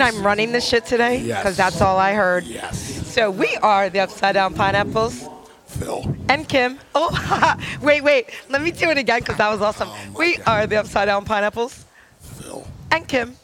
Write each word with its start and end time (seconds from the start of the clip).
I'm 0.00 0.24
running 0.24 0.52
this 0.52 0.66
shit 0.66 0.86
today 0.86 1.18
because 1.18 1.26
Yes. 1.26 1.56
that's 1.56 1.80
all 1.82 1.98
I 1.98 2.12
heard. 2.14 2.44
Yes. 2.44 2.78
So 3.12 3.30
we 3.30 3.56
are 3.56 3.90
the 3.90 4.00
Upside 4.00 4.34
Down 4.34 4.54
Pineapples 4.54 5.28
Phil. 5.66 6.16
and 6.28 6.48
Kim. 6.48 6.78
Oh, 6.94 7.56
wait, 7.82 8.02
wait. 8.02 8.30
Let 8.48 8.62
me 8.62 8.70
do 8.70 8.88
it 8.90 8.96
again 8.98 9.20
because 9.20 9.36
that 9.36 9.50
was 9.50 9.60
awesome. 9.60 9.88
Oh 9.90 10.14
we 10.16 10.36
God. 10.38 10.46
are 10.48 10.66
the 10.66 10.76
Upside 10.76 11.06
Down 11.06 11.24
Pineapples 11.24 11.84
Phil. 12.20 12.66
and 12.90 13.06
Kim. 13.06 13.36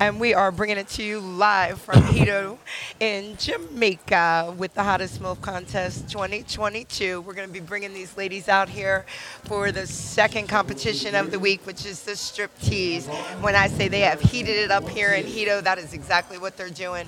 And 0.00 0.18
we 0.18 0.32
are 0.32 0.50
bringing 0.50 0.78
it 0.78 0.88
to 0.88 1.02
you 1.02 1.20
live 1.20 1.78
from 1.78 2.00
Hedo 2.00 2.56
in 3.00 3.36
Jamaica 3.36 4.54
with 4.56 4.72
the 4.72 4.82
Hottest 4.82 5.20
MILF 5.20 5.42
Contest 5.42 6.08
2022. 6.08 7.20
We're 7.20 7.34
going 7.34 7.46
to 7.46 7.52
be 7.52 7.60
bringing 7.60 7.92
these 7.92 8.16
ladies 8.16 8.48
out 8.48 8.70
here 8.70 9.04
for 9.44 9.70
the 9.72 9.86
second 9.86 10.48
competition 10.48 11.14
of 11.14 11.30
the 11.30 11.38
week, 11.38 11.66
which 11.66 11.84
is 11.84 12.02
the 12.02 12.16
strip 12.16 12.50
tease. 12.60 13.08
When 13.42 13.54
I 13.54 13.68
say 13.68 13.88
they 13.88 14.00
have 14.00 14.22
heated 14.22 14.56
it 14.56 14.70
up 14.70 14.88
here 14.88 15.12
in 15.12 15.26
Hedo, 15.26 15.62
that 15.64 15.76
is 15.76 15.92
exactly 15.92 16.38
what 16.38 16.56
they're 16.56 16.70
doing. 16.70 17.06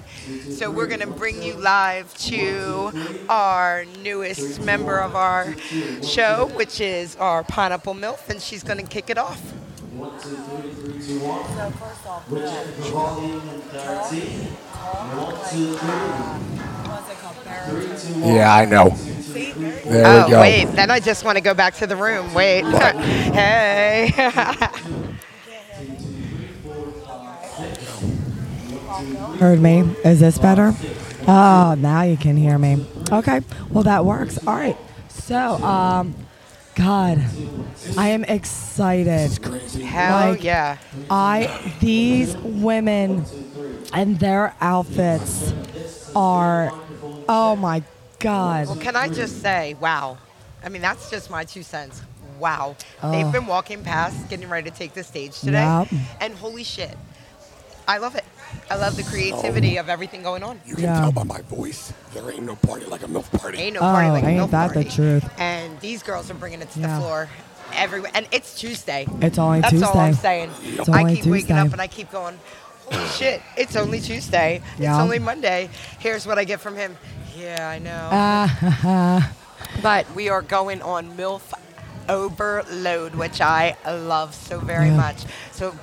So 0.51 0.71
we're 0.71 0.87
going 0.87 1.01
to 1.01 1.07
bring 1.07 1.43
you 1.43 1.55
live 1.55 2.13
to 2.27 2.93
our 3.31 3.87
newest 4.03 4.61
member 4.61 4.99
of 4.99 5.17
our 5.17 5.57
show, 6.03 6.51
which 6.57 6.79
is 6.79 7.17
our 7.17 7.43
Pineapple 7.43 7.95
MILF, 7.95 8.29
and 8.29 8.39
she's 8.39 8.63
going 8.63 8.81
to 8.81 8.87
kick 8.87 9.09
it 9.09 9.17
off. 9.17 9.41
Yeah, 18.25 18.55
I 18.55 18.65
know. 18.65 18.89
There 18.89 20.07
oh, 20.07 20.25
we 20.25 20.31
go. 20.31 20.41
wait. 20.41 20.65
Then 20.65 20.91
I 20.91 20.99
just 20.99 21.25
want 21.25 21.37
to 21.37 21.43
go 21.43 21.53
back 21.53 21.75
to 21.75 21.87
the 21.87 21.97
room. 21.97 22.33
Wait. 22.33 22.65
hey. 22.65 24.13
Heard 29.39 29.61
me. 29.61 29.81
Is 30.05 30.21
this 30.21 30.39
better? 30.39 30.75
Oh, 31.29 31.75
now 31.79 32.03
you 32.03 32.17
can 32.17 32.37
hear 32.37 32.59
me. 32.59 32.87
Okay. 33.11 33.43
Well, 33.71 33.85
that 33.85 34.07
works. 34.07 34.39
All 34.47 34.55
right. 34.55 34.77
So, 35.09 35.63
um, 35.63 36.15
God, 36.75 37.23
I 37.99 38.09
am 38.09 38.25
excited. 38.25 39.31
Hell 39.83 40.31
Like- 40.31 40.43
yeah. 40.45 40.79
I 41.11 41.75
these 41.81 42.35
women 42.39 43.25
and 43.93 44.19
their 44.19 44.55
outfits 44.61 45.53
are 46.17 46.73
oh 47.29 47.57
my 47.57 47.83
god. 48.21 48.67
Well, 48.69 48.77
can 48.77 48.97
I 48.97 49.09
just 49.09 49.43
say, 49.43 49.75
wow. 49.81 50.17
I 50.65 50.69
mean, 50.71 50.81
that's 50.83 51.11
just 51.11 51.29
my 51.29 51.45
two 51.45 51.63
cents. 51.63 52.01
Wow. 52.39 52.77
They've 53.03 53.27
Oh. 53.27 53.33
been 53.33 53.47
walking 53.47 53.83
past, 53.85 54.29
getting 54.31 54.49
ready 54.49 54.71
to 54.71 54.77
take 54.77 54.95
the 54.95 55.05
stage 55.05 55.39
today. 55.41 55.63
Yep. 55.65 55.89
And 56.21 56.35
holy 56.35 56.65
shit. 56.65 56.97
I 57.87 57.99
love 57.99 58.15
it. 58.15 58.25
I 58.71 58.77
love 58.77 58.97
the 58.97 59.03
creativity 59.03 59.77
of 59.77 59.89
everything 59.89 60.23
going 60.23 60.43
on. 60.43 60.61
You 60.67 60.75
can 60.75 60.85
Yeah. 60.85 61.01
tell 61.01 61.13
by 61.13 61.25
my 61.25 61.41
voice. 61.43 61.93
There 62.15 62.31
ain't 62.31 62.43
no 62.45 62.57
party 62.57 62.87
like 62.87 63.03
a 63.03 63.07
MILF 63.09 63.31
party. 63.39 63.59
Ain't 63.59 63.75
no 63.75 63.81
party 63.81 64.09
Oh, 64.09 64.13
like 64.13 64.25
ain't 64.25 64.37
no 64.37 64.47
that 64.47 64.69
the 64.75 64.85
party. 64.85 64.91
truth. 64.91 65.25
And 65.39 65.79
these 65.81 66.03
girls 66.03 66.31
are 66.31 66.35
bringing 66.35 66.63
it 66.63 66.71
to 66.73 66.81
Yeah. 66.81 66.87
the 66.89 66.97
floor 67.01 67.29
everywhere. 67.75 68.11
And 68.15 68.27
it's 68.33 68.55
Tuesday. 68.59 69.07
It's 69.21 69.39
only 69.39 69.61
Tuesday. 69.63 69.79
That's 69.79 69.83
all 69.91 69.99
I'm 69.99 70.15
saying. 70.15 70.51
It's 70.79 70.89
I 70.89 71.01
only 71.01 71.17
keep 71.17 71.27
waking 71.27 71.57
up 71.57 71.73
and 71.73 71.81
I 71.83 71.87
keep 71.87 72.11
going, 72.11 72.39
holy 72.87 73.07
shit, 73.19 73.43
it's 73.57 73.77
only 73.77 74.01
Tuesday. 74.01 74.63
It's 74.79 74.99
only 74.99 75.19
Monday. 75.19 75.69
Here's 75.99 76.27
what 76.27 76.39
I 76.39 76.45
get 76.45 76.61
from 76.61 76.77
him. 76.77 76.97
Yeah, 77.37 77.69
I 77.69 77.79
know. 77.79 78.09
Ah, 78.13 79.33
but 79.83 80.11
we 80.15 80.29
are 80.29 80.43
going 80.43 80.81
on 80.83 81.17
MILF 81.17 81.43
Overload, 82.09 83.15
which 83.15 83.41
I 83.41 83.77
love 83.87 84.35
so 84.35 84.59
very 84.61 84.89
Yeah. 84.89 84.97
much. 84.97 85.25
So, 85.53 85.75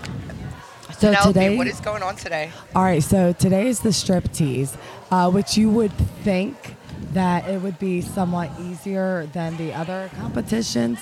so 0.99 1.07
Penelope, 1.13 1.33
today 1.33 1.57
what 1.57 1.67
is 1.67 1.79
going 1.79 2.03
on 2.03 2.15
today? 2.17 2.51
All 2.75 2.83
right, 2.83 3.01
so 3.01 3.31
today 3.31 3.67
is 3.67 3.79
the 3.79 3.93
strip 3.93 4.31
tease, 4.33 4.75
uh, 5.11 5.31
which 5.31 5.57
you 5.57 5.69
would 5.69 5.93
think 6.23 6.75
that 7.13 7.47
it 7.47 7.61
would 7.61 7.79
be 7.79 8.01
somewhat 8.01 8.51
easier 8.59 9.25
than 9.27 9.55
the 9.55 9.73
other 9.73 10.11
competitions. 10.17 10.99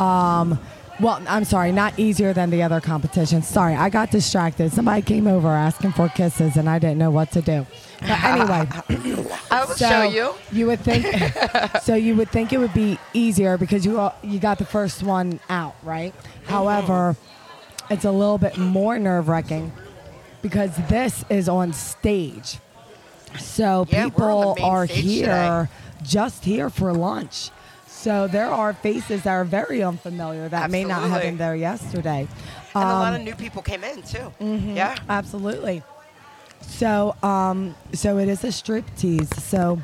Um, 0.00 0.58
well, 0.98 1.22
I'm 1.28 1.44
sorry, 1.44 1.70
not 1.72 1.96
easier 1.98 2.32
than 2.32 2.50
the 2.50 2.62
other 2.62 2.80
competitions. 2.80 3.46
Sorry, 3.46 3.76
I 3.76 3.88
got 3.88 4.10
distracted. 4.10 4.72
Somebody 4.72 5.02
came 5.02 5.26
over 5.28 5.48
asking 5.48 5.92
for 5.92 6.08
kisses, 6.08 6.56
and 6.56 6.68
I 6.68 6.78
didn't 6.80 6.98
know 6.98 7.10
what 7.10 7.30
to 7.32 7.42
do. 7.42 7.66
But 8.00 8.24
anyway, 8.24 8.68
I 9.50 9.64
will 9.64 9.74
so 9.74 9.88
show 9.88 10.02
you. 10.02 10.34
You 10.50 10.66
would 10.66 10.80
think, 10.80 11.06
so 11.82 11.94
you 11.94 12.16
would 12.16 12.30
think 12.30 12.52
it 12.52 12.58
would 12.58 12.74
be 12.74 12.98
easier 13.12 13.58
because 13.58 13.84
you 13.84 14.10
you 14.22 14.40
got 14.40 14.58
the 14.58 14.64
first 14.64 15.04
one 15.04 15.38
out, 15.48 15.76
right? 15.82 16.14
However, 16.46 17.14
it's 17.90 18.04
a 18.04 18.10
little 18.10 18.38
bit 18.38 18.56
more 18.58 18.98
nerve 18.98 19.28
wracking 19.28 19.72
because 20.42 20.76
this 20.88 21.24
is 21.28 21.48
on 21.48 21.72
stage. 21.72 22.58
So 23.38 23.86
Yeah, 23.90 24.06
we're 24.06 24.32
on 24.32 24.48
the 24.48 24.54
people 24.54 24.70
are 24.70 24.84
here, 24.86 25.68
just 26.02 26.44
here 26.44 26.70
for 26.70 26.92
lunch. 26.92 27.50
So 27.86 28.26
there 28.28 28.46
are 28.46 28.72
faces 28.72 29.22
that 29.24 29.32
are 29.32 29.44
very 29.44 29.82
unfamiliar 29.82 30.48
that 30.48 30.70
may 30.70 30.84
not 30.84 31.08
have 31.10 31.22
been 31.22 31.38
there 31.38 31.56
yesterday. 31.56 32.28
And 32.74 32.84
a 32.84 32.86
lot 32.86 33.08
Um, 33.08 33.14
of 33.16 33.22
new 33.22 33.34
people 33.34 33.62
came 33.62 33.82
in 33.82 34.02
too. 34.02 34.32
Mm-hmm. 34.40 34.76
Yeah. 34.76 34.96
Absolutely. 35.08 35.82
So, 36.60 37.16
um, 37.22 37.74
so 37.92 38.18
it 38.18 38.28
is 38.28 38.44
a 38.44 38.52
strip 38.52 38.84
tease. 38.96 39.28
So, 39.42 39.80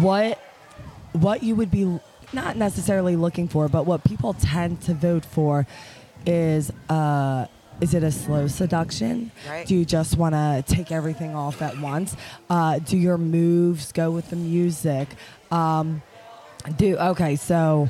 what, 0.00 0.38
what 1.12 1.42
you 1.42 1.54
would 1.56 1.70
be 1.70 1.98
not 2.32 2.56
necessarily 2.56 3.16
looking 3.16 3.48
for, 3.48 3.68
but 3.68 3.84
what 3.86 4.04
people 4.04 4.34
tend 4.34 4.80
to 4.82 4.94
vote 4.94 5.24
for, 5.24 5.66
is 6.28 6.70
uh, 6.90 7.46
is 7.80 7.94
it 7.94 8.02
a 8.02 8.12
slow 8.12 8.48
seduction? 8.48 9.32
Right. 9.48 9.66
Do 9.66 9.74
you 9.74 9.84
just 9.84 10.18
want 10.18 10.34
to 10.34 10.62
take 10.66 10.92
everything 10.92 11.34
off 11.34 11.62
at 11.62 11.78
once? 11.78 12.16
Uh, 12.50 12.80
do 12.80 12.96
your 12.98 13.16
moves 13.16 13.92
go 13.92 14.10
with 14.10 14.28
the 14.30 14.36
music? 14.36 15.08
Um, 15.50 16.02
do 16.76 16.98
okay, 16.98 17.36
so, 17.36 17.88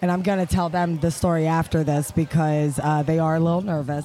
and 0.00 0.10
I'm 0.10 0.22
gonna 0.22 0.46
tell 0.46 0.68
them 0.68 1.00
the 1.00 1.10
story 1.10 1.46
after 1.46 1.82
this 1.82 2.12
because 2.12 2.78
uh, 2.82 3.02
they 3.02 3.18
are 3.18 3.36
a 3.36 3.40
little 3.40 3.62
nervous, 3.62 4.04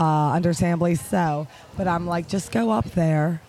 uh, 0.00 0.32
understandably 0.32 0.94
so. 0.94 1.46
But 1.76 1.86
I'm 1.86 2.06
like, 2.06 2.28
just 2.28 2.50
go 2.50 2.70
up 2.70 2.86
there 2.92 3.42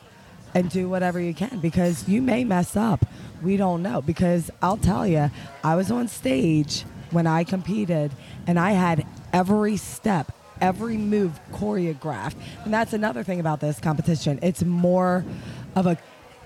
and 0.54 0.70
do 0.70 0.90
whatever 0.90 1.22
you 1.22 1.34
can 1.34 1.60
because 1.60 2.10
you 2.10 2.22
may 2.22 2.44
mess 2.44 2.76
up. 2.76 3.06
We 3.42 3.56
don't 3.56 3.82
know 3.82 4.02
because 4.02 4.52
I'll 4.62 4.78
tell 4.78 5.08
you, 5.08 5.32
I 5.64 5.76
was 5.76 5.90
on 5.90 6.10
stage 6.10 6.84
when 7.12 7.28
I 7.28 7.44
competed 7.44 8.12
and 8.48 8.60
I 8.60 8.72
had 8.72 9.06
every 9.34 9.78
step, 9.78 10.32
every 10.62 10.98
move 10.98 11.40
choreographed. 11.52 12.36
And 12.66 12.74
that's 12.74 12.94
another 12.94 13.24
thing 13.24 13.40
about 13.40 13.60
this 13.60 13.80
competition. 13.80 14.40
It's 14.42 14.64
more 14.64 15.24
of 15.76 15.86
a 15.88 15.98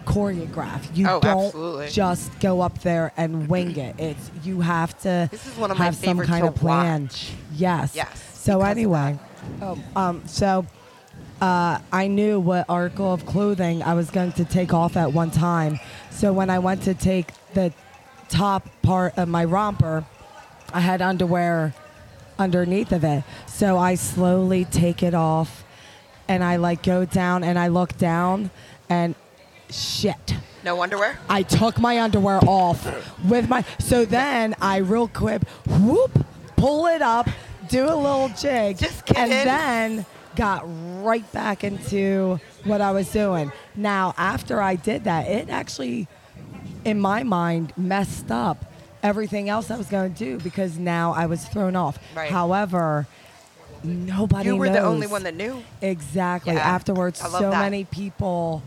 choreograph. 0.06 0.96
You 0.96 1.08
Oh, 1.08 1.20
don't 1.20 1.46
absolutely. 1.46 1.90
just 1.90 2.38
go 2.40 2.62
up 2.62 2.80
there 2.80 3.12
and 3.18 3.48
wing 3.48 3.76
it. 3.78 3.96
It's 4.00 4.32
you 4.44 4.62
have 4.62 4.98
to 5.02 5.28
This 5.32 5.46
is 5.48 5.58
one 5.58 5.72
of 5.72 5.78
my 5.80 5.86
have 5.86 5.96
some 5.96 6.20
kind 6.20 6.46
of 6.46 6.56
plan. 6.56 7.04
watch. 7.04 7.32
Yes. 7.54 7.94
Yes, 7.96 8.22
So 8.34 8.62
anyway, 8.62 9.18
oh, 9.62 9.78
um, 9.96 10.22
so 10.26 10.66
uh, 11.42 11.80
I 11.92 12.08
knew 12.08 12.40
what 12.40 12.66
article 12.70 13.14
of 13.14 13.26
clothing 13.26 13.82
I 13.84 13.94
was 13.94 14.10
going 14.10 14.34
to 14.34 14.46
take 14.46 14.74
off 14.74 14.96
at 14.98 15.14
one 15.14 15.32
time. 15.32 15.80
So 16.12 16.32
when 16.34 16.50
I 16.50 16.60
went 16.60 16.84
to 16.84 16.94
take 16.94 17.32
the 17.54 17.74
top 18.30 18.68
part 18.82 19.18
of 19.18 19.28
my 19.28 19.46
romper, 19.46 20.06
I 20.74 20.80
had 20.80 21.02
underwear 21.02 21.74
underneath 22.38 22.92
of 22.92 23.04
it. 23.04 23.24
So 23.48 23.78
I 23.78 23.96
slowly 23.96 24.66
take 24.66 25.04
it 25.04 25.14
off 25.14 25.64
and 26.28 26.44
I 26.44 26.56
like 26.58 26.84
go 26.84 27.06
down 27.06 27.44
and 27.44 27.60
I 27.60 27.68
look 27.68 27.98
down 27.98 28.50
and 28.90 29.16
shit. 29.70 30.36
No 30.64 30.82
underwear? 30.82 31.18
I 31.30 31.44
took 31.44 31.80
my 31.80 32.00
underwear 32.00 32.40
off 32.48 32.86
with 33.26 33.50
my. 33.50 33.66
So 33.80 34.06
then 34.06 34.56
I 34.62 34.78
real 34.78 35.08
quick 35.08 35.42
whoop, 35.68 36.26
pull 36.56 36.88
it 36.88 37.02
up, 37.02 37.30
do 37.68 37.86
a 37.86 37.96
little 37.96 38.30
jig, 38.30 38.78
Just 38.78 39.12
and 39.16 39.32
then 39.32 40.06
got 40.36 40.64
right 41.04 41.30
back 41.32 41.64
into 41.64 42.40
what 42.64 42.82
I 42.82 42.92
was 42.92 43.12
doing. 43.12 43.52
Now 43.76 44.14
after 44.18 44.62
I 44.62 44.76
did 44.76 45.04
that, 45.04 45.28
it 45.28 45.50
actually, 45.50 46.08
in 46.86 47.00
my 47.00 47.24
mind, 47.24 47.74
messed 47.76 48.32
up 48.32 48.73
everything 49.04 49.50
else 49.50 49.70
I 49.70 49.78
was 49.78 49.88
going 49.88 50.14
to 50.14 50.18
do 50.18 50.38
because 50.40 50.80
now 50.80 51.14
I 51.14 51.26
was 51.28 51.46
thrown 51.46 51.76
off. 51.76 52.00
Right. 52.16 52.32
However, 52.32 53.06
nobody 53.84 54.50
You 54.50 54.56
were 54.56 54.70
the 54.70 54.82
only 54.82 55.08
one 55.08 55.24
that 55.24 55.36
knew. 55.36 55.62
Exactly. 55.82 56.54
Yeah, 56.54 56.60
Afterwards, 56.62 57.22
I 57.22 57.28
love 57.28 57.42
so 57.42 57.50
that. 57.52 57.60
many 57.60 57.84
people 57.84 58.64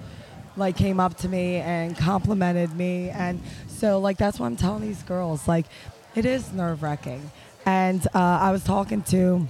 like 0.56 0.76
came 0.76 1.00
up 1.00 1.16
to 1.18 1.28
me 1.28 1.56
and 1.56 1.96
complimented 1.96 2.74
me, 2.76 3.10
and 3.10 3.40
so 3.68 3.98
like 3.98 4.16
that's 4.18 4.38
what 4.38 4.46
I'm 4.46 4.56
telling 4.56 4.82
these 4.82 5.02
girls. 5.02 5.48
Like, 5.48 5.66
it 6.14 6.24
is 6.24 6.52
nerve 6.52 6.82
wracking. 6.82 7.30
And 7.64 8.06
uh, 8.14 8.18
I 8.18 8.52
was 8.52 8.62
talking 8.62 9.02
to 9.04 9.48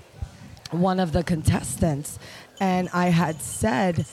one 0.71 0.99
of 1.00 1.12
the 1.12 1.23
contestants, 1.23 2.19
and 2.61 2.89
I 2.94 3.09
had 3.09 3.41
said 3.43 4.06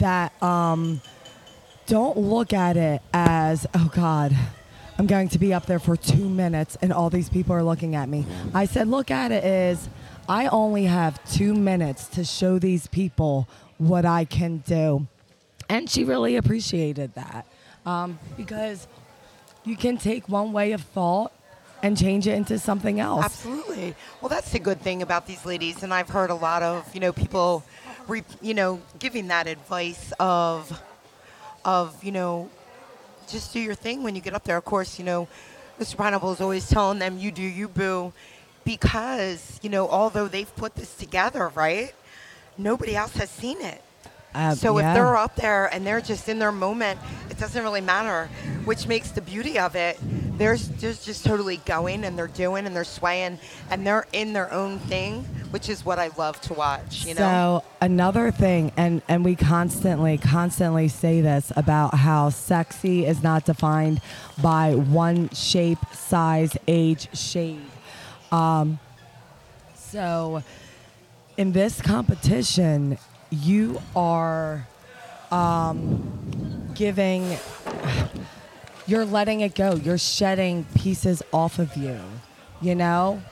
that 0.00 0.42
um, 0.42 1.00
don't 1.86 2.18
look 2.18 2.52
at 2.52 2.76
it 2.76 3.00
as 3.12 3.66
oh 3.74 3.90
God. 3.94 4.36
I'm 4.98 5.06
going 5.06 5.28
to 5.30 5.38
be 5.38 5.52
up 5.52 5.66
there 5.66 5.78
for 5.78 5.96
two 5.96 6.28
minutes 6.28 6.76
and 6.80 6.92
all 6.92 7.10
these 7.10 7.28
people 7.28 7.54
are 7.54 7.62
looking 7.62 7.94
at 7.94 8.08
me. 8.08 8.26
I 8.52 8.66
said, 8.66 8.88
look 8.88 9.10
at 9.10 9.32
it 9.32 9.44
is 9.44 9.88
I 10.28 10.46
only 10.46 10.84
have 10.84 11.22
two 11.30 11.54
minutes 11.54 12.06
to 12.08 12.24
show 12.24 12.58
these 12.58 12.86
people 12.86 13.48
what 13.78 14.04
I 14.04 14.24
can 14.24 14.58
do. 14.58 15.06
And 15.68 15.90
she 15.90 16.04
really 16.04 16.36
appreciated 16.36 17.14
that 17.14 17.46
um, 17.86 18.18
because 18.36 18.86
you 19.64 19.76
can 19.76 19.96
take 19.96 20.28
one 20.28 20.52
way 20.52 20.72
of 20.72 20.82
thought 20.82 21.32
and 21.82 21.98
change 21.98 22.26
it 22.26 22.34
into 22.34 22.58
something 22.58 22.98
else. 22.98 23.24
Absolutely. 23.24 23.94
Well, 24.20 24.30
that's 24.30 24.50
the 24.50 24.58
good 24.58 24.80
thing 24.80 25.02
about 25.02 25.26
these 25.26 25.44
ladies, 25.44 25.82
and 25.82 25.92
I've 25.92 26.08
heard 26.08 26.30
a 26.30 26.34
lot 26.34 26.62
of 26.62 26.92
you 26.94 27.00
know 27.00 27.12
people, 27.12 27.62
re, 28.08 28.22
you 28.40 28.54
know, 28.54 28.80
giving 28.98 29.28
that 29.28 29.46
advice 29.46 30.12
of, 30.18 30.80
of 31.64 32.02
you 32.02 32.12
know, 32.12 32.48
just 33.34 33.52
do 33.52 33.60
your 33.60 33.74
thing 33.74 34.02
when 34.04 34.14
you 34.14 34.22
get 34.22 34.32
up 34.32 34.44
there. 34.44 34.56
Of 34.56 34.64
course, 34.64 34.98
you 34.98 35.04
know, 35.04 35.26
Mr. 35.80 35.96
Pineapple 35.96 36.32
is 36.32 36.40
always 36.40 36.68
telling 36.68 37.00
them, 37.00 37.18
"You 37.18 37.30
do 37.32 37.42
you, 37.42 37.68
boo," 37.68 38.12
because 38.64 39.58
you 39.60 39.68
know, 39.68 39.88
although 39.88 40.28
they've 40.28 40.54
put 40.56 40.76
this 40.76 40.94
together, 40.94 41.48
right? 41.54 41.92
Nobody 42.56 42.94
else 42.94 43.14
has 43.16 43.30
seen 43.30 43.60
it. 43.60 43.82
Uh, 44.34 44.54
So 44.54 44.78
yeah. 44.78 44.90
if 44.90 44.94
they're 44.94 45.16
up 45.16 45.34
there 45.36 45.66
and 45.72 45.84
they're 45.86 46.00
just 46.00 46.28
in 46.28 46.38
their 46.38 46.52
moment, 46.52 46.98
it 47.28 47.38
doesn't 47.38 47.62
really 47.62 47.80
matter, 47.80 48.28
which 48.64 48.86
makes 48.86 49.10
the 49.10 49.20
beauty 49.20 49.58
of 49.58 49.74
it. 49.74 49.98
They're, 50.36 50.56
they're 50.56 50.92
just 50.92 51.24
totally 51.24 51.58
going 51.58 52.04
and 52.04 52.18
they're 52.18 52.26
doing 52.26 52.66
and 52.66 52.74
they're 52.74 52.84
swaying 52.84 53.38
and 53.70 53.86
they're 53.86 54.06
in 54.12 54.32
their 54.32 54.52
own 54.52 54.78
thing, 54.80 55.22
which 55.50 55.68
is 55.68 55.84
what 55.84 55.98
I 55.98 56.10
love 56.18 56.40
to 56.42 56.54
watch. 56.54 57.06
You 57.06 57.14
know, 57.14 57.62
So 57.62 57.64
another 57.80 58.30
thing, 58.30 58.72
and 58.76 59.00
and 59.08 59.24
we 59.24 59.36
constantly, 59.36 60.18
constantly 60.18 60.88
say 60.88 61.20
this 61.20 61.52
about 61.56 61.94
how 61.94 62.30
sexy 62.30 63.06
is 63.06 63.22
not 63.22 63.44
defined 63.44 64.00
by 64.42 64.74
one 64.74 65.28
shape, 65.30 65.78
size, 65.92 66.56
age, 66.66 67.08
shade. 67.16 67.64
Um, 68.32 68.80
so 69.74 70.42
in 71.36 71.52
this 71.52 71.80
competition, 71.80 72.98
you 73.30 73.80
are 73.94 74.66
um, 75.30 76.72
giving. 76.74 77.36
You're 78.86 79.04
letting 79.04 79.40
it 79.40 79.54
go. 79.54 79.74
You're 79.76 79.98
shedding 79.98 80.64
pieces 80.74 81.22
off 81.32 81.58
of 81.58 81.76
you. 81.76 81.98
You 82.60 82.74
know, 82.74 83.22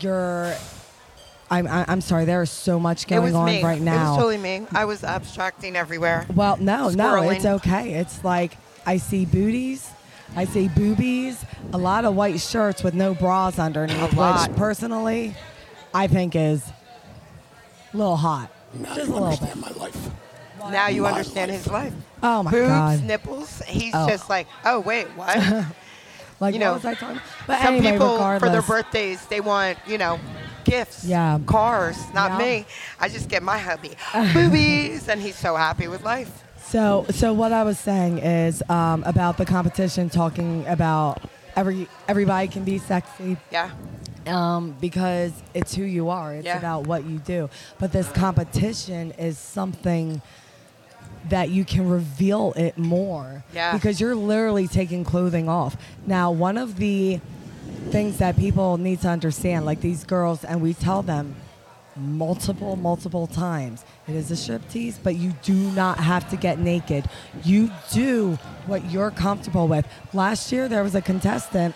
you're. 0.00 0.54
I'm. 1.50 1.66
I- 1.66 1.84
I'm 1.88 2.00
sorry. 2.00 2.24
There 2.24 2.42
is 2.42 2.50
so 2.50 2.78
much 2.80 3.04
it 3.04 3.08
going 3.10 3.22
was 3.24 3.34
on 3.34 3.46
me. 3.46 3.62
right 3.62 3.78
It 3.78 3.82
now. 3.84 4.10
was 4.10 4.16
totally 4.18 4.38
me. 4.38 4.66
I 4.72 4.84
was 4.84 5.04
abstracting 5.04 5.76
everywhere. 5.76 6.26
Well, 6.34 6.56
no, 6.58 6.90
no, 6.90 7.28
it's 7.30 7.44
okay. 7.44 7.94
It's 7.94 8.24
like 8.24 8.56
I 8.86 8.96
see 8.98 9.24
booties, 9.26 9.88
I 10.36 10.44
see 10.44 10.68
boobies, 10.68 11.44
a 11.72 11.78
lot 11.78 12.04
of 12.04 12.14
white 12.14 12.40
shirts 12.40 12.82
with 12.82 12.94
no 12.94 13.14
bras 13.14 13.58
underneath, 13.58 14.12
A 14.12 14.16
lot. 14.16 14.48
which 14.48 14.56
personally 14.58 15.34
I 15.92 16.06
think 16.06 16.34
is 16.36 16.62
a 17.92 17.96
little 17.96 18.16
hot. 18.16 18.50
Now 18.74 18.94
Just 18.94 19.08
a 19.08 19.12
little 19.12 19.24
understand 19.28 19.60
my 19.60 19.70
life. 19.70 19.96
Now 20.70 20.88
you 20.88 21.02
My 21.02 21.10
understand 21.10 21.50
life. 21.50 21.62
his 21.62 21.70
life. 21.72 21.92
Oh 22.22 22.42
my 22.42 22.50
Boobs, 22.50 22.68
god! 22.68 23.04
nipples. 23.04 23.62
He's 23.66 23.92
Oh. 23.94 24.08
just 24.08 24.28
like, 24.30 24.46
oh 24.64 24.80
wait, 24.80 25.06
what? 25.16 25.36
Like 26.40 26.52
you 26.54 26.60
what 26.60 26.66
know, 26.66 26.72
was 26.74 26.84
I 26.84 26.94
talking? 26.94 27.20
But 27.46 27.62
Some 27.62 27.74
anyway, 27.76 27.92
people 27.92 28.18
for 28.40 28.48
their 28.48 28.60
birthdays 28.60 29.24
they 29.26 29.40
want 29.40 29.78
you 29.86 29.98
know 29.98 30.18
gifts, 30.64 31.04
Yeah. 31.04 31.38
cars. 31.46 31.96
Not 32.12 32.32
Yeah. 32.32 32.38
me. 32.38 32.66
I 32.98 33.08
just 33.08 33.28
get 33.28 33.42
my 33.42 33.56
hubby 33.56 33.92
boobies, 34.34 35.08
and 35.08 35.20
he's 35.22 35.36
so 35.36 35.54
happy 35.54 35.86
with 35.86 36.02
life. 36.02 36.42
So, 36.66 37.06
so 37.10 37.32
what 37.32 37.52
I 37.52 37.62
was 37.62 37.78
saying 37.78 38.18
is 38.18 38.62
um, 38.68 39.04
about 39.04 39.36
the 39.36 39.44
competition, 39.46 40.10
talking 40.10 40.66
about 40.66 41.22
every 41.54 41.86
everybody 42.08 42.48
can 42.48 42.64
be 42.64 42.78
sexy. 42.78 43.36
Yeah. 43.52 43.70
um, 44.26 44.74
because 44.80 45.32
it's 45.54 45.72
who 45.74 45.84
you 45.84 46.08
are. 46.08 46.34
It's 46.34 46.46
Yeah. 46.46 46.58
about 46.58 46.86
what 46.88 47.04
you 47.04 47.18
do. 47.20 47.48
But 47.78 47.92
this 47.92 48.08
competition 48.08 49.12
is 49.18 49.38
something 49.38 50.20
that 51.28 51.50
you 51.50 51.64
can 51.64 51.88
reveal 51.88 52.52
it 52.56 52.76
more. 52.78 53.44
Yeah. 53.54 53.72
Because 53.74 54.00
you're 54.00 54.14
literally 54.14 54.68
taking 54.68 55.04
clothing 55.04 55.48
off. 55.48 55.76
Now, 56.06 56.30
one 56.30 56.58
of 56.58 56.76
the 56.76 57.20
things 57.90 58.18
that 58.18 58.36
people 58.36 58.76
need 58.76 59.00
to 59.02 59.08
understand, 59.08 59.64
like 59.64 59.80
these 59.80 60.04
girls, 60.04 60.44
and 60.44 60.60
we 60.60 60.74
tell 60.74 61.02
them 61.02 61.36
multiple, 61.96 62.76
multiple 62.76 63.26
times, 63.26 63.84
it 64.08 64.14
is 64.14 64.30
a 64.30 64.34
striptease, 64.34 64.96
but 65.02 65.16
you 65.16 65.32
do 65.42 65.54
not 65.54 65.98
have 65.98 66.28
to 66.30 66.36
get 66.36 66.58
naked. 66.58 67.08
You 67.44 67.70
do 67.92 68.38
what 68.66 68.90
you're 68.90 69.10
comfortable 69.10 69.68
with. 69.68 69.86
Last 70.12 70.50
year, 70.52 70.68
there 70.68 70.82
was 70.82 70.94
a 70.94 71.02
contestant. 71.02 71.74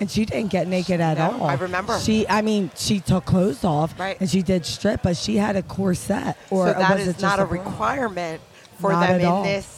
And 0.00 0.10
she 0.10 0.24
didn't 0.24 0.50
get 0.50 0.66
naked 0.66 0.98
at 1.02 1.18
No, 1.18 1.42
all. 1.42 1.44
I 1.46 1.54
remember. 1.56 1.98
She, 2.00 2.26
I 2.26 2.40
mean, 2.40 2.70
she 2.74 3.00
took 3.00 3.26
clothes 3.26 3.64
off, 3.64 3.92
Right. 4.00 4.16
and 4.18 4.30
she 4.30 4.40
did 4.40 4.64
strip, 4.64 5.02
but 5.02 5.14
she 5.14 5.36
had 5.36 5.56
a 5.56 5.62
corset. 5.62 6.38
Or 6.48 6.68
so 6.68 6.72
that 6.72 6.96
was 6.96 7.06
is 7.06 7.12
just 7.16 7.20
not 7.22 7.38
a 7.38 7.44
bra? 7.44 7.58
requirement 7.62 8.40
for 8.80 8.92
Not 8.92 9.06
them 9.08 9.20
in 9.20 9.26
all. 9.26 9.42
this 9.44 9.76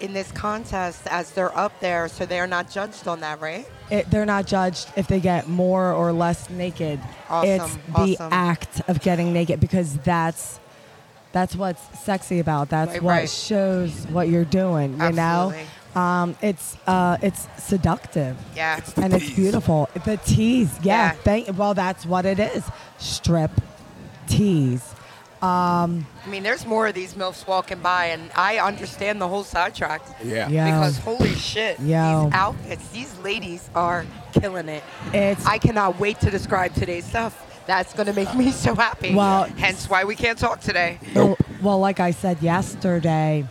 in 0.00 0.12
this 0.12 0.32
contest 0.32 1.02
as 1.10 1.30
they're 1.30 1.56
up 1.56 1.78
there. 1.80 2.08
So 2.08 2.26
they 2.26 2.40
are 2.40 2.46
not 2.48 2.68
judged 2.68 3.06
on 3.06 3.20
that, 3.20 3.40
right? 3.40 3.66
It, 3.88 4.10
they're 4.10 4.26
not 4.26 4.46
judged 4.46 4.88
if 4.96 5.06
they 5.06 5.20
get 5.20 5.48
more 5.48 5.92
or 5.92 6.12
less 6.12 6.50
naked. 6.50 6.98
Awesome, 7.30 7.48
It's 7.50 7.74
the 7.86 7.92
awesome. 8.18 8.32
act 8.32 8.80
of 8.88 9.00
getting 9.00 9.32
naked 9.32 9.60
because 9.60 9.94
that's 9.98 10.58
that's 11.30 11.54
what's 11.56 11.80
sexy 12.00 12.40
about. 12.40 12.68
That's 12.68 12.92
Right, 12.94 13.02
what 13.02 13.10
right. 13.12 13.30
shows 13.30 14.06
what 14.08 14.28
you're 14.28 14.44
doing. 14.44 14.94
You 14.96 15.02
Absolutely. 15.02 15.64
know, 15.94 16.00
um, 16.00 16.36
it's 16.42 16.76
uh, 16.86 17.16
it's 17.22 17.46
seductive 17.58 18.36
Yeah. 18.56 18.80
the 18.80 19.02
and 19.02 19.14
it's 19.14 19.30
beautiful. 19.30 19.88
The 20.04 20.16
tease, 20.18 20.70
yeah. 20.82 21.12
Yeah. 21.12 21.12
Thank. 21.22 21.56
Well, 21.56 21.74
that's 21.74 22.04
what 22.04 22.26
it 22.26 22.40
is. 22.40 22.64
Strip 22.98 23.52
tease. 24.26 24.94
Um, 25.42 26.06
I 26.24 26.28
mean, 26.28 26.44
there's 26.44 26.64
more 26.64 26.86
of 26.86 26.94
these 26.94 27.14
milfs 27.14 27.44
walking 27.48 27.80
by, 27.80 28.06
and 28.06 28.30
I 28.36 28.58
understand 28.58 29.20
the 29.20 29.26
whole 29.26 29.42
sidetrack. 29.42 30.00
Yeah. 30.22 30.48
Yeah. 30.48 30.66
Because 30.66 30.98
holy 30.98 31.34
shit, 31.34 31.80
Yo. 31.80 32.26
these 32.26 32.34
outfits, 32.34 32.88
these 32.90 33.18
ladies 33.18 33.68
are 33.74 34.06
killing 34.32 34.68
it. 34.68 34.84
It's 35.12 35.44
I 35.44 35.58
cannot 35.58 35.98
wait 35.98 36.20
to 36.20 36.30
describe 36.30 36.74
today's 36.74 37.04
stuff. 37.04 37.64
That's 37.66 37.92
going 37.92 38.06
to 38.06 38.12
make 38.12 38.32
me 38.36 38.52
so 38.52 38.76
happy. 38.76 39.14
Well- 39.14 39.44
hence 39.56 39.90
why 39.90 40.04
we 40.04 40.14
can't 40.14 40.38
talk 40.38 40.60
today. 40.60 41.00
Well, 41.12 41.36
well, 41.60 41.78
like 41.80 41.98
I 41.98 42.12
said 42.12 42.40
yesterday, 42.40 43.44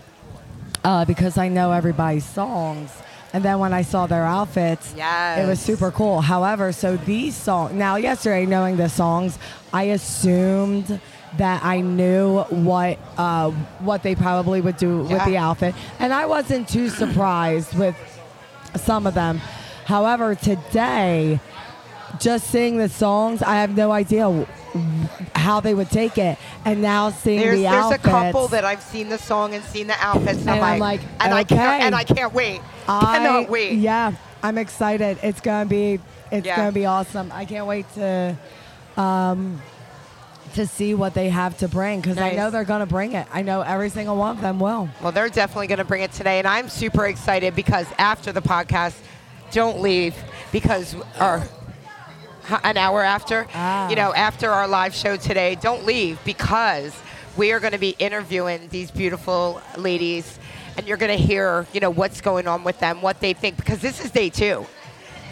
uh, 0.86 1.04
because 1.04 1.38
I 1.38 1.50
know 1.50 1.74
everybody's 1.74 2.26
songs, 2.26 2.90
and 3.34 3.44
then 3.44 3.60
when 3.60 3.74
I 3.74 3.82
saw 3.82 4.08
their 4.08 4.26
outfits, 4.26 4.94
yes. 4.96 5.40
it 5.40 5.48
was 5.48 5.60
super 5.60 5.92
cool. 5.92 6.22
However, 6.22 6.72
so 6.72 6.96
these 6.98 7.36
songs, 7.36 7.74
now 7.74 7.98
yesterday, 7.98 8.46
knowing 8.46 8.78
the 8.78 8.90
songs, 8.90 9.38
I 9.74 9.84
assumed 9.84 11.00
that 11.38 11.64
I 11.64 11.82
knew 11.82 12.42
what 12.42 13.00
uh, 13.18 13.52
what 13.80 14.04
they 14.04 14.16
probably 14.16 14.62
would 14.62 14.78
do 14.78 15.00
with 15.04 15.24
the 15.26 15.38
outfit, 15.38 15.76
and 16.00 16.14
I 16.14 16.26
wasn't 16.26 16.68
too 16.68 16.90
surprised 16.90 17.78
with 17.78 17.96
some 18.76 19.08
of 19.08 19.14
them. 19.14 19.38
However, 19.86 20.36
today, 20.36 21.40
just 22.20 22.48
seeing 22.48 22.78
the 22.78 22.90
songs, 22.90 23.42
I 23.42 23.56
have 23.56 23.76
no 23.76 23.92
idea 23.92 24.48
how 25.36 25.60
they 25.60 25.74
would 25.74 25.90
take 25.90 26.18
it, 26.18 26.38
and 26.66 26.82
now 26.82 27.10
seeing 27.10 27.40
There's, 27.40 27.58
the 27.58 27.64
there's 27.64 27.92
a 27.92 27.98
couple 27.98 28.48
that 28.50 28.64
I've 28.64 28.82
seen 28.82 29.10
the 29.10 29.18
song 29.18 29.54
and 29.54 29.64
seen 29.64 29.88
the 29.88 29.96
outfits, 30.00 30.40
and, 30.42 30.50
And 30.50 30.62
I'm 30.62 30.80
like, 30.80 31.02
like, 31.02 31.10
and 31.20 31.34
I 31.34 31.44
can't, 31.44 31.76
okay. 31.76 31.86
and 31.86 31.96
I 31.96 32.04
can't 32.04 32.34
wait. 32.34 32.62
I, 32.88 33.18
cannot 33.18 33.50
wait. 33.50 33.74
Yeah, 33.80 34.14
I'm 34.44 34.58
excited. 34.58 35.18
It's 35.24 35.42
gonna 35.42 35.66
be 35.70 36.00
it's 36.32 36.46
Yeah. 36.46 36.56
gonna 36.58 36.72
be 36.72 36.86
awesome. 36.86 37.32
I 37.34 37.46
can't 37.46 37.68
wait 37.68 37.86
to 37.96 38.38
um 38.98 39.62
to 40.56 40.68
see 40.68 40.94
what 40.94 41.14
they 41.14 41.30
have 41.30 41.58
to 41.60 41.68
bring 41.68 42.02
because 42.02 42.18
I 42.18 42.32
know 42.34 42.50
they're 42.50 42.64
gonna 42.64 42.86
bring 42.86 43.14
it. 43.14 43.28
I 43.32 43.42
know 43.42 43.62
every 43.62 43.90
single 43.90 44.16
one 44.16 44.36
of 44.36 44.42
them 44.42 44.60
will. 44.60 44.90
Well, 45.02 45.12
they're 45.12 45.30
definitely 45.30 45.68
going 45.68 45.80
to 45.80 45.86
bring 45.86 46.02
it 46.02 46.12
today, 46.12 46.40
and 46.40 46.48
I'm 46.48 46.70
super 46.70 47.06
excited 47.08 47.56
because 47.56 47.88
after 47.98 48.32
the 48.32 48.42
podcast, 48.42 48.96
don't 49.52 49.82
leave 49.82 50.16
because 50.52 50.96
our 51.20 51.44
an 52.64 52.76
hour 52.78 53.04
after, 53.04 53.48
Ah. 53.54 53.90
you 53.90 53.96
know, 53.96 54.14
after 54.14 54.50
our 54.50 54.68
live 54.68 54.94
show 54.96 55.16
today, 55.16 55.56
don't 55.62 55.86
leave 55.86 56.20
because 56.26 56.94
we 57.38 57.52
are 57.54 57.60
going 57.60 57.72
to 57.74 57.78
be 57.80 57.96
interviewing 58.00 58.68
these 58.70 58.92
beautiful 58.92 59.62
ladies, 59.78 60.38
and 60.76 60.86
you're 60.88 60.98
going 60.98 61.16
to 61.16 61.24
hear, 61.24 61.66
you 61.72 61.80
know, 61.80 61.90
what's 61.90 62.20
going 62.20 62.48
on 62.48 62.64
with 62.64 62.80
them, 62.80 63.02
what 63.02 63.20
they 63.22 63.34
think, 63.34 63.56
because 63.58 63.80
this 63.80 64.04
is 64.04 64.12
day 64.12 64.30
two. 64.30 64.66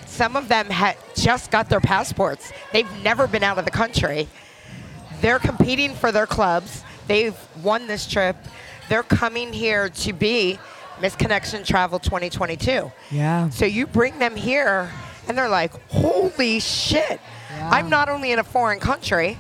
Some 0.06 0.36
of 0.36 0.48
them 0.48 0.68
had 0.68 0.96
just 1.16 1.52
got 1.52 1.68
their 1.70 1.82
passports. 1.82 2.52
They've 2.72 2.90
never 3.04 3.28
been 3.28 3.44
out 3.44 3.58
of 3.58 3.66
the 3.66 3.72
country 3.72 4.28
they're 5.22 5.40
competing 5.40 5.94
for 5.94 6.12
their 6.12 6.28
clubs. 6.28 6.84
They've 7.08 7.36
won 7.64 7.88
this 7.88 8.08
trip. 8.08 8.36
They're 8.88 9.04
coming 9.04 9.54
here 9.54 9.90
to 9.90 10.14
be 10.14 10.60
Miss 11.02 11.16
Connection 11.16 11.64
Travel 11.64 12.00
2022. 12.00 12.92
Yeah. 13.12 13.50
So 13.50 13.66
you 13.66 13.88
bring 13.88 14.20
them 14.20 14.36
here, 14.36 14.92
and 15.28 15.38
they're 15.38 15.50
like, 15.50 15.72
"Holy 15.90 16.60
shit! 16.60 17.20
Yeah. 17.52 17.70
I'm 17.72 17.90
not 17.90 18.10
only 18.10 18.32
in 18.32 18.40
a 18.40 18.44
foreign 18.44 18.80
country. 18.80 19.38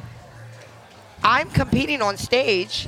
I'm 1.24 1.50
competing 1.50 2.02
on 2.02 2.18
stage. 2.18 2.88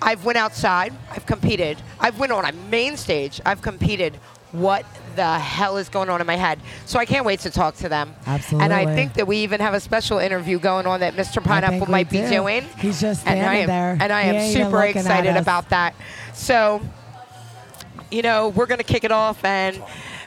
I've 0.00 0.24
went 0.24 0.38
outside. 0.38 0.94
I've 1.10 1.26
competed. 1.26 1.78
I've 1.98 2.18
went 2.18 2.32
on 2.32 2.44
a 2.44 2.52
main 2.52 2.96
stage. 2.96 3.40
I've 3.44 3.60
competed. 3.60 4.16
What 4.52 4.84
the 5.16 5.38
hell 5.38 5.76
is 5.76 5.88
going 5.88 6.08
on 6.08 6.20
in 6.20 6.26
my 6.26 6.36
head. 6.36 6.58
So 6.86 6.98
I 6.98 7.04
can't 7.04 7.24
wait 7.24 7.40
to 7.40 7.50
talk 7.50 7.74
to 7.76 7.88
them. 7.88 8.14
Absolutely. 8.26 8.64
And 8.64 8.72
I 8.72 8.94
think 8.94 9.14
that 9.14 9.26
we 9.26 9.38
even 9.38 9.60
have 9.60 9.74
a 9.74 9.80
special 9.80 10.18
interview 10.18 10.58
going 10.58 10.86
on 10.86 11.00
that 11.00 11.14
Mr. 11.14 11.42
Pineapple 11.42 11.90
might 11.90 12.10
be 12.10 12.20
do. 12.20 12.28
doing. 12.28 12.64
He's 12.78 13.00
just 13.00 13.26
and 13.26 13.40
I 13.40 13.56
am, 13.56 13.66
there. 13.66 13.98
And 14.00 14.12
I 14.12 14.24
He 14.24 14.36
am 14.36 14.68
super 14.68 14.84
excited 14.84 15.36
about 15.36 15.70
that. 15.70 15.94
So, 16.34 16.80
you 18.10 18.22
know, 18.22 18.48
we're 18.48 18.66
going 18.66 18.78
to 18.78 18.84
kick 18.84 19.04
it 19.04 19.12
off 19.12 19.44
and 19.44 19.82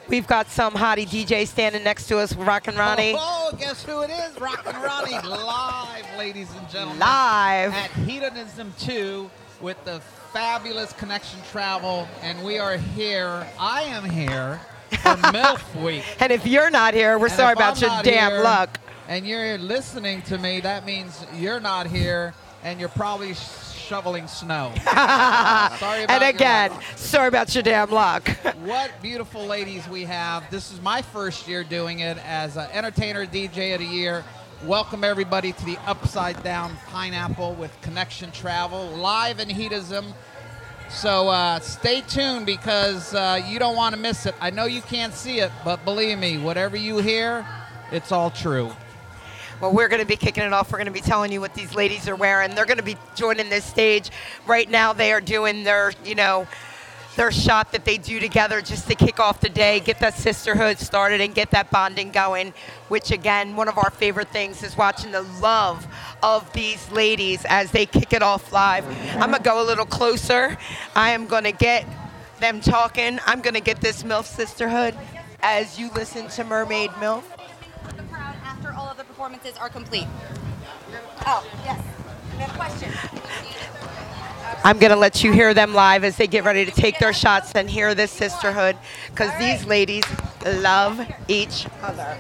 we've 0.08 0.28
got 0.28 0.50
some 0.50 0.74
hottie 0.74 1.08
DJ 1.08 1.48
standing 1.48 1.84
next 1.84 2.08
to 2.08 2.18
us, 2.20 2.36
Rockin' 2.36 2.76
Ronnie. 2.76 3.14
Oh, 3.16 3.52
oh, 3.52 3.58
guess 3.58 3.84
who 3.84 4.02
it 4.02 4.10
is? 4.10 4.40
Rockin' 4.40 4.80
Ronnie 4.82 5.28
live, 5.28 6.06
ladies 6.18 6.50
and 6.56 6.70
gentlemen. 6.70 7.00
Live. 7.00 7.74
At 7.74 7.92
Hedonism 7.92 8.74
2 8.80 9.30
with 9.62 9.84
the 9.86 10.00
fabulous 10.34 10.94
Connection 10.94 11.40
Travel. 11.52 12.08
And 12.22 12.44
we 12.44 12.58
are 12.58 12.78
here. 12.78 13.48
I 13.60 13.84
am 13.84 14.04
here 14.10 14.60
for 14.98 15.16
MILF 15.32 15.84
Week. 15.84 16.04
And 16.20 16.32
if 16.32 16.46
you're 16.46 16.70
not 16.70 16.94
here, 16.94 17.18
we're 17.18 17.28
And 17.28 17.36
sorry 17.36 17.54
about 17.54 17.82
I'm 17.84 17.90
your 17.90 18.04
damn 18.04 18.32
here 18.32 18.44
luck. 18.44 18.80
And 19.08 19.28
you're 19.28 19.58
listening 19.58 20.22
to 20.24 20.38
me, 20.38 20.62
that 20.62 20.86
means 20.86 21.26
you're 21.36 21.60
not 21.60 21.88
here 21.88 22.34
and 22.64 22.80
you're 22.80 22.90
probably 22.90 23.34
shoveling 23.34 24.28
snow. 24.28 24.72
Sorry 24.86 26.04
about 26.04 26.10
And 26.10 26.24
again, 26.24 26.72
sorry 26.96 27.28
about 27.28 27.54
your 27.54 27.64
damn 27.64 27.92
luck. 27.92 28.28
what 28.64 28.92
beautiful 29.02 29.46
ladies 29.46 29.88
we 29.90 30.04
have. 30.04 30.50
This 30.50 30.72
is 30.72 30.82
my 30.82 31.02
first 31.02 31.48
year 31.48 31.66
doing 31.66 32.00
it 32.00 32.18
as 32.26 32.56
an 32.56 32.70
entertainer 32.72 33.26
DJ 33.26 33.74
of 33.74 33.82
the 33.82 33.86
year. 33.86 34.24
Welcome 34.66 35.04
everybody 35.04 35.52
to 35.52 35.66
the 35.66 35.78
Upside 35.86 36.42
Down 36.42 36.78
Pineapple 36.88 37.56
with 37.56 37.80
Connection 37.82 38.32
Travel 38.32 38.88
live 38.92 39.40
in 39.40 39.50
Hedonism. 39.50 40.14
So 40.90 41.30
uh, 41.30 41.60
stay 41.60 42.02
tuned 42.02 42.46
because 42.46 43.14
uh, 43.14 43.42
you 43.46 43.60
don't 43.60 43.76
want 43.76 43.96
to 43.96 44.00
miss 44.00 44.26
it. 44.26 44.36
I 44.40 44.50
know 44.52 44.66
you 44.66 44.82
can't 44.82 45.14
see 45.14 45.40
it, 45.40 45.52
but 45.66 45.84
believe 45.84 46.20
me, 46.20 46.38
whatever 46.38 46.78
you 46.78 47.00
hear, 47.00 47.46
it's 47.92 48.12
all 48.12 48.30
true. 48.30 48.72
Well, 49.60 49.72
we're 49.72 49.88
going 49.88 50.02
to 50.02 50.08
be 50.08 50.16
kicking 50.16 50.44
it 50.44 50.52
off. 50.54 50.72
We're 50.72 50.78
going 50.78 50.88
to 50.88 50.92
be 50.92 51.02
telling 51.02 51.32
you 51.32 51.40
what 51.40 51.54
these 51.54 51.74
ladies 51.74 52.08
are 52.10 52.16
wearing. 52.16 52.54
They're 52.54 52.66
going 52.66 52.78
to 52.78 52.84
be 52.84 52.98
joining 53.16 53.50
this 53.50 53.64
stage. 53.64 54.12
Right 54.46 54.70
now, 54.70 54.94
they 54.94 55.14
are 55.14 55.22
doing 55.22 55.64
their, 55.64 55.94
you 56.04 56.16
know, 56.16 56.48
their 57.16 57.32
shot 57.32 57.72
that 57.72 57.86
they 57.86 57.98
do 57.98 58.20
together 58.20 58.62
just 58.62 58.88
to 58.88 58.96
kick 58.96 59.20
off 59.20 59.40
the 59.40 59.50
day, 59.50 59.80
get 59.80 60.00
that 60.00 60.16
sisterhood 60.16 60.80
started, 60.80 61.22
and 61.22 61.36
get 61.36 61.52
that 61.52 61.70
bonding 61.70 62.12
going. 62.12 62.54
Which, 62.88 63.12
again, 63.12 63.56
one 63.56 63.68
of 63.68 63.78
our 63.78 63.92
favorite 63.92 64.30
things 64.30 64.64
is 64.64 64.76
watching 64.76 65.12
the 65.12 65.22
love 65.22 65.86
of 66.22 66.52
these 66.54 66.92
ladies 66.92 67.46
as 67.48 67.72
they 67.72 67.86
kick 67.86 68.14
it 68.14 68.24
off 68.24 68.52
live. 68.52 68.86
I'm 69.22 69.32
to 69.34 69.40
go 69.40 69.62
a 69.62 69.66
little 69.66 69.86
closer. 69.86 70.58
I 70.96 71.12
am 71.12 71.28
to 71.44 71.52
get 71.52 71.86
them 72.40 72.62
talking. 72.62 73.20
I'm 73.26 73.42
to 73.56 73.62
get 73.62 73.82
this 73.82 74.04
MILF 74.04 74.26
sisterhood 74.26 74.96
as 75.42 75.78
you 75.78 75.92
listen 75.92 76.28
to 76.30 76.44
Mermaid 76.44 76.90
MILF. 76.92 77.24
the 77.96 78.04
crowd 78.04 78.36
after 78.44 78.72
all 78.74 78.90
of 78.90 78.98
the 78.98 79.04
performances 79.04 79.56
are 79.58 79.70
complete. 79.70 80.08
Oh, 81.26 81.46
yes. 81.64 81.82
We 82.34 82.40
have 82.40 82.52
a 82.52 82.58
question. 82.58 82.92
I'm 84.66 84.80
going 84.80 84.92
to 84.92 84.98
let 84.98 85.26
you 85.26 85.34
hear 85.34 85.54
them 85.54 85.74
live 85.74 86.06
as 86.06 86.16
they 86.16 86.26
get 86.26 86.46
ready 86.46 86.64
to 86.64 86.72
take 86.72 86.98
their 86.98 87.12
shots 87.12 87.52
and 87.54 87.70
hear 87.70 87.94
this 87.94 88.12
sisterhood 88.12 88.78
because 89.10 89.38
these 89.38 89.66
ladies 89.66 90.06
love 90.46 91.06
each 91.28 91.68
other. 91.82 92.18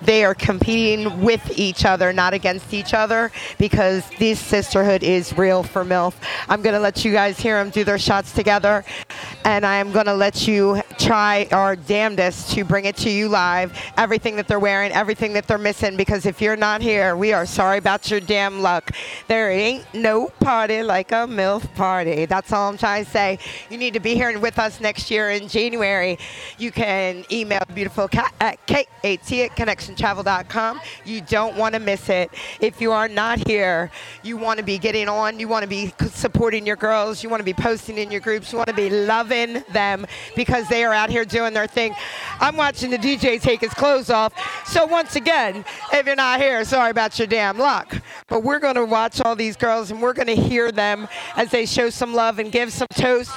They 0.00 0.24
are 0.24 0.34
competing 0.34 1.22
with 1.22 1.56
each 1.56 1.84
other, 1.84 2.12
not 2.12 2.34
against 2.34 2.74
each 2.74 2.92
other, 2.92 3.30
because 3.58 4.02
this 4.18 4.40
sisterhood 4.40 5.04
is 5.04 5.38
real 5.38 5.62
for 5.62 5.84
MILF. 5.84 6.14
I'm 6.48 6.60
going 6.62 6.74
to 6.74 6.80
let 6.80 7.04
you 7.04 7.12
guys 7.12 7.38
hear 7.38 7.62
them 7.62 7.70
do 7.70 7.84
their 7.84 8.00
shots 8.00 8.32
together, 8.32 8.84
and 9.44 9.64
I'm 9.64 9.92
going 9.92 10.06
to 10.06 10.14
let 10.14 10.48
you 10.48 10.82
try 10.98 11.46
our 11.52 11.76
damnedest 11.76 12.50
to 12.54 12.64
bring 12.64 12.86
it 12.86 12.96
to 12.96 13.10
you 13.10 13.28
live. 13.28 13.78
Everything 13.96 14.34
that 14.36 14.48
they're 14.48 14.58
wearing, 14.58 14.90
everything 14.90 15.34
that 15.34 15.46
they're 15.46 15.56
missing, 15.56 15.96
because 15.96 16.26
if 16.26 16.42
you're 16.42 16.56
not 16.56 16.82
here, 16.82 17.16
we 17.16 17.32
are 17.32 17.46
sorry 17.46 17.78
about 17.78 18.10
your 18.10 18.20
damn 18.20 18.60
luck. 18.60 18.90
There 19.28 19.52
ain't 19.52 19.84
no 19.94 20.32
party 20.40 20.82
like 20.82 21.12
a 21.12 21.26
MILF 21.28 21.51
party. 21.60 22.26
That's 22.26 22.52
all 22.52 22.68
I'm 22.68 22.78
trying 22.78 23.04
to 23.04 23.10
say. 23.10 23.38
You 23.70 23.78
need 23.78 23.94
to 23.94 24.00
be 24.00 24.14
here 24.14 24.38
with 24.38 24.58
us 24.58 24.80
next 24.80 25.10
year 25.10 25.30
in 25.30 25.48
January. 25.48 26.18
You 26.58 26.72
can 26.72 27.24
email 27.30 27.62
beautiful 27.74 28.08
Kat 28.08 28.32
uh, 28.40 28.44
at 28.44 28.66
kat 28.66 28.86
at 29.04 29.20
connectiontravel.com. 29.20 30.80
You 31.04 31.20
don't 31.22 31.56
want 31.56 31.74
to 31.74 31.80
miss 31.80 32.08
it. 32.08 32.30
If 32.60 32.80
you 32.80 32.92
are 32.92 33.08
not 33.08 33.46
here, 33.46 33.90
you 34.22 34.36
want 34.36 34.58
to 34.58 34.64
be 34.64 34.78
getting 34.78 35.08
on, 35.08 35.38
you 35.38 35.48
want 35.48 35.62
to 35.62 35.68
be 35.68 35.92
supporting 36.08 36.66
your 36.66 36.76
girls, 36.76 37.22
you 37.22 37.28
want 37.28 37.40
to 37.40 37.44
be 37.44 37.54
posting 37.54 37.98
in 37.98 38.10
your 38.10 38.20
groups, 38.20 38.52
you 38.52 38.58
want 38.58 38.68
to 38.68 38.74
be 38.74 38.90
loving 38.90 39.62
them 39.72 40.06
because 40.36 40.68
they 40.68 40.84
are 40.84 40.92
out 40.92 41.10
here 41.10 41.24
doing 41.24 41.52
their 41.52 41.66
thing. 41.66 41.94
I'm 42.40 42.56
watching 42.56 42.90
the 42.90 42.98
DJ 42.98 43.40
take 43.40 43.60
his 43.60 43.74
clothes 43.74 44.10
off. 44.10 44.32
So 44.66 44.84
once 44.86 45.16
again, 45.16 45.64
if 45.92 46.06
you're 46.06 46.16
not 46.16 46.40
here, 46.40 46.64
sorry 46.64 46.90
about 46.90 47.18
your 47.18 47.28
damn 47.28 47.58
luck. 47.58 47.96
But 48.28 48.42
we're 48.42 48.58
going 48.58 48.76
to 48.76 48.84
watch 48.84 49.20
all 49.20 49.36
these 49.36 49.56
girls 49.56 49.90
and 49.90 50.00
we're 50.00 50.12
going 50.12 50.28
to 50.28 50.36
hear 50.36 50.72
them 50.72 51.08
as 51.42 51.50
they 51.50 51.66
show 51.66 51.90
some 51.90 52.14
love 52.14 52.38
and 52.38 52.52
give 52.52 52.72
some 52.72 52.86
toast. 52.94 53.32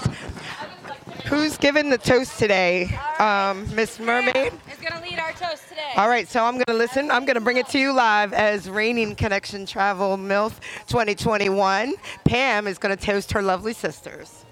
Who's 1.26 1.58
giving 1.58 1.90
the 1.90 1.98
toast 1.98 2.38
today? 2.38 2.96
Um, 3.18 3.68
Miss 3.74 4.00
Mermaid? 4.00 4.54
Is 4.72 4.78
going 4.80 4.94
to 4.94 5.02
lead 5.02 5.18
our 5.18 5.32
toast 5.32 5.68
today. 5.70 5.92
All 5.96 6.08
right, 6.08 6.28
so 6.28 6.46
I'm 6.46 6.54
going 6.54 6.66
to 6.66 6.76
listen. 6.76 7.10
I'm 7.10 7.26
going 7.26 7.34
to 7.34 7.42
bring 7.42 7.58
it 7.58 7.68
to 7.70 7.80
you 7.80 7.94
live 7.94 8.32
as 8.32 8.70
Reigning 8.70 9.16
Connection 9.16 9.66
Travel 9.66 10.18
MILF 10.18 10.60
2021. 10.88 11.96
Pam 12.26 12.68
is 12.68 12.78
going 12.78 12.96
to 12.96 13.04
toast 13.04 13.32
her 13.32 13.42
lovely 13.42 13.74
sisters. 13.74 14.46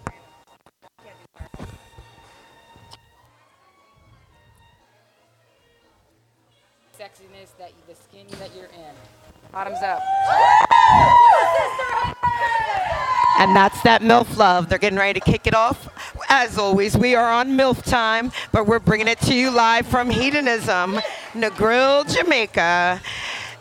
sexiness 6.98 7.50
that 7.60 7.69
you, 7.69 7.93
the 7.93 7.95
skin 7.95 8.25
that 8.39 8.55
you're 8.55 8.65
in. 8.65 8.95
Bottoms 9.51 9.79
up. 9.83 10.01
And 13.40 13.56
that's 13.56 13.82
that 13.84 14.02
MILF 14.02 14.38
love. 14.38 14.70
They're 14.70 14.78
getting 14.78 15.00
ready 15.00 15.20
to 15.20 15.25
kick 15.25 15.48
it 15.48 15.56
off. 15.56 15.90
As 16.30 16.58
always, 16.58 16.96
we 16.96 17.16
are 17.16 17.32
on 17.32 17.58
MILF 17.58 17.84
time, 17.84 18.32
but 18.52 18.68
we're 18.68 18.80
bringing 18.80 19.08
it 19.08 19.20
to 19.22 19.34
you 19.34 19.52
live 19.52 19.88
from 19.88 20.10
Hedonism, 20.10 21.00
Negril, 21.34 22.08
Jamaica. 22.13 23.02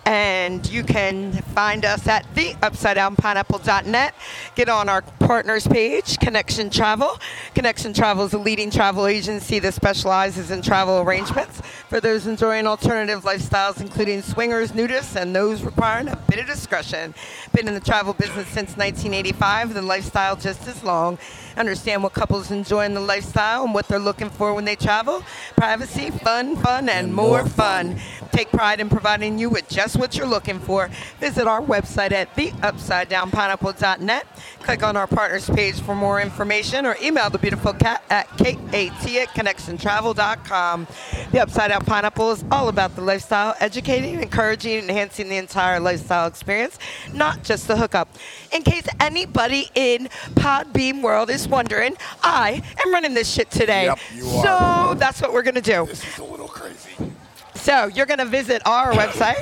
And 0.04 0.68
you 0.68 0.82
can 0.82 1.32
find 1.32 1.85
us 1.85 2.09
at 2.09 2.26
the 2.35 2.54
upsidedownpineapple.net. 2.54 4.14
Get 4.56 4.68
on 4.68 4.88
our 4.88 5.02
partners 5.21 5.66
page, 5.66 6.18
Connection 6.18 6.71
Travel. 6.71 7.18
Connection 7.54 7.92
Travel 7.92 8.25
is 8.25 8.32
a 8.32 8.38
leading 8.38 8.71
travel 8.71 9.06
agency 9.06 9.61
that 9.61 9.75
specializes 9.75 10.50
in 10.50 10.61
travel 10.61 11.00
arrangements 11.00 11.61
for 11.88 12.00
those 12.00 12.26
enjoying 12.26 12.66
alternative 12.66 13.23
lifestyles, 13.23 13.80
including 13.80 14.23
swingers, 14.23 14.73
nudists, 14.73 15.14
and 15.14 15.37
those 15.37 15.62
requiring 15.62 16.09
a 16.09 16.16
bit 16.28 16.40
of 16.40 16.47
discretion. 16.47 17.14
Been 17.52 17.68
in 17.68 17.75
the 17.75 17.80
travel 17.80 18.12
business 18.12 18.49
since 18.49 18.76
1985, 18.76 19.75
the 19.75 19.82
lifestyle 19.82 20.35
just 20.35 20.66
as 20.66 20.82
long. 20.82 21.18
Understand 21.56 22.02
what 22.02 22.12
couples 22.12 22.50
enjoy 22.50 22.85
in 22.85 22.94
the 22.94 23.00
lifestyle 23.00 23.64
and 23.64 23.75
what 23.75 23.88
they're 23.88 23.99
looking 23.99 24.30
for 24.30 24.54
when 24.54 24.64
they 24.64 24.76
travel. 24.76 25.23
Privacy, 25.56 26.11
fun, 26.11 26.56
fun, 26.56 26.88
and, 26.88 27.06
And 27.06 27.14
more 27.14 27.32
more 27.32 27.47
fun. 27.47 28.00
Take 28.32 28.50
pride 28.50 28.80
in 28.80 28.88
providing 28.88 29.38
you 29.38 29.50
with 29.50 29.68
just 29.68 29.97
what 29.97 30.16
you're 30.16 30.26
looking 30.26 30.59
for. 30.59 30.90
Visit 31.21 31.47
our 31.47 31.61
website 31.61 32.12
at 32.12 32.35
theupsidedownpineapple.net. 32.35 34.26
Click 34.62 34.82
on 34.82 34.97
our 34.97 35.06
partners 35.06 35.49
page 35.50 35.80
for 35.80 35.94
more 35.94 36.21
information 36.21 36.87
or 36.87 36.97
email 37.02 37.28
the 37.30 37.38
beautiful 37.38 37.73
Kat 37.73 38.02
at 38.11 38.28
kat 38.38 38.56
at 38.75 39.28
connectiontravel.com. 39.28 40.87
The 41.30 41.40
Upside 41.40 41.71
Down 41.71 41.85
Pineapple 41.85 42.32
is 42.32 42.44
all 42.50 42.68
about 42.68 42.94
the 42.97 43.02
lifestyle, 43.02 43.54
educating, 43.61 44.23
encouraging, 44.23 44.78
enhancing 44.78 45.28
the 45.28 45.37
entire 45.37 45.80
lifestyle 45.80 46.26
experience, 46.26 46.78
not 47.12 47.42
just 47.42 47.68
the 47.68 47.76
hookup. 47.76 48.09
In 48.52 48.62
case 48.62 48.87
anybody 49.00 49.71
in 49.75 50.09
Podbean 50.35 51.02
world 51.02 51.30
is 51.30 51.41
wondering, 51.49 51.96
I 52.22 52.62
am 52.84 52.92
running 52.92 53.14
this 53.14 53.30
shit 53.30 53.50
today. 53.50 53.84
Yep, 53.84 53.99
you 54.14 54.22
so 54.22 54.49
are. 54.49 54.94
that's 54.94 55.20
what 55.20 55.32
we're 55.32 55.42
to 55.54 55.61
do. 55.61 55.87
This 55.87 56.06
is 56.06 56.18
a 56.18 56.25
little 56.25 56.49
crazy. 56.49 57.12
So 57.54 57.87
you're 57.87 58.06
to 58.18 58.25
visit 58.25 58.61
our 58.66 58.90
website, 58.92 59.40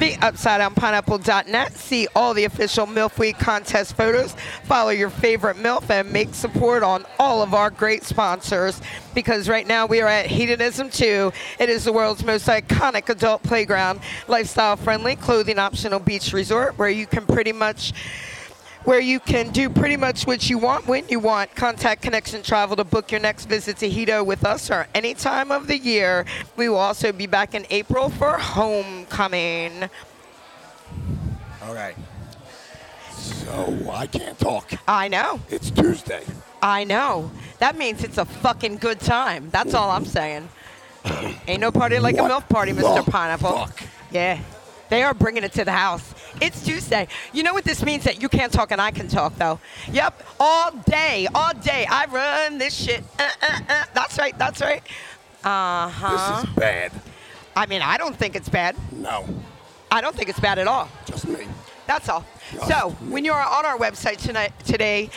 theupsidedownpineapple.net, 0.00 1.72
see 1.74 2.08
all 2.16 2.34
the 2.34 2.44
official 2.44 2.86
MILF 2.86 3.18
Week 3.20 3.38
contest 3.38 3.96
photos, 3.96 4.34
follow 4.64 4.90
your 4.90 5.10
favorite 5.10 5.56
MILF, 5.58 5.88
and 5.88 6.10
make 6.12 6.34
support 6.34 6.82
on 6.82 7.04
all 7.20 7.40
of 7.40 7.54
our 7.54 7.70
great 7.70 8.02
sponsors. 8.02 8.80
Because 9.14 9.48
right 9.48 9.64
now 9.64 9.86
we 9.86 10.00
are 10.00 10.08
at 10.08 10.26
Hedonism 10.26 10.90
2. 10.90 11.32
It 11.60 11.68
is 11.68 11.84
the 11.84 11.92
world's 11.92 12.24
most 12.24 12.48
iconic 12.48 13.08
adult 13.08 13.44
playground, 13.44 14.00
lifestyle 14.26 14.74
friendly, 14.74 15.14
clothing 15.14 15.60
optional 15.60 16.00
beach 16.00 16.32
resort 16.32 16.76
where 16.78 16.90
you 16.90 17.06
can 17.06 17.26
pretty 17.26 17.52
much 17.52 17.92
where 18.84 19.00
you 19.00 19.20
can 19.20 19.50
do 19.50 19.68
pretty 19.70 19.96
much 19.96 20.26
what 20.26 20.48
you 20.50 20.58
want 20.58 20.86
when 20.86 21.08
you 21.08 21.18
want. 21.20 21.54
Contact 21.54 22.02
Connection 22.02 22.42
Travel 22.42 22.76
to 22.76 22.84
book 22.84 23.10
your 23.10 23.20
next 23.20 23.46
visit 23.46 23.76
to 23.78 23.88
Hedo 23.88 24.24
with 24.24 24.44
us 24.44 24.70
or 24.70 24.86
any 24.94 25.14
time 25.14 25.50
of 25.50 25.66
the 25.66 25.78
year. 25.78 26.24
We 26.56 26.68
will 26.68 26.76
also 26.78 27.12
be 27.12 27.26
back 27.26 27.54
in 27.54 27.66
April 27.70 28.10
for 28.10 28.38
homecoming. 28.38 29.84
All 31.64 31.74
right. 31.74 31.94
So 33.12 33.90
I 33.92 34.06
can't 34.06 34.38
talk. 34.38 34.72
I 34.88 35.08
know. 35.08 35.40
It's 35.48 35.70
Tuesday. 35.70 36.24
I 36.60 36.84
know. 36.84 37.30
That 37.58 37.76
means 37.76 38.02
it's 38.02 38.18
a 38.18 38.24
fucking 38.24 38.76
good 38.76 39.00
time. 39.00 39.48
That's 39.50 39.74
all 39.74 39.90
I'm 39.90 40.04
saying. 40.04 40.48
Ain't 41.48 41.60
no 41.60 41.72
party 41.72 41.98
like 41.98 42.16
a 42.18 42.22
What 42.22 42.30
MILF 42.30 42.48
party, 42.48 42.72
Mr. 42.72 43.04
Pineapple. 43.04 43.66
fuck? 43.66 43.82
Yeah. 44.12 44.38
They 44.92 45.04
are 45.04 45.14
bringing 45.14 45.42
it 45.42 45.52
to 45.52 45.64
the 45.64 45.72
house. 45.72 46.14
It's 46.38 46.62
Tuesday. 46.62 47.08
You 47.32 47.44
know 47.44 47.54
what 47.54 47.64
this 47.64 47.82
means? 47.82 48.04
That 48.04 48.20
you 48.20 48.28
can't 48.28 48.52
talk 48.52 48.72
and 48.72 48.78
I 48.78 48.90
can 48.90 49.08
talk, 49.08 49.34
though. 49.36 49.58
Yep. 49.90 50.22
All 50.38 50.70
day, 50.70 51.26
all 51.34 51.54
day. 51.54 51.86
I 51.88 52.04
run 52.04 52.58
this 52.58 52.74
shit. 52.74 53.02
Uh, 53.18 53.22
uh, 53.40 53.58
uh. 53.70 53.84
That's 53.94 54.18
right. 54.18 54.38
That's 54.38 54.60
right. 54.60 54.82
Uh 55.42 55.88
huh. 55.88 56.40
This 56.42 56.50
is 56.50 56.56
bad. 56.56 56.92
I 57.56 57.64
mean, 57.64 57.80
I 57.80 57.96
don't 57.96 58.14
think 58.14 58.36
it's 58.36 58.50
bad. 58.50 58.76
No, 58.92 59.24
I 59.90 60.02
don't 60.02 60.14
think 60.14 60.28
it's 60.28 60.40
bad 60.40 60.58
at 60.58 60.68
all. 60.68 60.90
just 61.06 61.26
me. 61.26 61.46
That's 61.86 62.10
all. 62.10 62.26
Yeah. 62.52 62.66
So, 62.66 62.90
when 63.08 63.24
you 63.24 63.32
are 63.32 63.48
on 63.48 63.64
our 63.64 63.78
website 63.78 64.18
tonight, 64.18 64.52
today, 64.66 65.08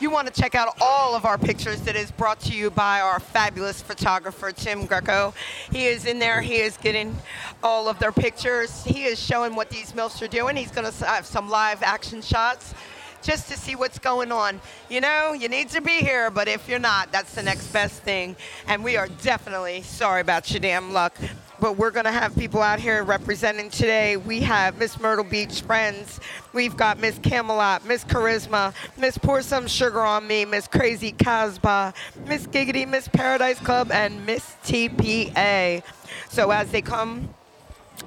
you 0.00 0.10
want 0.10 0.32
to 0.32 0.40
check 0.40 0.54
out 0.54 0.76
all 0.80 1.14
of 1.14 1.24
our 1.24 1.36
pictures 1.36 1.80
that 1.82 1.96
is 1.96 2.10
brought 2.12 2.38
to 2.40 2.52
you 2.52 2.70
by 2.70 3.00
our 3.00 3.18
fabulous 3.18 3.82
photographer, 3.82 4.52
Tim 4.52 4.86
Greco. 4.86 5.34
He 5.72 5.86
is 5.86 6.06
in 6.06 6.18
there. 6.18 6.40
He 6.40 6.56
is 6.56 6.76
getting 6.76 7.16
all 7.62 7.88
of 7.88 7.98
their 7.98 8.12
pictures. 8.12 8.84
He 8.84 9.04
is 9.04 9.18
showing 9.18 9.54
what 9.54 9.70
these 9.70 9.92
MILFs 9.92 10.22
are 10.22 10.28
doing. 10.28 10.56
He's 10.56 10.70
going 10.70 10.90
to 10.90 11.04
uh, 11.04 11.14
have 11.14 11.26
some 11.26 11.48
live 11.48 11.82
action 11.82 12.22
shots 12.22 12.74
just 13.22 13.48
to 13.48 13.56
see 13.56 13.74
what's 13.74 13.98
going 13.98 14.30
on. 14.30 14.60
You 14.88 15.00
know, 15.00 15.32
you 15.32 15.48
need 15.48 15.68
to 15.70 15.80
be 15.80 15.98
here, 15.98 16.30
but 16.30 16.46
if 16.46 16.68
you're 16.68 16.78
not, 16.78 17.10
that's 17.10 17.34
the 17.34 17.42
next 17.42 17.72
best 17.72 18.02
thing. 18.02 18.36
And 18.68 18.84
we 18.84 18.96
are 18.96 19.08
definitely 19.22 19.82
sorry 19.82 20.20
about 20.20 20.50
your 20.50 20.60
damn 20.60 20.92
luck. 20.92 21.16
But 21.60 21.76
we're 21.76 21.90
going 21.90 22.04
to 22.04 22.12
have 22.12 22.36
people 22.36 22.62
out 22.62 22.78
here 22.78 23.02
representing 23.02 23.68
today. 23.68 24.16
We 24.16 24.40
have 24.40 24.78
Miss 24.78 25.00
Myrtle 25.00 25.24
Beach 25.24 25.62
Friends. 25.62 26.20
We've 26.52 26.76
got 26.76 27.00
Miss 27.00 27.18
Camelot, 27.18 27.84
Miss 27.84 28.04
Charisma, 28.04 28.72
Miss 28.96 29.18
Pour 29.18 29.42
Some 29.42 29.66
Sugar 29.66 30.02
on 30.02 30.26
Me, 30.26 30.44
Miss 30.44 30.68
Crazy 30.68 31.10
Casbah, 31.10 31.94
Miss 32.26 32.46
Giggity, 32.46 32.86
Miss 32.86 33.08
Paradise 33.08 33.58
Club, 33.58 33.90
and 33.90 34.24
Miss 34.24 34.54
TPA. 34.64 35.82
So 36.28 36.52
as 36.52 36.70
they 36.70 36.80
come 36.80 37.34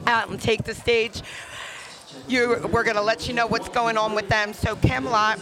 out 0.07 0.29
and 0.29 0.39
take 0.39 0.63
the 0.63 0.73
stage, 0.73 1.21
you, 2.27 2.69
we're 2.71 2.83
going 2.83 2.95
to 2.95 3.01
let 3.01 3.27
you 3.27 3.33
know 3.33 3.47
what's 3.47 3.69
going 3.69 3.97
on 3.97 4.15
with 4.15 4.29
them. 4.29 4.53
So 4.53 4.77
Camelot 4.77 5.39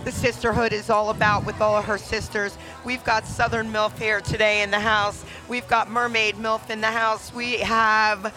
the 0.05 0.13
sisterhood 0.13 0.73
is 0.73 0.91
all 0.91 1.11
about 1.11 1.45
with 1.45 1.61
all 1.61 1.77
of 1.77 1.85
her 1.85 1.99
sisters. 1.99 2.57
We've 2.85 3.05
got 3.05 3.27
Southern 3.27 3.71
MILF 3.73 3.99
here 3.99 4.21
today 4.21 4.63
in 4.63 4.71
the 4.71 4.81
house. 4.81 5.25
We've 5.49 5.67
got 5.69 5.91
Mermaid 5.91 6.37
MILF 6.37 6.71
in 6.71 6.81
the 6.81 6.91
house. 6.91 7.33
We 7.33 7.59
have 7.59 8.35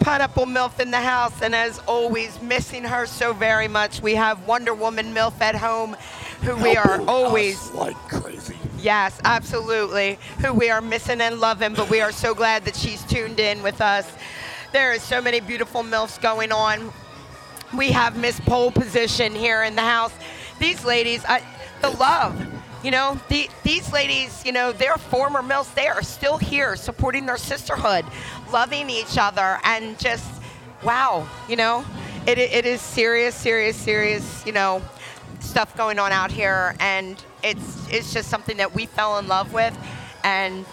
Pineapple 0.00 0.46
MILF 0.46 0.80
in 0.80 0.90
the 0.90 1.00
house. 1.00 1.42
And 1.42 1.54
as 1.54 1.78
always, 1.80 2.40
missing 2.40 2.84
her 2.84 3.06
so 3.06 3.32
very 3.32 3.68
much, 3.68 4.00
we 4.00 4.14
have 4.14 4.46
Wonder 4.46 4.74
Woman 4.74 5.12
MILF 5.14 5.40
at 5.40 5.54
home, 5.54 5.96
who 6.42 6.56
we 6.56 6.76
are 6.76 7.00
always 7.02 7.70
like 7.72 7.96
crazy. 8.08 8.56
Yes, 8.78 9.20
absolutely. 9.24 10.18
Who 10.40 10.52
we 10.52 10.70
are 10.70 10.80
missing 10.80 11.20
and 11.20 11.38
loving, 11.38 11.74
but 11.74 11.88
we 11.88 12.00
are 12.00 12.12
so 12.12 12.34
glad 12.34 12.64
that 12.64 12.74
she's 12.74 13.04
tuned 13.04 13.38
in 13.38 13.62
with 13.62 13.80
us. 13.80 14.10
There 14.72 14.92
is 14.92 15.02
so 15.02 15.20
many 15.20 15.40
beautiful 15.40 15.82
MILFs 15.82 16.20
going 16.20 16.50
on. 16.50 16.92
We 17.76 17.92
have 17.92 18.16
Miss 18.16 18.40
Pole 18.40 18.70
Position 18.70 19.34
here 19.34 19.62
in 19.62 19.76
the 19.76 19.82
house. 19.82 20.12
These 20.62 20.84
ladies, 20.84 21.24
I, 21.28 21.42
the 21.80 21.90
love, 21.90 22.40
you 22.84 22.92
know, 22.92 23.20
the, 23.28 23.48
these 23.64 23.92
ladies, 23.92 24.46
you 24.46 24.52
know, 24.52 24.70
they're 24.70 24.96
former 24.96 25.42
mills. 25.42 25.68
They 25.74 25.88
are 25.88 26.02
still 26.04 26.38
here 26.38 26.76
supporting 26.76 27.26
their 27.26 27.36
sisterhood, 27.36 28.04
loving 28.52 28.88
each 28.88 29.18
other, 29.18 29.58
and 29.64 29.98
just, 29.98 30.24
wow, 30.84 31.26
you 31.48 31.56
know, 31.56 31.84
it, 32.28 32.38
it 32.38 32.64
is 32.64 32.80
serious, 32.80 33.34
serious, 33.34 33.74
serious, 33.76 34.46
you 34.46 34.52
know, 34.52 34.80
stuff 35.40 35.76
going 35.76 35.98
on 35.98 36.12
out 36.12 36.30
here. 36.30 36.76
And 36.78 37.20
it's, 37.42 37.88
it's 37.90 38.12
just 38.12 38.28
something 38.30 38.58
that 38.58 38.72
we 38.72 38.86
fell 38.86 39.18
in 39.18 39.26
love 39.26 39.52
with 39.52 39.76
and 40.22 40.64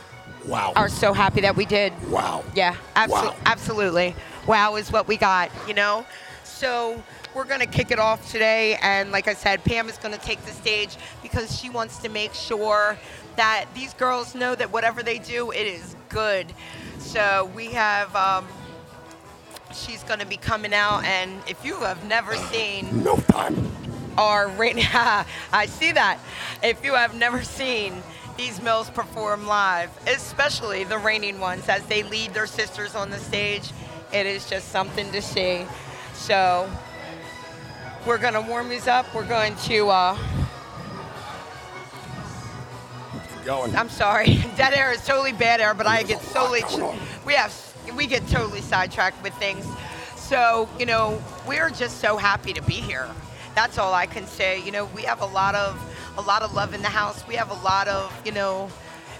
Wow. 0.45 0.73
are 0.75 0.87
so 0.89 1.13
happy 1.13 1.41
that 1.41 1.55
we 1.55 1.65
did. 1.65 1.93
wow. 2.11 2.43
Yeah, 2.55 2.75
abso- 2.95 3.09
Wow. 3.09 3.35
absolutely. 3.47 4.15
Wow 4.45 4.75
is 4.75 4.91
what 4.91 5.07
we 5.07 5.17
got, 5.17 5.49
you 5.67 5.73
know? 5.73 6.05
So 6.59 7.01
we're 7.33 7.45
going 7.45 7.61
to 7.61 7.65
kick 7.65 7.89
it 7.89 7.99
off 7.99 8.29
today. 8.33 8.77
And 8.81 9.13
like 9.13 9.29
I 9.29 9.33
said, 9.33 9.63
Pam 9.63 9.87
is 9.87 9.97
going 9.97 10.13
to 10.13 10.19
take 10.19 10.43
the 10.43 10.51
stage 10.51 10.97
because 11.23 11.57
she 11.57 11.69
wants 11.69 11.99
to 11.99 12.09
make 12.09 12.33
sure 12.33 12.97
that 13.37 13.67
these 13.73 13.93
girls 13.93 14.35
know 14.35 14.55
that 14.55 14.69
whatever 14.69 15.01
they 15.01 15.19
do, 15.19 15.51
it 15.51 15.65
is 15.65 15.95
good. 16.09 16.51
So 16.97 17.49
we 17.55 17.67
have, 17.67 18.13
um, 18.13 18.45
she's 19.73 20.03
going 20.03 20.19
to 20.19 20.25
be 20.25 20.35
coming 20.35 20.73
out. 20.73 21.05
And 21.05 21.41
if 21.47 21.63
you 21.63 21.77
have 21.77 22.03
never 22.03 22.35
seen 22.35 23.03
No 23.05 23.15
time. 23.15 23.71
our 24.17 24.49
rain, 24.49 24.79
I 24.83 25.65
see 25.65 25.93
that. 25.93 26.19
If 26.61 26.83
you 26.83 26.93
have 26.95 27.15
never 27.15 27.41
seen 27.41 28.03
these 28.35 28.61
mills 28.61 28.89
perform 28.89 29.47
live, 29.47 29.91
especially 30.09 30.83
the 30.83 30.97
reigning 30.97 31.39
ones 31.39 31.69
as 31.69 31.85
they 31.85 32.03
lead 32.03 32.33
their 32.33 32.47
sisters 32.47 32.95
on 32.95 33.11
the 33.11 33.17
stage, 33.17 33.71
it 34.11 34.25
is 34.25 34.49
just 34.49 34.73
something 34.73 35.09
to 35.13 35.21
see. 35.21 35.65
So 36.19 36.69
we're 38.05 38.17
going 38.17 38.33
to 38.35 38.41
warm 38.41 38.69
these 38.69 38.87
up. 38.87 39.13
We're 39.15 39.27
going 39.27 39.55
to, 39.55 39.89
uh, 39.89 40.17
going. 43.45 43.75
I'm 43.75 43.89
sorry, 43.89 44.35
dead 44.57 44.73
air 44.73 44.91
is 44.91 45.03
totally 45.05 45.33
bad 45.33 45.59
air, 45.59 45.73
but 45.73 45.87
I 45.87 46.03
get 46.03 46.21
totally, 46.33 46.61
we 47.25 47.33
have, 47.33 47.55
we 47.95 48.05
get 48.05 48.27
totally 48.27 48.61
sidetracked 48.61 49.23
with 49.23 49.33
things. 49.35 49.65
So, 50.15 50.69
you 50.77 50.85
know, 50.85 51.19
we're 51.47 51.71
just 51.71 51.99
so 51.99 52.17
happy 52.17 52.53
to 52.53 52.61
be 52.61 52.75
here. 52.75 53.09
That's 53.55 53.79
all 53.79 53.93
I 53.93 54.05
can 54.05 54.27
say. 54.27 54.61
You 54.61 54.71
know, 54.71 54.85
we 54.93 55.01
have 55.03 55.21
a 55.21 55.25
lot 55.25 55.55
of, 55.55 55.81
a 56.17 56.21
lot 56.21 56.43
of 56.43 56.53
love 56.53 56.75
in 56.75 56.81
the 56.81 56.89
house. 56.89 57.27
We 57.27 57.35
have 57.35 57.49
a 57.49 57.63
lot 57.63 57.87
of, 57.87 58.13
you 58.25 58.33
know, 58.33 58.69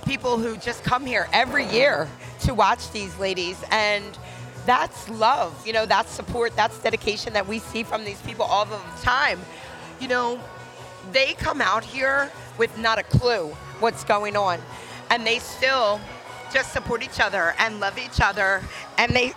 people 0.05 0.37
who 0.37 0.57
just 0.57 0.83
come 0.83 1.05
here 1.05 1.27
every 1.33 1.65
year 1.65 2.07
to 2.41 2.53
watch 2.53 2.91
these 2.91 3.17
ladies 3.17 3.57
and 3.71 4.05
that's 4.65 5.09
love 5.09 5.65
you 5.65 5.73
know 5.73 5.85
that's 5.85 6.11
support 6.11 6.55
that's 6.55 6.79
dedication 6.79 7.33
that 7.33 7.47
we 7.47 7.59
see 7.59 7.83
from 7.83 8.03
these 8.05 8.21
people 8.21 8.45
all 8.45 8.65
the 8.65 8.79
time. 9.01 9.39
You 9.99 10.07
know 10.07 10.39
they 11.11 11.33
come 11.33 11.61
out 11.61 11.83
here 11.83 12.31
with 12.57 12.77
not 12.77 12.99
a 12.99 13.03
clue 13.03 13.47
what's 13.79 14.03
going 14.03 14.35
on 14.35 14.59
and 15.09 15.25
they 15.25 15.39
still 15.39 15.99
just 16.53 16.73
support 16.73 17.03
each 17.03 17.19
other 17.19 17.53
and 17.59 17.79
love 17.79 17.97
each 17.97 18.19
other 18.21 18.61
and 18.97 19.11
they 19.15 19.33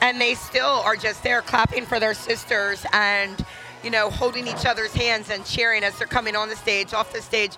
and 0.00 0.20
they 0.20 0.34
still 0.34 0.82
are 0.84 0.96
just 0.96 1.22
there 1.22 1.42
clapping 1.42 1.86
for 1.86 2.00
their 2.00 2.14
sisters 2.14 2.84
and 2.92 3.44
you 3.84 3.90
know 3.90 4.10
holding 4.10 4.46
each 4.46 4.66
other's 4.66 4.92
hands 4.92 5.30
and 5.30 5.44
cheering 5.44 5.84
as 5.84 5.96
they're 5.98 6.06
coming 6.06 6.36
on 6.36 6.48
the 6.48 6.56
stage 6.56 6.92
off 6.92 7.12
the 7.12 7.20
stage 7.22 7.52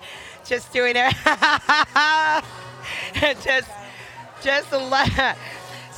just 0.45 0.71
doing 0.71 0.95
it. 0.95 1.13
Just 3.43 3.69
just 4.41 4.71
a 4.71 4.77
lot 4.77 5.09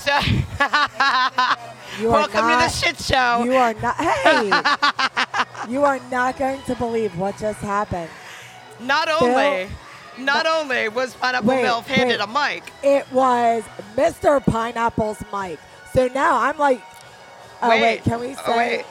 so 0.08 0.13
welcome 2.10 2.32
to 2.32 2.56
the 2.56 2.70
shit 2.70 2.98
show 2.98 3.43
You 3.43 3.56
are 3.56 3.74
not. 3.74 3.96
Hey, 3.98 5.70
you 5.72 5.84
are 5.84 6.00
not 6.10 6.38
going 6.38 6.62
to 6.63 6.76
believe 6.76 7.17
what 7.17 7.38
just 7.38 7.60
happened. 7.60 8.10
not 8.80 9.10
only 9.10 9.67
not 10.17 10.46
only 10.48 10.88
was 10.89 11.13
pineapple 11.15 11.50
Wait, 11.50 11.65
milf 11.65 11.84
handed 11.86 12.20
wait. 12.20 12.24
a 12.24 12.28
mic 12.28 12.63
It 12.84 13.12
was 13.12 13.63
Mr. 13.96 14.43
Pineapple's 14.43 15.22
mic. 15.34 15.60
So 15.93 16.08
now 16.08 16.39
I'm 16.39 16.58
like, 16.58 16.82
oh 17.62 17.70
wait, 17.70 18.04
can 18.04 18.20
we 18.22 18.32
uh, 18.32 18.36
say? 18.36 18.41
oh, 18.48 18.58
wait. 18.58 18.86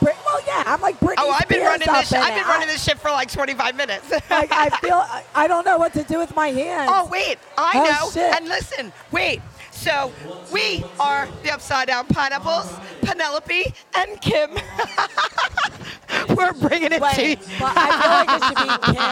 Brit- 0.00 0.16
well, 0.26 0.40
yeah, 0.46 0.64
I'm 0.66 0.80
like 0.80 0.98
Britney 0.98 1.14
Oh, 1.18 1.30
I've 1.30 1.46
been 1.48 1.60
running 1.62 1.86
this. 1.92 2.10
in 2.12 2.18
I've 2.18 2.34
been 2.34 2.48
running 2.48 2.66
this 2.68 2.82
shit 2.82 2.98
for 2.98 3.10
like 3.10 3.30
25 3.30 3.76
minutes. 3.76 4.10
Like 4.30 4.50
I 4.50 4.70
feel, 4.80 4.94
I, 4.94 5.22
I 5.34 5.46
don't 5.46 5.64
know 5.64 5.78
what 5.78 5.92
to 5.92 6.02
do 6.04 6.18
with 6.18 6.34
my 6.34 6.48
hands. 6.48 6.90
oh 6.92 7.06
wait, 7.12 7.38
I 7.58 7.72
Oh, 7.76 7.84
know. 8.06 8.10
shit. 8.10 8.34
And 8.34 8.48
listen, 8.48 8.92
wait. 9.12 9.40
So 9.82 10.12
we 10.52 10.84
are 11.00 11.26
the 11.42 11.50
Upside 11.52 11.88
Down 11.88 12.06
Pineapples, 12.06 12.72
Penelope 13.00 13.74
and 13.96 14.20
Kim. 14.20 14.50
We're 16.36 16.52
bringing 16.52 16.92
it 16.92 17.02
to 17.02 17.28
you. 17.30 17.36
but 17.58 17.72
I 17.76 17.88
feel 17.98 18.12
like 18.12 18.30
it 18.30 18.42
should 18.46 18.58
be 18.62 18.68
Kim 18.92 19.02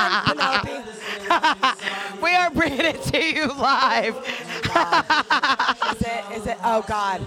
and 0.00 0.24
Penelope. 0.24 0.80
We 2.22 2.30
are 2.34 2.50
bringing 2.50 2.80
it 2.80 3.02
to 3.02 3.18
you 3.22 3.46
live. 3.48 4.16
Is 4.16 6.02
it? 6.02 6.24
Is 6.38 6.46
it? 6.46 6.56
Oh 6.64 6.82
God. 6.88 7.26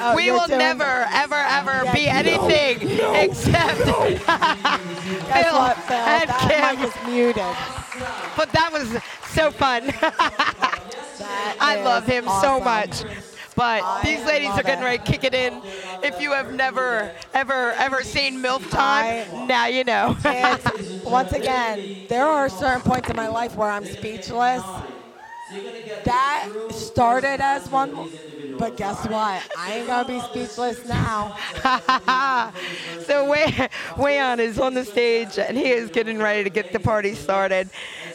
Oh, 0.00 0.16
we 0.16 0.30
will 0.30 0.48
never, 0.48 1.06
ever, 1.12 1.34
ever 1.34 1.84
Yeah, 1.84 1.92
be 1.92 2.06
no, 2.06 2.12
anything 2.12 2.88
except 3.14 3.78
Guess 3.78 4.24
Phil 5.44 5.54
what, 5.54 5.76
Phil? 5.76 5.96
and 5.96 6.30
Kim. 6.30 6.78
mic 6.80 6.88
is 6.88 6.94
muted. 7.06 7.56
But 8.36 8.50
that 8.52 8.70
was 8.72 8.88
so 9.34 9.50
fun. 9.50 9.92
I 11.20 11.82
love 11.82 12.06
him 12.06 12.24
so 12.40 12.60
much. 12.60 13.02
But 13.58 13.82
I 13.82 14.02
these 14.04 14.24
ladies 14.24 14.50
are 14.50 14.62
getting 14.62 14.84
ready 14.84 14.98
to 14.98 15.04
kick 15.04 15.24
it 15.24 15.34
in. 15.34 15.60
If 16.04 16.20
you 16.20 16.30
have 16.30 16.54
never, 16.54 17.12
ever, 17.34 17.72
ever 17.72 18.04
seen 18.04 18.40
MILF 18.40 18.70
Time, 18.70 19.48
now 19.48 19.66
you 19.66 19.82
know. 19.82 20.16
And 20.24 21.02
once 21.02 21.32
again, 21.32 22.06
there 22.08 22.26
are 22.26 22.48
certain 22.48 22.82
points 22.82 23.10
in 23.10 23.16
my 23.16 23.26
life 23.26 23.56
where 23.56 23.68
I'm 23.68 23.84
speechless. 23.84 24.62
That 26.04 26.50
started 26.70 27.40
as 27.40 27.68
one, 27.70 28.10
but 28.58 28.76
guess 28.76 29.04
what? 29.08 29.42
I 29.58 29.78
ain't 29.78 29.86
gonna 29.86 30.06
be 30.06 30.20
speechless 30.20 30.86
now. 30.86 31.36
so 33.06 33.28
Way 33.28 33.46
Wayon 33.96 34.38
is 34.38 34.60
on 34.60 34.74
the 34.74 34.84
stage 34.84 35.38
and 35.38 35.56
he 35.56 35.70
is 35.70 35.90
getting 35.90 36.18
ready 36.18 36.44
to 36.44 36.50
get 36.50 36.72
the 36.72 36.80
party 36.80 37.14
started. 37.14 37.70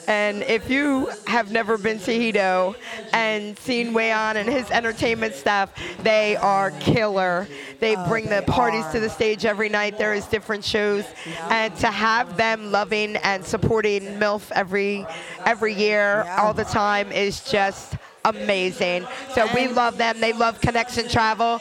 And 0.08 0.44
if 0.44 0.70
you 0.70 1.10
have 1.28 1.52
never 1.52 1.78
been 1.78 2.00
to 2.00 2.12
Hedo 2.12 2.76
and 3.14 3.58
seen 3.60 3.94
Wayon 3.94 4.36
and 4.36 4.50
his 4.50 4.70
entertainment 4.72 5.36
staff, 5.36 5.72
they 6.04 6.36
are 6.36 6.72
killer. 6.72 7.48
They 7.80 7.96
bring 8.08 8.30
the 8.30 8.44
parties 8.48 8.86
to 8.92 9.00
the 9.00 9.10
stage 9.10 9.46
every 9.46 9.70
night. 9.70 9.98
There 9.98 10.14
is 10.14 10.26
different 10.28 10.64
shows, 10.64 11.06
and 11.50 11.76
to 11.78 11.88
have 11.88 12.38
them 12.38 12.72
loving 12.72 13.18
and 13.18 13.44
supporting 13.44 14.04
MILF 14.20 14.52
every 14.52 15.06
every 15.46 15.74
year, 15.74 16.24
all 16.38 16.54
the 16.54 16.66
time, 16.66 17.12
is 17.12 17.44
just 17.50 17.96
amazing. 18.26 19.06
So 19.34 19.48
we 19.54 19.68
love 19.68 19.98
them. 19.98 20.20
They 20.20 20.34
love 20.34 20.62
Connection 20.62 21.10
Travel. 21.10 21.60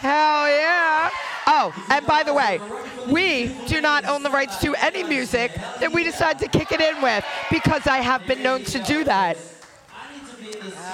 Hell 0.00 0.48
yeah. 0.48 1.10
Oh, 1.46 1.74
and 1.90 2.06
by 2.06 2.22
the 2.22 2.32
way, 2.32 2.58
we 3.06 3.48
do 3.66 3.82
not 3.82 4.06
own 4.06 4.22
the 4.22 4.30
rights 4.30 4.56
to 4.62 4.74
any 4.76 5.02
music 5.02 5.52
that 5.78 5.92
we 5.92 6.04
decide 6.04 6.38
to 6.38 6.48
kick 6.48 6.72
it 6.72 6.80
in 6.80 7.02
with 7.02 7.22
because 7.50 7.86
I 7.86 7.98
have 7.98 8.26
been 8.26 8.42
known 8.42 8.64
to 8.64 8.82
do 8.82 9.04
that. 9.04 9.36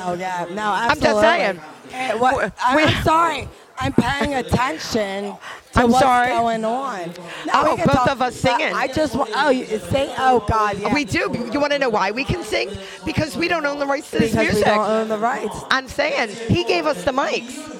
Oh 0.01 0.15
yeah, 0.15 0.47
no, 0.51 0.73
I'm 0.73 0.99
just 0.99 1.21
saying. 1.21 1.61
Eh, 1.93 2.15
what, 2.15 2.53
I'm 2.61 3.05
sorry. 3.05 3.49
I'm 3.79 3.93
paying 3.93 4.35
attention 4.35 5.25
to 5.25 5.39
I'm 5.75 5.91
what's 5.91 6.03
sorry. 6.03 6.29
going 6.31 6.65
on. 6.65 7.09
No, 7.47 7.53
Oh, 7.53 7.77
both 7.77 7.87
talk- 7.93 8.11
of 8.11 8.23
us 8.23 8.35
singing. 8.37 8.73
I 8.73 8.89
just 8.89 9.15
want. 9.15 9.31
Oh, 9.35 9.51
you 9.51 9.67
sing. 9.67 10.11
Oh 10.19 10.45
God, 10.49 10.79
yeah. 10.79 10.93
We 10.95 11.05
do. 11.05 11.31
You 11.53 11.61
want 11.61 11.73
to 11.73 11.79
know 11.79 11.91
why 11.91 12.11
we 12.11 12.25
can 12.25 12.43
sing? 12.43 12.71
Because 13.05 13.37
we 13.37 13.49
don't 13.49 13.67
own 13.67 13.79
the 13.79 13.87
rights 13.87 14.11
to 14.13 14.19
this 14.19 14.35
because 14.35 14.55
we 14.55 14.63
don't 14.63 14.79
own 14.89 15.09
the 15.09 15.19
rights. 15.19 15.57
I'm 15.71 15.89
saying 15.89 16.31
he 16.49 16.65
gave 16.65 16.87
us 16.87 17.05
the 17.05 17.13
mics. 17.13 17.73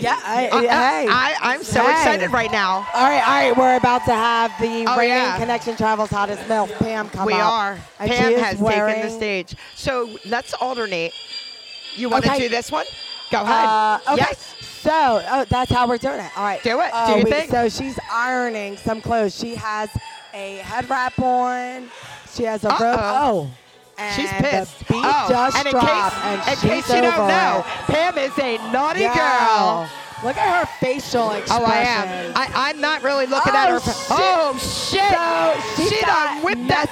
Yeah, 0.00 0.18
I, 0.24 0.48
I, 0.50 0.60
hey. 0.62 1.06
I, 1.08 1.36
I'm 1.40 1.62
so 1.62 1.82
Hey. 1.84 1.92
excited 1.92 2.32
right 2.32 2.50
now. 2.50 2.86
all 2.94 3.02
right, 3.08 3.20
all 3.26 3.34
right. 3.50 3.56
We're 3.56 3.76
about 3.76 4.04
to 4.06 4.12
have 4.14 4.50
the 4.60 4.84
Oh, 4.88 4.96
reigning 4.96 5.16
yeah. 5.16 5.38
Connection 5.38 5.76
Travels 5.76 6.10
hottest 6.10 6.42
milf, 6.48 6.72
Pam, 6.78 7.08
come 7.08 7.26
we 7.26 7.34
up. 7.34 7.38
We 7.38 7.42
are. 7.42 7.78
And 8.00 8.10
Pam 8.10 8.32
has 8.34 8.58
taken 8.58 9.00
the 9.02 9.10
stage. 9.10 9.54
So 9.76 10.08
let's 10.26 10.54
alternate. 10.54 11.12
You 11.94 12.08
want 12.08 12.24
to 12.24 12.30
Okay. 12.32 12.40
do 12.40 12.48
this 12.48 12.72
one? 12.72 12.86
Go 13.30 13.42
ahead. 13.42 13.64
Uh, 13.68 13.98
okay. 14.14 14.16
Yes. 14.28 14.54
So, 14.82 15.22
oh, 15.30 15.44
that's 15.48 15.70
how 15.70 15.86
we're 15.86 15.96
doing 15.98 16.18
it. 16.20 16.30
All 16.36 16.44
right. 16.44 16.62
Do 16.62 16.80
it. 16.80 16.90
Uh, 16.92 17.06
Do 17.06 17.12
Oh, 17.12 17.16
your 17.16 17.24
we- 17.24 17.30
thing. 17.30 17.48
So 17.50 17.68
she's 17.68 17.98
ironing 18.12 18.76
some 18.76 19.00
clothes. 19.00 19.34
She 19.38 19.54
has 19.54 19.88
a 20.34 20.56
head 20.56 20.90
wrap 20.90 21.18
on. 21.20 21.88
She 22.34 22.42
has 22.44 22.64
a 22.64 22.68
robe. 22.70 22.80
Uh-oh. 22.82 23.48
Oh. 23.48 23.50
And 23.98 24.14
She's 24.20 24.30
the 24.30 24.36
pissed. 24.42 24.88
beat 24.88 25.02
oh, 25.04 25.26
just 25.28 25.56
and 25.58 25.66
in 25.66 25.72
dropped, 25.72 26.14
case, 26.14 26.24
and 26.24 26.40
in 26.40 26.54
she's 26.54 26.86
case 26.86 26.96
you 26.96 27.02
don't 27.02 27.28
know. 27.28 27.62
Pam 27.86 28.18
is 28.18 28.36
a 28.38 28.56
naughty 28.72 29.00
Girl. 29.00 29.14
girl. 29.14 29.88
Look 30.22 30.36
at 30.36 30.60
her 30.60 30.66
facial 30.78 31.32
expression. 31.32 31.64
Oh, 31.64 31.66
I 31.66 31.78
am. 31.78 32.32
I, 32.36 32.48
I'm 32.70 32.80
not 32.80 33.02
really 33.02 33.26
looking 33.26 33.52
Oh, 33.54 33.58
at 33.58 33.70
her. 33.70 33.80
shit. 33.80 33.94
Oh 34.10 34.52
shit! 34.58 35.10
So 35.10 35.82
she's 35.82 35.88
she 35.90 36.00
got 36.00 36.34
done 36.34 36.44
whipped 36.44 36.68
that. 36.68 36.86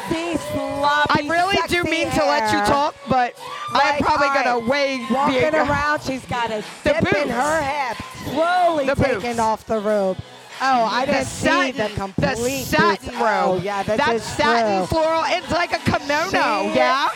sloppy, 0.52 1.26
I 1.26 1.28
really 1.30 1.56
do 1.68 1.84
mean 1.84 2.10
to 2.10 2.24
let 2.24 2.52
you 2.52 2.58
talk, 2.66 2.94
but 3.08 3.38
I'm 3.72 3.98
probably 4.02 4.26
right, 4.28 4.44
gonna 4.44 4.68
weigh. 4.68 5.06
Walking 5.10 5.54
around, 5.54 6.02
she's 6.02 6.24
got 6.26 6.50
a 6.50 6.64
The 6.84 6.92
dip 6.94 7.14
in 7.14 7.28
her 7.28 7.62
hip, 7.62 7.96
slowly 8.24 8.86
The 8.86 8.94
taking 8.96 9.20
boobs. 9.20 9.38
off 9.38 9.66
the 9.66 9.78
robe. 9.78 10.16
Oh, 10.62 10.84
I 10.90 11.06
The 11.06 11.12
didn't 11.12 11.26
see 11.26 11.46
the 11.72 11.78
satin, 11.88 11.96
complete 11.96 12.34
the 12.36 12.64
satin 12.64 13.14
oh, 13.14 13.24
robe. 13.24 13.60
Oh, 13.60 13.62
yeah, 13.62 13.82
this 13.82 13.96
that 13.96 14.20
satin 14.20 14.78
true. 14.78 14.86
floral. 14.88 15.22
It's 15.28 15.50
like 15.52 15.72
a 15.72 15.78
kimono. 15.78 16.28
She- 16.72 16.76
yeah. 16.76 17.08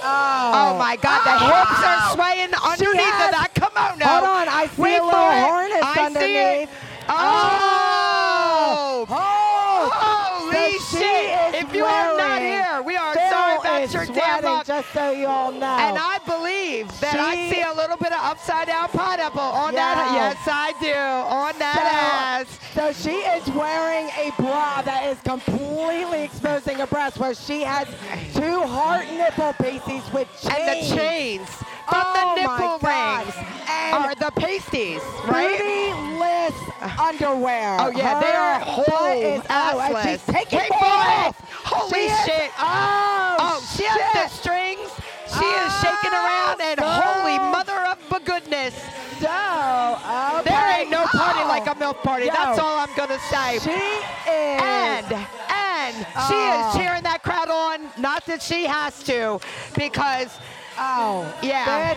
Oh, 0.00 0.52
Oh 0.54 0.78
my 0.78 0.94
God, 0.96 1.24
the 1.26 1.32
hips 1.32 1.82
are 1.82 1.98
ah. 2.00 2.12
swaying 2.14 2.54
underneath 2.54 3.02
has- 3.12 3.34
of 3.62 3.74
that 3.74 3.94
kimono. 3.98 4.06
Hold 4.10 4.24
on, 4.24 4.48
I 4.48 4.66
see 4.68 4.82
Wait 4.82 4.96
a 4.98 5.04
little 5.04 5.20
it. 5.30 5.40
harness 5.40 5.82
I 5.82 5.94
see 5.94 6.04
underneath. 6.06 6.68
it. 6.68 6.76
Oh! 7.10 9.06
Oh, 9.08 9.90
Holy 9.92 10.78
so 10.78 10.98
shit! 10.98 11.54
If 11.54 11.74
you 11.74 11.84
are 11.84 12.16
not 12.16 12.40
here, 12.42 12.82
we 12.82 12.96
are 12.96 13.14
Phil 13.14 13.30
sorry 13.30 13.56
about 13.58 13.92
your 13.92 14.06
damn 14.06 14.44
luck. 14.44 14.66
just 14.66 14.92
so 14.92 15.10
you 15.10 15.26
all 15.26 15.52
know. 15.52 15.66
And 15.78 15.96
I 15.98 16.18
believe 16.26 16.88
that 17.00 17.16
I 17.18 17.50
see 17.50 17.62
a 17.62 17.72
little 17.72 17.96
bit 17.96 18.12
of 18.12 18.20
upside 18.20 18.66
down 18.66 18.88
pineapple 18.88 19.40
on 19.40 19.74
that. 19.74 19.96
Yeah. 20.12 20.28
Yes, 20.28 20.36
I 20.46 20.72
do. 20.80 20.92
On 20.92 21.58
that 21.58 21.78
So, 21.78 22.50
ass. 22.52 22.67
So 22.78 22.92
she 22.92 23.10
is 23.10 23.44
wearing 23.50 24.06
a 24.16 24.30
bra 24.40 24.82
that 24.82 25.02
is 25.10 25.18
completely 25.22 26.22
exposing 26.22 26.76
her 26.76 26.86
breast, 26.86 27.18
where 27.18 27.34
she 27.34 27.62
has 27.62 27.88
two 28.36 28.62
heart 28.62 29.04
nipple 29.10 29.52
pasties 29.54 30.04
with 30.12 30.28
chains. 30.40 30.54
And 30.54 30.68
the 30.68 30.96
chains 30.96 31.48
from 31.90 32.04
Oh 32.06 32.34
the 32.36 32.40
nipple 32.40 32.78
rings 32.78 33.34
And 33.68 34.04
are 34.04 34.14
the 34.14 34.30
pasties, 34.30 35.02
right? 35.26 35.58
Bootyless 35.58 36.54
underwear. 37.00 37.78
Oh 37.80 37.90
yeah, 37.90 38.20
they 38.20 38.30
are 38.30 38.60
whole 38.60 39.22
is 39.22 39.42
out, 39.50 39.80
and 39.80 40.08
she's 40.10 40.26
taking 40.32 40.60
Take 40.60 40.68
them 40.68 40.78
them 40.78 41.34
off. 41.34 41.34
Holy 41.64 41.90
She 41.90 42.06
is- 42.06 42.24
shit. 42.26 42.50
Oh, 42.60 43.36
Oh, 43.40 43.60
she 43.74 43.82
shit. 43.82 43.90
has 43.90 44.30
the 44.30 44.36
strings. 44.38 44.90
She 45.34 45.44
is 45.44 45.72
oh. 45.74 45.82
shaking 45.82 46.14
around, 46.14 46.47
a 51.68 51.74
MILF 51.74 52.02
party. 52.02 52.26
Yo. 52.26 52.32
That's 52.32 52.58
all 52.58 52.78
I'm 52.78 52.94
gonna 52.96 53.18
say. 53.30 53.58
She 53.60 53.70
is. 53.70 54.62
And 54.62 55.12
and 55.12 55.96
she 56.26 56.34
Oh. 56.34 56.70
is 56.72 56.76
cheering 56.76 57.02
that 57.04 57.20
crowd 57.22 57.48
on. 57.50 57.88
Not 58.00 58.24
that 58.26 58.42
she 58.42 58.64
has 58.64 59.02
to, 59.04 59.40
because 59.76 60.28
oh, 60.78 61.26
Yeah. 61.42 61.94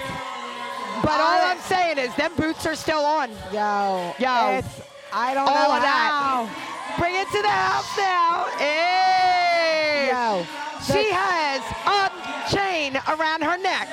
But 1.02 1.20
all 1.20 1.42
I'm 1.50 1.60
saying 1.60 1.98
is 1.98 2.14
them 2.16 2.32
boots 2.36 2.66
are 2.66 2.76
still 2.76 3.04
on. 3.04 3.32
yo, 3.52 4.14
Yo. 4.20 4.58
It's, 4.60 4.82
I 5.14 5.34
don't 5.34 5.48
All 5.48 5.70
know 5.70 5.76
of 5.76 5.82
that. 5.82 6.96
Bring 7.00 7.16
it 7.16 7.28
to 7.32 7.42
the 7.42 7.50
house 7.50 7.98
now. 7.98 8.46
Hey. 8.60 10.10
Yo, 10.12 10.46
She 10.86 11.10
has 11.12 11.62
a 11.88 12.12
chain 12.54 13.00
around 13.08 13.42
her 13.44 13.58
neck 13.58 13.88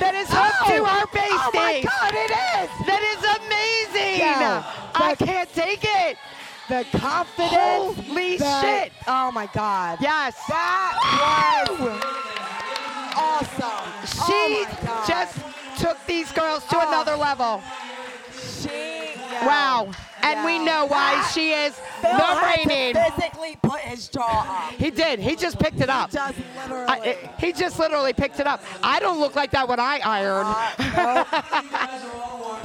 that 0.00 0.14
is 0.14 0.28
hooked 0.30 0.56
Oh. 0.64 0.68
to 0.68 0.84
her 0.84 1.06
Oh 1.12 1.50
my. 1.54 1.82
God, 1.84 2.14
it 2.14 2.32
is. 2.32 2.86
I 4.34 5.14
can't 5.18 5.52
take 5.54 5.84
it. 5.84 6.16
The 6.68 6.86
confidence. 6.96 7.52
Holy 8.06 8.36
the- 8.36 8.60
shit. 8.62 8.92
Oh 9.06 9.30
my 9.32 9.46
God. 9.52 9.98
Yes. 10.00 10.36
That 10.48 11.66
was 11.80 12.02
awesome. 13.16 14.26
She 14.26 14.64
oh 14.88 15.04
just 15.08 15.38
took 15.80 15.96
these 16.06 16.30
girls 16.32 16.64
to 16.66 16.76
Oh. 16.76 16.88
another 16.88 17.16
level. 17.16 17.62
She. 18.32 18.68
yo, 19.32 19.46
Wow. 19.46 19.88
And 20.22 20.44
we 20.44 20.58
know 20.58 20.86
why 20.86 21.14
That- 21.16 21.30
she 21.34 21.52
is 21.52 21.74
Phil 22.00 22.16
the 22.16 22.40
reigning. 22.68 22.94
physically 22.94 23.56
put 23.62 23.80
his 23.80 24.08
jaw 24.08 24.68
up. 24.68 24.72
He 24.74 24.90
did. 24.90 25.18
He 25.18 25.36
just 25.36 25.58
picked 25.58 25.80
it 25.80 25.88
up. 25.90 26.10
Just 26.10 26.34
literally. 26.62 26.86
I, 26.88 26.96
it- 27.04 27.30
he 27.38 27.52
just 27.52 27.78
literally 27.78 28.12
picked 28.12 28.40
it 28.40 28.46
up. 28.46 28.62
I 28.82 29.00
don't 29.00 29.18
look 29.20 29.34
like 29.36 29.50
that 29.52 29.68
when 29.68 29.80
I 29.80 30.00
iron. 30.04 30.46
Uh, 30.46 31.24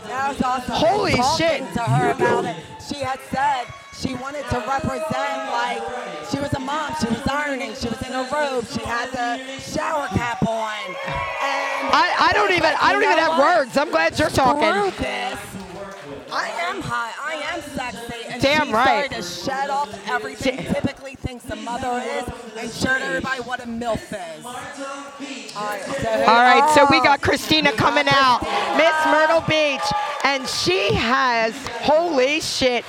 that 0.08 0.28
was 0.30 0.42
awesome. 0.42 0.76
Holy 0.76 1.16
shit. 1.38 1.62
To 1.74 1.82
her 1.82 2.12
about 2.12 2.46
it, 2.46 2.56
she 2.88 2.96
had 2.96 3.20
said 3.32 3.66
she 3.98 4.16
wanted 4.16 4.44
to 4.50 4.58
represent 4.68 5.52
like 5.52 5.82
she 6.30 6.40
was 6.40 6.54
a 6.54 6.60
mom. 6.60 6.94
She 7.00 7.08
was 7.08 7.26
ironing. 7.28 7.74
She 7.76 7.88
was 7.90 8.02
in 8.08 8.14
a 8.14 8.28
robe. 8.32 8.66
She 8.68 8.82
had 8.82 9.10
the 9.12 9.60
shower 9.60 10.08
cap 10.08 10.46
on. 10.48 10.74
And 10.88 11.90
I, 11.92 12.16
I 12.20 12.32
don't 12.34 12.52
even 12.52 12.74
I 12.82 12.92
don't 12.94 13.04
even 13.04 13.18
have 13.18 13.40
words. 13.40 13.78
I'm 13.78 13.90
glad 13.92 14.18
you're 14.20 14.30
talking. 14.30 14.92
this. 15.02 15.40
I 16.36 16.48
am 16.70 16.82
hot. 16.82 17.14
I 17.24 17.36
am 17.56 17.62
sexy. 17.62 18.26
And 18.28 18.42
Damn 18.42 18.68
she 18.68 18.74
right. 18.74 19.06
started 19.06 19.12
to 19.16 19.22
shed 19.24 19.70
off 19.70 20.10
everything 20.10 20.58
Da- 20.58 20.74
typically 20.74 21.16
thinks 21.16 21.50
a 21.50 21.56
mother 21.56 22.04
is 22.06 22.26
and 22.58 22.72
showed 22.72 23.02
everybody 23.02 23.42
what 23.42 23.64
a 23.64 23.68
MILF 23.68 24.12
is. 24.12 24.46
All 24.46 24.54
right, 24.54 25.82
so, 25.84 26.10
All 26.10 26.44
right, 26.44 26.72
so 26.76 26.86
we 26.92 27.02
got 27.02 27.22
Christina 27.22 27.72
coming 27.72 28.06
out, 28.10 28.42
Miss 28.78 28.94
Myrtle 29.08 29.42
Beach, 29.48 29.82
and 30.26 30.48
she 30.48 30.94
has 30.94 31.56
holy 31.82 32.42
shit. 32.42 32.84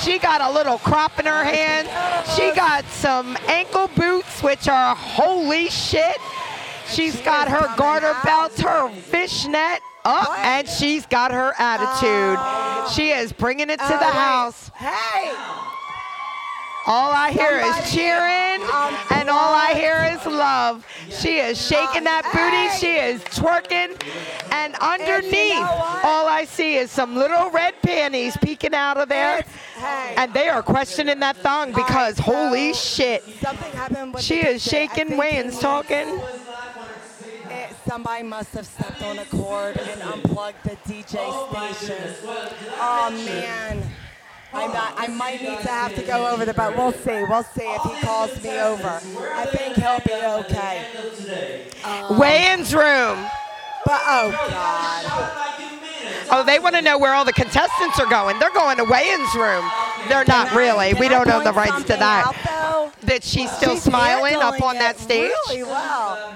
She 0.00 0.18
got 0.18 0.40
a 0.40 0.50
little 0.52 0.78
crop 0.78 1.18
in 1.20 1.26
her 1.26 1.44
hand. 1.44 1.88
She 2.36 2.52
got 2.54 2.84
some 2.86 3.36
ankle 3.46 3.88
boots, 3.96 4.42
which 4.42 4.68
are 4.68 4.94
holy 4.96 5.68
shit. 5.68 6.16
She's 6.88 7.16
she 7.16 7.22
got 7.22 7.48
her 7.48 7.68
garter 7.76 8.14
out. 8.14 8.24
belt, 8.24 8.58
her 8.60 8.87
fishnet 9.38 9.80
up, 10.04 10.28
What? 10.28 10.38
and 10.40 10.68
she's 10.68 11.06
got 11.06 11.30
her 11.32 11.54
attitude. 11.58 12.36
Oh. 12.38 12.92
She 12.94 13.10
is 13.10 13.32
bringing 13.32 13.70
it 13.70 13.78
to 13.78 13.84
Oh, 13.84 13.88
the 13.98 14.04
wait. 14.04 14.14
house. 14.14 14.70
Hey! 14.76 15.32
All 16.86 17.12
I 17.12 17.30
hear 17.32 17.58
is 17.58 17.92
cheering, 17.92 18.62
and 19.10 19.28
all 19.28 19.52
I 19.54 19.74
hear 19.74 20.08
is 20.18 20.24
love. 20.24 20.86
She 21.10 21.36
is 21.36 21.60
shaking 21.60 22.04
that 22.04 22.24
booty, 22.32 22.74
she 22.80 22.96
is 22.96 23.20
twerking, 23.24 24.00
and 24.52 24.74
underneath, 24.76 25.60
what? 25.60 26.04
all 26.04 26.26
I 26.26 26.46
see 26.46 26.76
is 26.76 26.90
some 26.90 27.14
little 27.14 27.50
red 27.50 27.74
panties 27.82 28.38
peeking 28.38 28.72
out 28.72 28.96
of 28.96 29.10
there, 29.10 29.44
and 30.16 30.32
they 30.32 30.48
are 30.48 30.62
questioning 30.62 31.20
that 31.20 31.36
thong 31.36 31.72
because 31.74 32.18
holy 32.18 32.72
shit. 32.72 33.22
Something 33.42 33.72
happened 33.72 34.14
with 34.14 34.22
She 34.22 34.36
is 34.36 34.62
shaking, 34.64 35.18
Wayne's 35.18 35.58
talking. 35.58 36.18
Was- 37.88 37.88
it- 37.88 37.90
somebody 37.90 38.22
must 38.22 38.54
have 38.54 38.66
stepped 38.66 39.02
on 39.02 39.18
a 39.18 39.24
cord 39.26 39.76
and 39.76 40.02
unplugged 40.02 40.62
the 40.64 40.76
DJ 40.86 41.74
station. 41.76 42.14
Oh 42.80 43.10
man. 43.10 43.82
I'm 44.50 44.72
not, 44.72 44.94
I 44.96 45.08
might 45.08 45.42
need 45.42 45.58
to 45.60 45.68
have 45.68 45.94
to 45.94 46.02
go 46.02 46.26
over 46.26 46.46
there, 46.46 46.54
but 46.54 46.74
we'll 46.74 46.92
see. 46.92 47.22
We'll 47.28 47.42
see 47.42 47.64
if 47.66 47.82
he 47.82 48.00
calls 48.00 48.42
me 48.42 48.58
over. 48.58 48.88
I 49.34 49.44
think 49.46 49.74
he'll 49.76 50.00
be 50.00 50.14
okay. 50.14 50.86
Weigh-ins 52.18 52.74
room. 52.74 53.26
But 53.84 54.00
oh 54.06 54.30
God. 54.48 55.67
Oh, 56.30 56.44
they 56.44 56.58
want 56.58 56.74
to 56.74 56.82
know 56.82 56.98
where 56.98 57.14
all 57.14 57.24
the 57.24 57.32
contestants 57.32 57.98
are 57.98 58.06
going. 58.06 58.38
They're 58.38 58.52
going 58.52 58.76
to 58.78 58.84
weigh-ins 58.84 59.34
room. 59.34 59.64
They're 60.08 60.24
not 60.26 60.52
I- 60.52 60.56
really. 60.56 60.94
We 60.94 61.08
don't 61.08 61.28
own 61.28 61.44
the 61.44 61.52
rights 61.52 61.82
to 61.84 61.96
that. 61.96 62.26
out. 62.26 62.92
That 63.02 63.22
she's 63.24 63.50
still 63.50 63.74
She's 63.74 63.82
smiling 63.84 64.36
up 64.36 64.60
on 64.62 64.74
that 64.76 64.98
stage. 64.98 65.30
Really 65.48 65.62
well. 65.62 66.34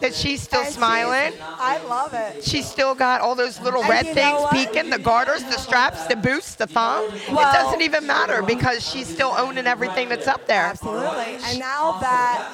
That 0.00 0.14
she's 0.14 0.42
still 0.42 0.60
And 0.60 0.66
she's- 0.66 0.74
smiling. 0.76 1.32
I 1.40 1.78
love 1.88 2.12
it. 2.14 2.44
She's 2.44 2.68
still 2.68 2.94
got 2.94 3.20
all 3.20 3.34
those 3.34 3.60
little 3.60 3.80
And 3.80 3.88
red 3.90 4.06
things 4.14 4.40
peeking, 4.50 4.90
the 4.90 4.98
garters, 4.98 5.42
the 5.44 5.58
straps, 5.58 6.06
the 6.06 6.16
boots, 6.16 6.54
the 6.56 6.66
thong. 6.66 7.04
it 7.12 7.26
doesn't 7.34 7.80
even 7.82 8.06
matter 8.06 8.42
because 8.42 8.86
she's 8.86 9.06
still 9.08 9.34
owning 9.36 9.66
everything 9.66 10.08
that's 10.08 10.26
up 10.26 10.46
there. 10.46 10.64
Absolutely. 10.66 11.38
And 11.44 11.58
now 11.58 11.98
that 12.00 12.48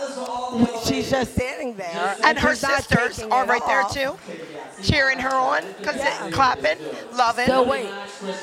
she's 0.86 1.10
just 1.10 1.34
standing 1.34 1.76
there, 1.76 2.16
And 2.24 2.38
her 2.38 2.54
sisters 2.54 3.20
are 3.20 3.44
right 3.46 3.64
there 3.66 3.84
too, 3.90 4.16
cheering 4.82 5.18
her 5.18 5.34
on, 5.34 5.62
cause 5.82 5.96
Yeah. 5.96 6.26
it, 6.26 6.32
clapping, 6.32 6.78
loving. 7.14 7.46
So 7.46 7.62
wait, 7.62 7.88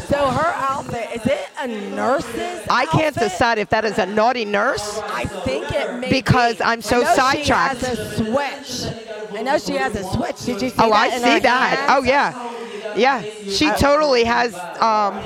so 0.08 0.28
her 0.28 0.54
outfit 0.56 1.10
is 1.16 1.26
it 1.26 1.48
a 1.62 1.68
nurse's? 1.68 2.62
I 2.70 2.86
can't 2.88 3.16
outfit? 3.16 3.32
decide 3.32 3.58
if 3.60 3.70
that 3.70 3.86
is 3.86 3.98
a 4.00 4.06
naughty 4.06 4.46
nurse. 4.46 5.00
I 5.12 5.26
think 5.26 5.72
it 5.72 5.94
may 6.00 6.10
Because 6.10 6.58
be. 6.58 6.64
I'm 6.64 6.82
so 6.82 6.98
I 6.98 7.04
know 7.04 7.16
sidetracked. 7.16 7.80
She 7.80 7.86
has 7.86 8.00
a 8.00 8.16
switch. 8.16 8.94
I 9.38 9.42
know 9.42 9.58
she 9.58 9.74
has 9.74 9.96
a 9.96 10.04
switch. 10.04 10.46
Did 10.46 10.62
you 10.62 10.70
see 10.70 10.76
Oh, 10.80 10.90
that 10.90 10.96
I 10.96 11.18
see 11.18 11.40
that. 11.40 11.78
hand? 11.78 11.92
Oh 11.92 12.04
yeah, 12.04 12.96
yeah. 12.96 13.22
She 13.50 13.70
totally 13.72 14.24
has 14.24 14.54
um, 14.82 15.20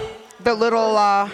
the 0.43 0.53
little 0.53 0.97
uh, 0.97 1.27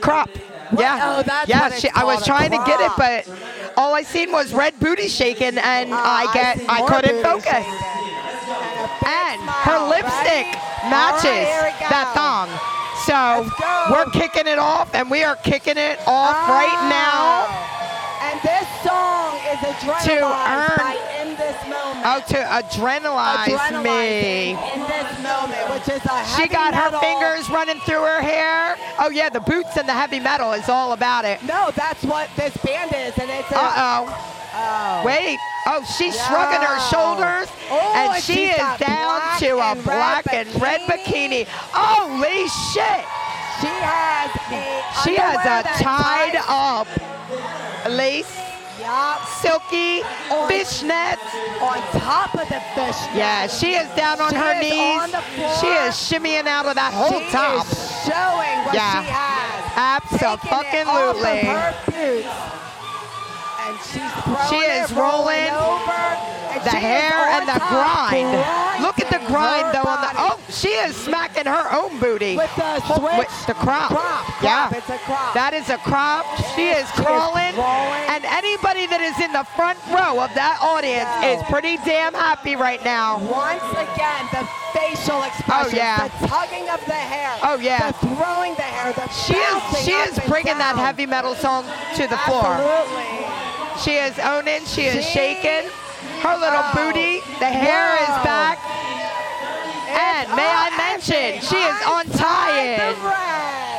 crop. 0.00 0.30
Yeah, 0.78 1.16
Oh, 1.18 1.22
that's 1.22 1.48
yeah. 1.48 1.70
She, 1.70 1.88
I 1.90 2.04
was 2.04 2.24
trying 2.24 2.50
to 2.50 2.62
get 2.66 2.80
it, 2.80 2.92
but 2.96 3.28
all 3.76 3.94
I 3.94 4.02
seen 4.02 4.32
was 4.32 4.52
red 4.54 4.78
booty 4.80 5.08
shaking, 5.08 5.58
and 5.58 5.92
Uh, 5.92 5.96
I 6.02 6.30
get 6.32 6.58
see 6.58 6.66
I, 6.68 6.80
couldn't 6.86 7.22
focus. 7.22 7.52
And, 7.52 7.66
And 9.04 9.40
smile. 9.42 9.62
her 9.68 9.78
lipstick 9.88 10.46
matches 10.88 11.24
right, 11.30 11.46
here 11.46 11.64
we 11.64 11.72
go. 11.80 11.88
that 11.90 12.12
thong. 12.14 12.48
So 13.04 13.44
we're 13.92 14.08
kicking 14.12 14.46
it 14.46 14.58
off, 14.58 14.94
and 14.94 15.10
we 15.10 15.22
are 15.24 15.36
kicking 15.36 15.76
it 15.76 15.98
off 16.06 16.48
right 16.48 16.80
now. 16.88 17.44
Oh. 17.44 17.70
And 18.24 18.40
this 18.40 18.64
song 18.80 19.36
is 19.52 19.53
adrenalized 19.53 19.53
To 19.64 20.12
earn- 20.12 20.76
by 20.76 20.96
In 21.20 21.36
This 21.36 21.56
Moment. 21.66 22.04
Oh, 22.04 22.22
to 22.28 22.36
adrenalize 22.36 23.82
me. 23.82 24.50
In 24.50 24.80
This 24.86 25.18
Moment, 25.22 25.70
which 25.70 25.88
is 25.88 26.04
a 26.04 26.24
She 26.36 26.48
got 26.48 26.74
her 26.74 26.98
fingers 27.00 27.48
running 27.48 27.80
through 27.80 28.02
her 28.02 28.20
hair. 28.20 28.76
Oh 28.98 29.08
yeah, 29.10 29.30
the 29.30 29.40
boots 29.40 29.76
and 29.76 29.88
the 29.88 29.92
heavy 29.92 30.20
metal 30.20 30.52
is 30.52 30.68
all 30.68 30.92
about 30.92 31.24
it. 31.24 31.42
No, 31.42 31.70
that's 31.74 32.02
what 32.04 32.28
this 32.36 32.54
band 32.58 32.92
is, 32.94 33.16
and 33.18 33.30
it's. 33.30 33.50
Uh 33.50 34.04
oh. 34.56 35.02
Wait. 35.04 35.38
Oh, 35.66 35.82
she's 35.96 36.14
shrugging 36.26 36.60
her 36.60 36.78
shoulders, 36.90 37.48
Oh, 37.70 37.92
and 37.96 38.22
she 38.22 38.44
is 38.44 38.56
down 38.78 39.38
to 39.38 39.56
a 39.56 39.74
red 39.74 39.82
black 39.84 40.26
and 40.32 40.48
red 40.60 40.80
bikini. 40.82 41.46
Holy 41.72 42.46
shit! 42.72 43.04
She 43.60 43.72
has 43.80 44.30
a. 44.52 45.02
She 45.02 45.16
has 45.16 45.40
a 45.46 45.82
tied 45.82 46.36
up 46.46 46.86
lace, 47.90 48.30
Yup. 48.84 49.26
silky 49.40 50.02
fishnet. 50.48 51.18
On 51.60 51.78
top 51.98 52.34
of 52.34 52.46
the 52.48 52.60
fish. 52.76 52.96
Yeah, 53.16 53.46
she 53.46 53.72
is 53.74 53.88
down 53.96 54.20
on 54.20 54.30
She 54.30 54.36
her 54.36 54.60
knees. 54.60 55.00
on. 55.00 55.10
She 55.60 55.68
is 55.68 55.94
shimmying 55.96 56.46
out 56.46 56.66
of 56.66 56.74
that 56.74 56.92
whole 56.92 57.20
she 57.20 57.30
top. 57.30 57.66
showing 58.04 58.64
what 58.66 58.74
Yeah. 58.74 59.02
she 59.02 59.08
has. 59.10 60.10
Taking 60.10 60.80
it 60.80 60.86
off 60.86 61.16
of 61.16 61.24
Absolutely. 61.24 61.40
her 61.48 61.74
boots. 61.86 62.63
And 63.74 63.82
she's 63.82 64.48
She 64.50 64.56
is 64.56 64.92
rolling 64.92 65.50
rolling 65.50 65.50
over. 65.50 66.34
The 66.62 66.70
hair 66.70 67.12
and 67.34 67.48
the 67.48 67.58
top, 67.58 67.68
grind. 67.68 68.30
grinding. 68.30 68.82
Look 68.82 69.00
at 69.00 69.10
the 69.10 69.18
grind 69.26 69.74
though 69.74 69.82
on 69.90 70.00
the. 70.00 70.10
Oh, 70.16 70.38
she 70.48 70.68
is 70.68 70.94
smacking 70.96 71.46
her 71.46 71.66
own 71.74 71.98
booty. 71.98 72.36
With 72.36 72.54
the 72.56 72.80
switch. 72.94 73.18
With 73.18 73.46
the 73.48 73.54
crop. 73.54 73.90
Crop, 73.90 74.24
Yeah. 74.42 74.68
crop, 74.68 74.78
it's 74.78 74.88
a 74.90 74.98
crop. 74.98 75.34
That 75.34 75.52
is 75.52 75.68
a 75.68 75.78
crop. 75.78 76.24
She 76.54 76.70
is 76.70 76.86
She 76.94 77.02
crawling. 77.02 77.56
rolling. 77.56 78.06
And 78.08 78.24
anybody 78.24 78.86
that 78.86 79.00
is 79.02 79.18
in 79.20 79.32
the 79.32 79.44
front 79.58 79.78
row 79.90 80.22
of 80.22 80.30
that 80.38 80.58
audience 80.62 81.10
is 81.26 81.42
pretty 81.50 81.76
damn 81.84 82.14
happy 82.14 82.54
right 82.54 82.82
now. 82.84 83.18
Once 83.18 83.66
again, 83.74 84.22
the 84.30 84.46
facial 84.72 85.18
oh, 85.18 85.26
expression, 85.26 85.76
yeah. 85.76 86.06
the 86.08 86.28
tugging 86.28 86.68
of 86.70 86.80
the 86.86 86.94
hair, 86.94 87.34
Oh, 87.42 87.58
yeah. 87.58 87.90
the 87.90 87.98
throwing 88.14 88.54
the 88.54 88.62
hair, 88.62 88.92
the 88.94 89.08
She 89.10 89.34
is 89.34 89.84
she 89.84 89.92
is 89.92 90.18
bringing 90.30 90.56
that 90.58 90.76
heavy 90.76 91.06
metal 91.06 91.34
song 91.34 91.64
to 91.96 92.06
the 92.06 92.16
floor. 92.18 92.54
She 93.82 93.96
is 93.96 94.18
owning. 94.18 94.64
She 94.66 94.82
is 94.86 95.04
shaking. 95.08 95.68
Her 96.22 96.36
little 96.36 96.62
Oh, 96.62 96.72
booty. 96.74 97.20
The 97.38 97.46
hair 97.50 97.96
is 98.00 98.14
back. 98.24 98.58
And 99.90 100.28
may 100.36 100.46
I 100.48 100.70
Oh, 100.72 100.76
mention, 100.78 101.40
she 101.42 101.56
is 101.58 101.76
untying 101.84 102.78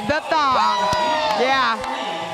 the 0.07 0.13
the 0.15 0.19
thong. 0.29 0.89
Yeah. 1.41 1.75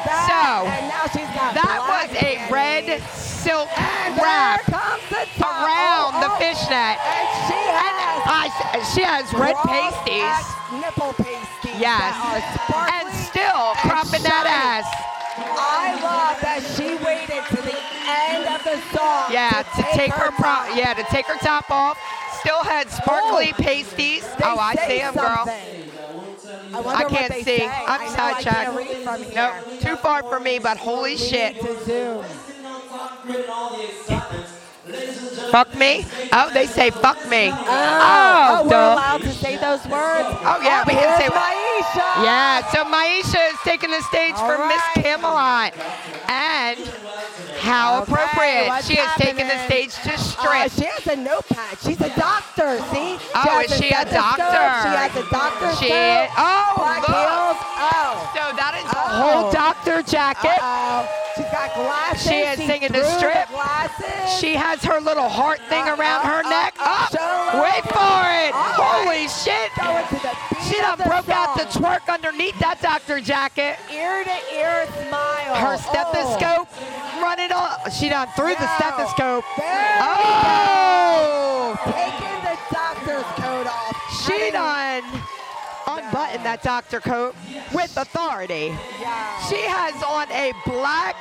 That- 0.06 0.28
So, 0.28 0.68
and 0.68 0.88
now 0.90 1.06
she's 1.14 1.30
got 1.38 1.54
That 1.56 1.80
was 1.88 2.10
a 2.22 2.48
red 2.52 3.02
silk 3.14 3.70
And 3.80 4.18
wrap 4.18 4.66
the 4.66 5.24
around 5.40 6.16
Oh, 6.18 6.22
the 6.22 6.32
oh. 6.34 6.42
fishnet. 6.42 6.98
And 7.00 7.28
she 7.48 7.60
has 7.80 8.52
she 8.94 9.02
has 9.02 9.26
red 9.34 9.56
pasties. 9.66 10.42
Nipple 10.82 11.14
pasties 11.14 11.80
Yes. 11.80 12.00
that 12.00 12.16
are 12.28 12.42
sparkly 12.66 12.94
And 13.00 13.08
still 13.26 13.66
and 13.72 13.78
cropping 13.80 14.24
that 14.24 14.46
ass. 14.48 14.88
I 15.38 15.96
love 16.02 16.42
that 16.42 16.62
she 16.76 16.96
waited 17.04 17.44
to 17.50 17.62
the 17.62 17.78
end 18.08 18.48
of 18.48 18.64
the 18.64 18.78
song. 18.96 19.32
Yeah, 19.32 19.64
to 19.76 19.84
take 19.98 20.12
her 20.12 20.32
pro 20.32 20.44
top. 20.44 20.76
yeah, 20.76 20.94
to 20.94 21.04
take 21.04 21.26
her 21.26 21.38
top 21.38 21.70
off. 21.70 21.98
Still 22.40 22.64
had 22.64 22.88
oh, 22.88 22.90
sparkly 22.90 23.54
pasties. 23.54 24.26
Oh, 24.44 24.58
I 24.58 24.76
see 24.88 25.00
him, 25.00 25.14
girl. 25.14 25.46
I, 26.74 26.94
I 26.96 27.04
can't 27.06 27.34
see. 27.34 27.44
say. 27.44 27.68
I'm 27.68 28.10
sidetracked. 28.10 28.46
can't 28.46 28.78
read 28.78 29.04
from 29.04 29.24
here. 29.24 29.34
Nope, 29.36 29.80
too 29.80 29.96
far 29.98 30.24
for 30.24 30.40
me, 30.40 30.60
but 30.60 30.78
holy 30.78 31.12
We 31.12 31.18
shit. 31.18 31.56
Need 34.92 35.08
to 35.08 35.14
zoom. 35.14 35.52
Fuck 35.52 35.76
me? 35.76 36.06
Oh, 36.34 36.50
they 36.54 36.66
say 36.68 36.90
fuck 36.92 37.18
me. 37.30 37.50
Oh. 37.52 37.56
oh, 37.68 38.60
Oh, 38.60 38.64
we're 38.64 38.70
duh. 38.70 38.94
allowed 38.94 39.22
to 39.22 39.32
say 39.34 39.58
those 39.58 39.84
words. 39.88 40.28
Oh, 40.44 40.60
yeah, 40.64 40.84
we 40.88 40.94
can 40.94 41.18
say- 41.20 41.28
Maisha. 41.30 42.24
Yeah, 42.24 42.66
so 42.72 42.84
Maisha 42.86 43.42
is 43.54 43.60
taking 43.64 43.90
the 43.92 44.02
stage 44.04 44.36
All 44.38 44.48
for 44.48 44.68
Miss. 44.68 44.82
Camelot. 44.96 45.74
And 46.30 46.78
how 47.62 48.02
Okay, 48.02 48.12
appropriate. 48.12 48.84
She 48.84 48.98
is 48.98 49.12
taken 49.18 49.48
the 49.48 49.58
stage 49.66 49.94
to 50.04 50.14
Uh, 50.14 50.18
strip. 50.18 50.72
she 50.74 50.86
has 50.90 51.08
a 51.08 51.16
notepad. 51.16 51.78
She's 51.86 52.02
a 52.02 52.10
doctor. 52.18 52.78
See? 52.92 53.18
Oh, 53.36 53.62
has 53.62 53.72
is 53.72 53.78
she 53.78 53.90
a 53.90 54.06
doctor? 54.06 54.60
She 54.82 54.92
has 54.98 55.16
a 55.16 55.26
doctor. 55.30 55.70
She 55.78 55.92
is- 55.94 56.30
oh, 56.38 56.74
black 56.76 57.08
look. 57.08 57.18
heels. 57.18 57.58
Oh. 57.94 58.32
so 58.34 58.44
that 58.58 58.74
is 58.82 58.86
a 58.92 58.98
Oh. 58.98 59.22
whole 59.22 59.52
doctor 59.52 60.02
jacket. 60.02 60.58
Uh-oh. 60.62 61.08
She's 61.38 61.46
got 61.46 61.74
glasses. 61.76 62.28
She 62.28 62.40
is 62.42 62.58
singing 62.58 62.92
the 62.92 63.04
strip. 63.18 63.48
glasses. 63.50 64.40
She 64.40 64.56
has 64.56 64.84
her 64.84 65.00
little 65.00 65.30
heart 65.30 65.62
thing 65.70 65.88
Uh, 65.88 65.96
around 65.96 66.26
uh, 66.26 66.30
her 66.30 66.44
uh, 66.46 66.50
neck. 66.50 66.74
Up. 66.80 67.14
Wait 67.62 67.84
for 67.94 68.24
it. 68.44 68.52
Right. 68.52 68.76
Holy 68.76 69.28
shit. 69.30 69.72
Going 70.72 70.98
to 70.98 71.04
the 71.04 71.04
beat 71.04 71.04
She 71.04 71.06
done 71.06 71.10
broke 71.10 71.30
out 71.30 71.58
the 71.58 71.66
twerk 71.80 72.08
underneath 72.14 72.58
that 72.60 72.82
doctor 72.82 73.20
jacket. 73.20 73.78
ear 73.92 74.24
to 74.24 74.56
ear 74.56 74.88
smile. 75.08 75.56
Her 75.56 75.74
Oh. 75.76 75.78
stethoscope 75.78 76.70
running 77.22 77.52
on. 77.52 77.92
She 77.92 78.10
done 78.10 78.28
threw 78.36 78.56
the 78.56 78.68
stethoscope. 78.78 79.46
Oh! 80.04 81.78
Taking 81.86 82.42
the 82.44 82.58
doctor's 82.72 83.26
coat 83.42 83.68
off. 83.68 83.96
She 84.26 84.52
done 84.52 85.04
unbuttoned 85.88 86.46
that 86.46 86.62
doctor 86.64 87.00
coat 87.00 87.36
with 87.74 87.96
authority. 87.98 88.76
Yeah. 89.00 89.40
She 89.50 89.62
has 89.64 89.96
on 90.04 90.32
a 90.32 90.54
black 90.66 91.16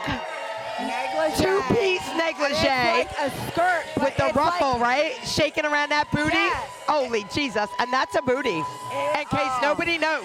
negligee. 0.87 1.43
two-piece 1.43 2.07
negligee 2.17 2.57
It's 2.57 3.19
like 3.19 3.33
a 3.33 3.51
skirt 3.51 3.85
with 4.01 4.17
the 4.17 4.33
ruffle, 4.35 4.73
like, 4.73 4.81
right? 4.81 5.13
Shaking 5.25 5.65
around 5.65 5.91
that 5.91 6.11
booty. 6.11 6.35
Yes. 6.37 6.69
Holy 6.89 7.25
Jesus. 7.33 7.69
And 7.79 7.93
that's 7.93 8.15
a 8.17 8.23
booty. 8.23 8.59
In 8.59 9.25
case 9.31 9.55
oh. 9.57 9.59
nobody 9.63 9.99
knows. 9.99 10.25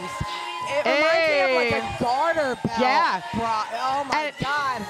It 0.67 0.81
reminds 0.81 1.29
me 1.29 1.41
of 1.45 1.51
like 1.61 1.73
a 1.77 2.03
garter 2.03 2.55
belt. 2.65 2.79
Yeah. 2.79 3.21
bra. 3.35 3.65
Oh 3.73 4.03
my 4.09 4.17
And 4.17 4.35
God. 4.41 4.81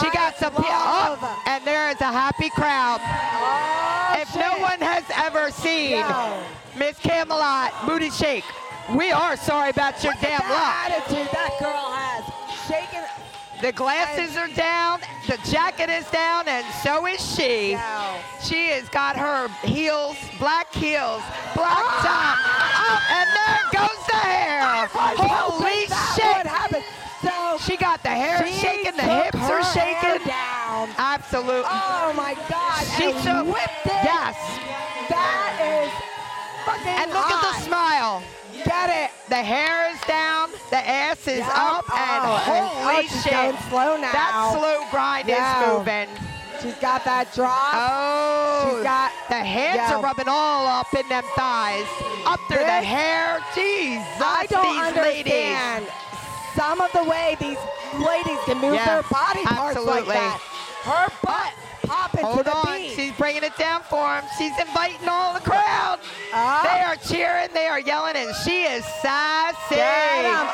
She 0.00 0.08
I 0.08 0.10
got 0.12 0.36
some 0.36 0.52
oh, 0.56 0.60
love. 0.62 1.22
up, 1.24 1.48
and 1.48 1.64
there 1.64 1.88
is 1.90 2.00
a 2.00 2.12
happy 2.12 2.50
crowd. 2.50 3.00
Oh, 3.00 4.20
If 4.20 4.34
no 4.36 4.58
one 4.60 4.78
has 4.80 5.04
ever 5.16 5.50
seen. 5.50 6.04
Miss 6.76 6.98
Camelot 6.98 7.72
booty 7.86 8.10
shake, 8.10 8.44
we 8.94 9.10
are 9.10 9.36
sorry 9.36 9.70
about 9.70 10.02
your 10.04 10.12
Look 10.12 10.22
damn 10.22 10.40
luck. 10.48 10.74
attitude 10.86 11.28
that 11.32 11.56
girl 11.58 11.90
has. 11.92 12.29
The 13.60 13.72
glasses 13.72 14.38
are 14.38 14.48
down, 14.48 15.00
the 15.28 15.36
jacket 15.50 15.90
is 15.90 16.08
down, 16.10 16.48
and 16.48 16.64
so 16.82 17.06
is 17.06 17.20
she. 17.20 17.76
She 18.42 18.68
has 18.72 18.88
got 18.88 19.16
her 19.16 19.48
heels, 19.62 20.16
black 20.38 20.72
heels, 20.72 21.20
black 21.54 21.76
ah! 21.76 22.00
top, 22.00 22.40
up, 22.88 23.04
and 23.12 23.28
there 23.36 23.64
goes 23.76 24.00
the 24.06 24.16
hair. 24.16 24.88
Holy 24.88 25.84
shit! 26.16 26.48
So 27.20 27.58
She 27.70 27.76
got 27.76 28.02
the 28.02 28.08
hair 28.08 28.38
shaking, 28.48 28.96
the 28.96 29.02
hips 29.02 29.36
are 29.36 29.62
shaking. 29.74 30.26
down. 30.26 30.88
Absolutely. 30.96 31.68
Oh 31.68 32.14
my 32.16 32.32
God. 32.48 32.80
She 32.96 33.12
and 33.12 33.22
took- 33.22 33.46
whipped 33.54 33.84
it. 33.84 34.04
Yes. 34.08 34.36
That 35.12 35.52
is 35.60 35.92
fucking 36.64 36.96
And 36.96 37.10
look 37.12 37.30
at 37.30 37.42
the 37.42 37.60
smile. 37.60 38.22
Get 38.64 38.90
it. 38.90 39.10
The 39.28 39.36
hair 39.36 39.90
is 39.94 40.00
down, 40.06 40.50
the 40.70 40.76
ass 40.76 41.26
is 41.26 41.38
Yep. 41.38 41.48
up, 41.56 41.84
and 41.96 42.24
Oh, 42.24 42.34
and- 42.36 42.66
holy 42.68 42.96
oh, 42.96 43.00
she's 43.02 43.22
shit. 43.22 43.32
going 43.32 43.56
slow 43.70 43.96
now. 43.96 44.12
That 44.12 44.50
slow 44.52 44.84
grind 44.90 45.28
Yo. 45.28 45.36
is 45.36 45.66
moving. 45.68 46.08
She's 46.62 46.74
got 46.74 47.04
that 47.04 47.32
drop. 47.34 47.72
Oh, 47.72 48.70
She's 48.74 48.84
got- 48.84 49.12
the 49.30 49.36
hands 49.42 49.90
Yo. 49.90 49.96
are 49.96 50.02
rubbing 50.02 50.28
all 50.28 50.66
up 50.66 50.92
in 50.92 51.08
them 51.08 51.24
thighs, 51.34 51.86
up 52.26 52.40
through 52.48 52.64
the 52.64 52.82
hair. 52.84 53.40
Jesus, 53.54 54.04
I 54.20 54.46
don't 54.50 54.62
these 54.62 54.96
ladies. 55.02 55.32
understand 55.32 55.86
some 56.54 56.80
of 56.82 56.92
the 56.92 57.04
way 57.04 57.36
these 57.40 57.58
ladies 57.98 58.38
can 58.44 58.58
move 58.58 58.74
Yeah, 58.74 58.84
their 58.84 59.02
body 59.04 59.42
parts 59.44 59.76
absolutely. 59.78 60.14
like 60.14 60.18
that. 60.18 60.40
Her 60.84 61.08
butt 61.22 61.52
popping 61.90 62.20
to 62.20 62.26
Hold 62.26 62.46
the 62.46 62.54
on, 62.56 62.76
beat. 62.78 62.92
she's 62.94 63.12
bringing 63.16 63.42
it 63.42 63.56
down 63.58 63.82
for 63.82 64.14
him. 64.16 64.24
She's 64.38 64.56
inviting 64.58 65.08
all 65.08 65.34
the 65.34 65.40
crowd. 65.40 65.98
Up. 66.32 66.62
They 66.62 66.80
are 66.80 66.96
cheering, 66.96 67.48
they 67.52 67.66
are 67.66 67.80
yelling, 67.80 68.16
and 68.16 68.34
she 68.44 68.62
is 68.62 68.84
sassy. 69.02 69.74
Get 69.76 70.24
'em. 70.24 70.46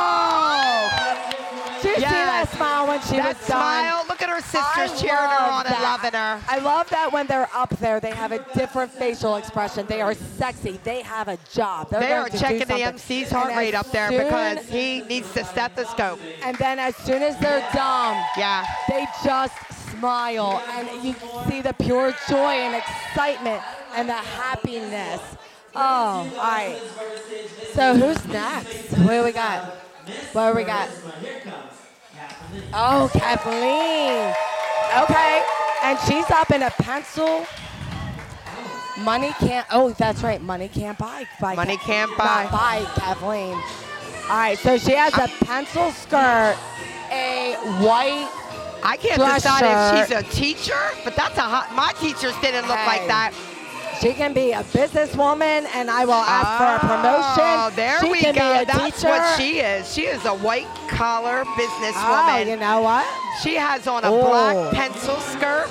Oh, 0.00 1.34
Did 1.82 1.90
you 1.90 1.94
see 1.94 2.00
that 2.10 2.48
smile 2.56 2.88
when 2.88 3.00
she 3.02 3.16
that 3.18 3.36
was 3.38 3.46
done? 3.46 3.58
That 3.60 3.90
smile. 3.94 4.04
Look 4.08 4.20
at 4.22 4.28
her 4.30 4.40
sisters 4.40 4.90
I 4.92 4.96
cheering 4.96 5.16
her 5.30 5.50
on 5.52 5.66
and 5.66 5.80
loving 5.80 6.12
her. 6.12 6.40
I 6.48 6.58
love 6.58 6.88
that 6.90 7.12
when 7.12 7.26
they're 7.28 7.48
up 7.54 7.70
there, 7.78 8.00
they 8.00 8.10
have 8.10 8.32
a 8.32 8.40
different 8.54 8.90
facial 8.90 9.36
expression. 9.36 9.86
They 9.86 10.00
are 10.00 10.14
sexy. 10.14 10.80
They 10.82 11.02
have 11.02 11.28
a 11.28 11.38
job. 11.52 11.90
They're 11.90 12.00
They 12.00 12.12
are 12.12 12.28
to 12.28 12.38
checking 12.38 12.66
the. 12.66 12.82
MC's 12.82 13.30
heart 13.30 13.48
And 13.50 13.58
rate 13.58 13.74
up 13.76 13.90
there 13.92 14.08
because 14.10 14.66
he 14.68 15.02
needs 15.02 15.30
the 15.32 15.44
stethoscope. 15.44 16.18
And 16.42 16.56
then 16.58 16.78
as 16.80 16.96
soon 16.96 17.22
as 17.22 17.36
they're 17.38 17.64
done, 17.72 18.16
Yeah. 18.36 18.64
they 18.88 19.06
just 19.24 19.54
smile 19.98 20.62
and 20.70 21.04
you 21.04 21.14
see 21.48 21.60
the 21.60 21.72
pure 21.74 22.14
joy 22.28 22.52
and 22.52 22.74
excitement 22.74 23.62
and 23.94 24.08
the 24.08 24.12
happiness. 24.14 25.20
Oh, 25.74 25.80
all 25.80 26.26
right. 26.36 26.80
So 27.72 27.94
who's 27.94 28.24
next? 28.28 28.92
What 28.98 29.08
do 29.08 29.24
we 29.24 29.32
got? 29.32 29.64
What 30.32 30.52
do 30.52 30.56
we 30.56 30.64
got? 30.64 30.88
Oh, 32.72 33.10
Kathleen. 33.12 34.34
Okay. 35.02 35.42
And 35.82 35.98
she's 36.00 36.30
up 36.30 36.50
in 36.50 36.62
a 36.62 36.70
pencil. 36.70 37.46
Money 38.98 39.32
can't. 39.38 39.66
Oh, 39.70 39.90
that's 39.90 40.22
right. 40.22 40.40
Money 40.40 40.68
can't 40.68 40.98
buy. 40.98 41.26
buy 41.40 41.54
Money 41.54 41.76
can't 41.76 42.10
buy. 42.16 42.48
buy 42.50 42.84
Kathleen. 42.94 43.54
All 43.54 44.36
right. 44.36 44.58
So 44.58 44.78
she 44.78 44.92
has 44.92 45.14
a 45.14 45.28
pencil 45.44 45.90
skirt, 45.92 46.56
a 47.12 47.54
white 47.80 48.28
I 48.82 48.96
can't 48.96 49.16
Dress 49.20 49.42
decide 49.42 49.64
if 49.64 50.08
she's 50.08 50.16
a 50.16 50.22
teacher, 50.34 50.78
but 51.04 51.14
that's 51.16 51.36
a 51.38 51.42
hot. 51.42 51.74
My 51.74 51.92
teachers 52.00 52.34
didn't 52.40 52.68
look 52.68 52.78
like 52.86 53.06
that. 53.08 53.32
She 54.00 54.12
can 54.14 54.32
be 54.32 54.52
a 54.52 54.62
businesswoman, 54.62 55.66
and 55.74 55.90
I 55.90 56.04
will 56.04 56.12
ask 56.14 56.46
for 56.54 56.70
a 56.70 56.76
oh, 56.76 57.02
promotion. 57.02 57.42
Oh, 57.58 57.72
there 57.74 57.98
she 58.00 58.10
we 58.12 58.20
can 58.20 58.34
go. 58.34 58.54
Be 58.54 58.62
a 58.62 58.64
That's 58.64 58.96
teacher. 59.00 59.08
what 59.08 59.36
she 59.40 59.58
is. 59.58 59.92
She 59.92 60.02
is 60.02 60.24
a 60.24 60.34
white 60.34 60.68
collar 60.88 61.42
Oh, 61.44 61.54
businesswoman. 61.58 62.46
you 62.48 62.56
know 62.56 62.80
what? 62.80 63.04
She 63.42 63.56
has 63.56 63.88
on 63.88 64.04
a 64.04 64.08
Oh. 64.12 64.70
black 64.70 64.72
pencil 64.74 65.16
skirt 65.18 65.68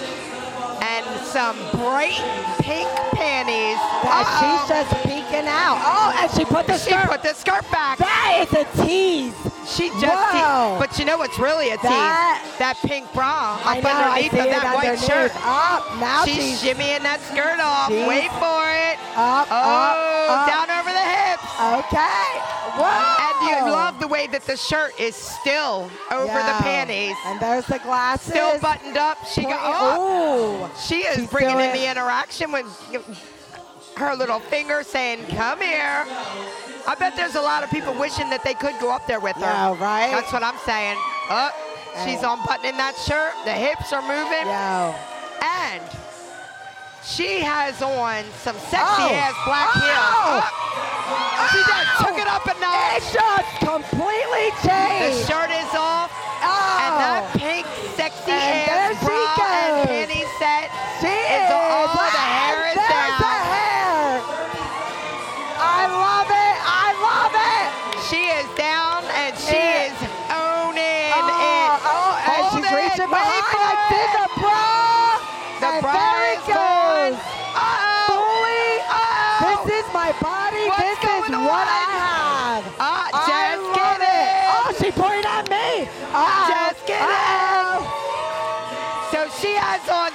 some 1.37 1.57
bright 1.77 2.17
pink 2.65 2.89
panties. 3.13 3.77
That 4.01 4.25
Uh-oh. 4.25 4.41
she's 4.41 4.63
just 4.73 4.89
peeking 5.05 5.45
out. 5.45 5.77
Oh, 5.85 6.09
and 6.17 6.31
she 6.33 6.45
put 6.45 6.65
the 6.65 6.77
She 6.81 6.89
skirt. 6.89 7.05
put 7.13 7.21
the 7.21 7.33
skirt 7.37 7.61
back. 7.69 7.99
that 7.99 8.41
is 8.41 8.51
a 8.57 8.65
tease. 8.81 9.37
She 9.69 9.89
just, 10.01 10.09
Whoa. 10.33 10.77
but 10.81 10.97
you 10.97 11.05
know 11.05 11.17
what's 11.19 11.37
really 11.37 11.69
a 11.69 11.77
tease? 11.77 11.83
That- 11.93 12.41
That 12.57 12.77
pink 12.81 13.05
bra 13.13 13.61
I 13.61 13.77
up 13.77 13.83
know. 13.83 13.89
Underneath 13.93 14.33
of 14.33 14.49
that 14.49 14.73
white 14.73 14.97
underneath. 14.97 15.05
shirt. 15.05 15.31
Up 15.45 15.85
now. 16.01 16.25
She's 16.25 16.41
she's 16.41 16.57
shimmying 16.63 17.05
that 17.05 17.21
skirt 17.29 17.59
off. 17.61 17.93
She's- 17.93 18.07
Wait 18.09 18.31
for 18.41 18.63
it. 18.89 18.97
up, 19.13 19.45
Oh, 19.51 19.53
up, 19.53 20.41
up. 20.41 20.47
down 20.49 20.67
over 20.73 20.89
the 20.89 21.05
hips. 21.05 21.45
Okay. 21.85 22.25
Whoa. 22.81 23.26
And 23.47 23.65
you 23.65 23.71
oh. 23.71 23.75
love 23.75 23.99
the 23.99 24.07
way 24.07 24.27
that 24.27 24.45
the 24.45 24.57
shirt 24.57 24.99
is 24.99 25.15
still 25.15 25.89
over 26.11 26.25
Yeah. 26.25 26.57
the 26.57 26.63
panties. 26.63 27.15
And 27.25 27.39
there's 27.39 27.65
the 27.65 27.79
glasses. 27.79 28.33
Still 28.33 28.59
buttoned 28.59 28.97
up. 28.97 29.25
She 29.25 29.43
got, 29.43 29.59
oh, 29.63 30.69
Oh. 30.69 30.81
she 30.87 31.01
is 31.01 31.15
She's 31.17 31.29
bringing 31.29 31.59
in 31.59 31.73
the 31.73 31.89
interaction 31.89 32.51
with 32.51 32.65
her 33.97 34.15
little 34.15 34.39
finger 34.39 34.83
saying, 34.83 35.25
come 35.35 35.61
here. 35.61 36.05
I 36.87 36.95
bet 36.97 37.15
there's 37.15 37.35
a 37.35 37.41
lot 37.41 37.63
of 37.63 37.69
people 37.69 37.93
wishing 37.93 38.29
that 38.29 38.43
they 38.43 38.53
could 38.53 38.75
go 38.79 38.91
up 38.91 39.07
there 39.07 39.19
with 39.19 39.35
her. 39.37 39.41
Yeah, 39.41 39.77
right? 39.79 40.11
That's 40.11 40.31
what 40.31 40.43
I'm 40.43 40.57
saying. 40.65 40.95
Oh, 41.29 41.51
she's 42.05 42.23
unbuttoning 42.23 42.77
that 42.77 42.95
shirt. 42.95 43.33
The 43.43 43.51
hips 43.51 43.91
are 43.91 44.01
moving. 44.01 44.47
Yo. 44.47 44.95
And 45.43 45.83
she 47.07 47.39
has 47.39 47.81
on 47.81 48.23
some 48.43 48.55
sexy 48.67 49.07
Oh. 49.07 49.23
ass 49.23 49.35
black 49.47 49.69
Oh. 49.71 49.79
heels. 49.79 50.43
Oh, 51.07 51.47
She 51.51 51.59
just 51.63 51.89
took 52.03 52.17
it 52.19 52.27
up 52.27 52.43
a 52.45 52.53
notch. 52.59 52.99
It 52.99 53.03
just 53.15 53.51
completely 53.63 54.51
changed. 54.67 55.23
The 55.23 55.31
shirt 55.31 55.49
is 55.55 55.71
off. 55.73 56.11
oh. 56.43 56.83
And 56.83 56.93
that 56.99 57.23
pink 57.39 57.65
sexy 57.95 58.31
And 58.31 58.67
ass 58.67 58.99
bra 59.03 59.15
and 59.15 59.87
goes. 59.87 59.95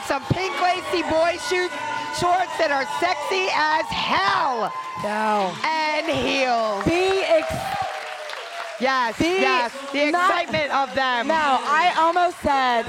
Some 0.07 0.22
pink 0.32 0.53
lacy 0.61 1.03
boy 1.09 1.36
shoot 1.48 1.70
shorts 2.18 2.53
that 2.59 2.70
are 2.70 2.84
sexy 3.00 3.48
as 3.55 3.86
hell 3.86 4.72
No. 5.03 5.53
and 5.64 6.07
heels. 6.07 6.84
Be 6.84 7.22
ex- 7.24 7.78
Yes, 8.80 9.16
The- 9.16 9.28
yes, 9.28 9.72
the 9.92 10.11
not- 10.11 10.28
excitement 10.30 10.72
of 10.74 10.92
them. 10.94 11.28
No, 11.28 11.34
I 11.62 11.94
almost 11.98 12.36
said, 12.42 12.84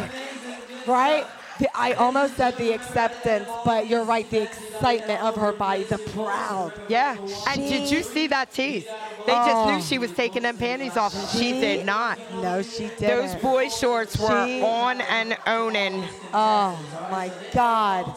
right? 0.88 1.26
The, 1.60 1.70
I 1.78 1.94
almost 1.94 2.36
said 2.36 2.58
the 2.58 2.72
acceptance, 2.74 3.48
but 3.64 3.88
you're 3.88 4.04
right. 4.04 4.28
The 4.30 4.42
excitement 4.44 5.22
of 5.22 5.36
her 5.36 5.52
body, 5.52 5.84
the 5.84 6.00
proud. 6.00 6.74
Yeah, 6.88 7.16
and 7.48 7.62
did 7.62 7.92
you 7.92 8.02
see 8.02 8.26
that 8.28 8.52
tease? 8.52 8.86
They 8.86 9.32
just 9.34 9.56
Oh. 9.56 9.70
knew 9.76 9.82
she 9.82 10.00
was 10.00 10.12
taking 10.12 10.42
them 10.44 10.58
panties 10.58 10.98
off, 10.98 11.14
and 11.14 11.28
she, 11.30 11.52
She- 11.54 11.60
did 11.62 11.86
not. 11.86 12.18
No, 12.42 12.62
she 12.64 12.88
didn't. 12.98 13.02
Those 13.08 13.36
boy 13.36 13.70
shorts 13.70 14.18
were 14.18 14.46
She- 14.48 14.62
on 14.64 15.02
and 15.02 15.38
owning. 15.46 16.04
Oh 16.34 16.78
my 17.12 17.32
God, 17.54 18.14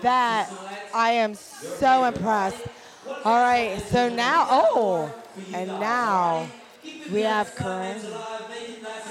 that 0.00 0.48
I 0.94 1.12
am 1.12 1.34
so 1.34 2.04
impressed. 2.04 2.56
All 3.24 3.40
right, 3.42 3.80
so 3.92 4.08
now, 4.08 4.46
oh, 4.50 5.10
and 5.52 5.68
now 5.78 6.46
we 7.10 7.22
have 7.22 7.54
Corinne. 7.54 8.00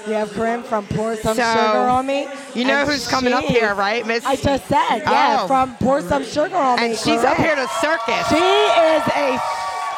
We 0.07 0.13
have 0.13 0.31
Corinne 0.31 0.63
from 0.63 0.85
Pour 0.87 1.15
Some 1.15 1.35
So, 1.35 1.43
Sugar 1.43 1.87
on 1.89 2.07
Me. 2.07 2.27
You 2.55 2.65
know 2.65 2.79
And 2.81 2.89
who's 2.89 3.07
coming 3.07 3.33
up 3.33 3.43
here, 3.43 3.75
right, 3.75 4.05
Miss? 4.05 4.25
I 4.25 4.35
just 4.35 4.65
said, 4.67 4.99
yeah, 4.99 5.39
Oh. 5.41 5.47
from 5.47 5.75
Pour 5.77 6.01
Some 6.01 6.23
Sugar 6.23 6.55
on 6.55 6.79
Me. 6.79 6.85
and 6.87 6.97
she's 6.97 7.23
up 7.23 7.37
here 7.37 7.55
to 7.55 7.67
circus. 7.79 8.27
She 8.29 8.35
is 8.35 9.03
a, 9.15 9.39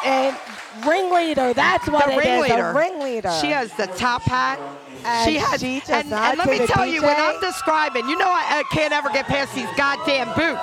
a 0.04 0.36
ringleader. 0.86 1.54
That's 1.54 1.88
what 1.88 2.06
the 2.06 2.12
it 2.12 2.18
is, 2.18 2.24
ringleader. 2.24 2.66
A 2.70 2.74
ringleader. 2.74 3.32
She 3.40 3.48
has 3.48 3.72
the 3.74 3.86
top 3.88 4.22
hat. 4.22 4.58
And 5.06 5.30
she 5.30 5.36
has, 5.36 5.60
she 5.60 5.82
and, 5.92 6.12
and 6.12 6.38
let 6.38 6.48
me 6.48 6.66
tell 6.66 6.86
you, 6.86 7.02
when 7.02 7.16
I'm 7.18 7.38
describing, 7.40 8.08
you 8.08 8.16
know 8.16 8.26
I, 8.28 8.60
I 8.60 8.74
can't 8.74 8.92
ever 8.92 9.10
get 9.10 9.26
past 9.26 9.54
these 9.54 9.68
goddamn 9.76 10.28
boots. 10.28 10.62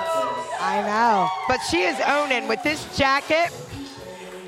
I 0.60 0.82
know. 0.84 1.28
But 1.48 1.58
she 1.70 1.82
is 1.82 1.96
owning 2.06 2.48
with 2.48 2.60
this 2.64 2.96
jacket. 2.96 3.52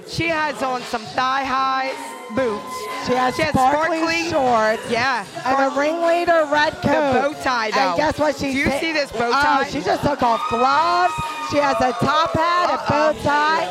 She 0.08 0.26
has 0.28 0.62
on 0.62 0.82
some 0.82 1.02
thigh 1.02 1.44
highs 1.44 1.94
boots. 2.34 2.64
She 3.06 3.12
has, 3.14 3.36
She 3.36 3.42
has 3.42 3.52
sparkly, 3.52 3.98
sparkly- 4.00 4.30
shorts. 4.30 4.90
Yeah. 4.90 5.24
And 5.44 5.72
a 5.72 5.78
ringleader 5.78 6.46
red 6.50 6.72
coat. 6.82 7.12
bow 7.12 7.32
tie, 7.42 7.70
though. 7.70 7.78
And 7.78 7.96
guess 7.96 8.18
what? 8.18 8.34
She's 8.36 8.52
Do 8.54 8.58
you 8.58 8.64
ta- 8.70 8.78
see 8.80 8.92
this 8.92 9.12
bow 9.12 9.28
oh, 9.28 9.32
tie? 9.32 9.64
Oh, 9.66 9.70
she 9.70 9.80
just 9.82 10.02
took 10.02 10.22
off 10.22 10.40
gloves. 10.48 11.12
She 11.50 11.58
has 11.58 11.76
a 11.80 11.92
top 12.04 12.32
hat, 12.32 12.70
a 12.72 12.90
bow 12.90 13.10
Uh-oh. 13.10 13.22
tie, 13.22 13.66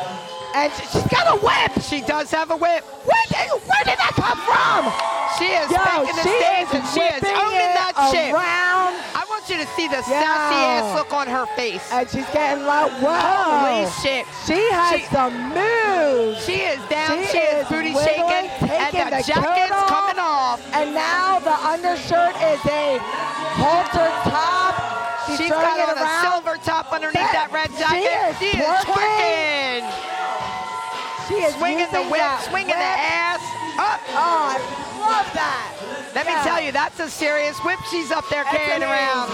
and 0.54 0.72
she- 0.72 0.86
she's 0.92 1.06
got 1.08 1.26
a 1.28 1.36
whip. 1.40 1.72
She 1.82 2.00
does 2.00 2.30
have 2.30 2.50
a 2.50 2.56
whip. 2.56 2.84
Where 3.04 3.24
did, 3.28 3.50
where 3.66 3.84
did 3.84 3.98
that 3.98 4.14
come 4.14 4.38
from? 4.46 4.92
She 5.38 5.50
is 5.50 5.68
Yo, 5.70 5.78
spanking 5.82 6.14
the 6.16 6.22
she 6.22 6.34
stage 6.38 6.68
and 6.78 6.84
she 6.94 7.00
is 7.02 7.22
owning 7.26 7.72
that 7.74 7.92
shit. 8.14 8.30
around, 8.32 8.94
I 9.18 9.26
want 9.28 9.48
you 9.50 9.56
to 9.58 9.66
see 9.74 9.88
the 9.88 9.96
Yo. 9.98 10.14
sassy 10.14 10.60
ass 10.62 10.94
look 10.94 11.12
on 11.12 11.26
her 11.26 11.46
face. 11.56 11.82
and 11.90 12.08
she's 12.08 12.26
getting 12.30 12.64
low. 12.64 12.86
Whoa. 13.02 13.10
Holy 13.10 13.90
shit. 14.00 14.24
She 14.46 14.62
has 14.70 15.00
She- 15.00 15.06
some 15.10 15.34
moves. 15.50 16.44
She 16.46 16.62
is 16.62 16.78
down, 16.88 17.18
She 17.18 17.26
she, 17.34 17.38
is 17.38 17.62
is 17.62 17.68
booty 17.68 17.94
shaking, 17.94 18.46
and 18.70 18.70
taking 18.94 19.10
the, 19.10 19.16
the 19.16 19.22
jacket's 19.26 19.72
off. 19.74 19.88
coming 19.90 20.20
off. 20.22 20.60
And 20.72 20.94
now 20.94 21.40
the 21.40 21.56
undershirt 21.66 22.34
is 22.54 22.60
a 22.70 22.98
halter 23.58 24.08
top. 24.30 24.74
She's, 25.26 25.38
She's 25.38 25.50
got 25.50 25.80
on 25.80 25.96
a 25.98 26.08
silver 26.20 26.56
top 26.62 26.92
underneath 26.92 27.14
That- 27.14 27.48
that 27.50 27.52
red 27.52 27.70
she 27.72 27.78
jacket. 27.80 28.30
is 28.30 28.38
She 28.38 28.58
is 28.58 28.64
twerking. 28.84 28.94
twerking. 28.94 29.43
She 31.44 31.50
is 31.52 31.56
Swinging 31.60 31.92
the 31.92 32.02
whip, 32.08 32.24
swinging 32.48 32.72
the 32.72 32.94
ass. 32.96 33.36
Up. 33.76 34.00
Oh, 34.16 34.48
I 34.48 34.56
love 34.96 35.28
that. 35.36 35.76
Let 36.16 36.24
me 36.24 36.32
tell 36.40 36.56
you, 36.62 36.72
that's 36.72 36.96
a 37.00 37.10
serious 37.10 37.58
whip 37.60 37.76
she's 37.90 38.08
up 38.10 38.24
there 38.32 38.44
Yes, 38.48 38.56
carrying 38.56 38.80
around. 38.82 39.28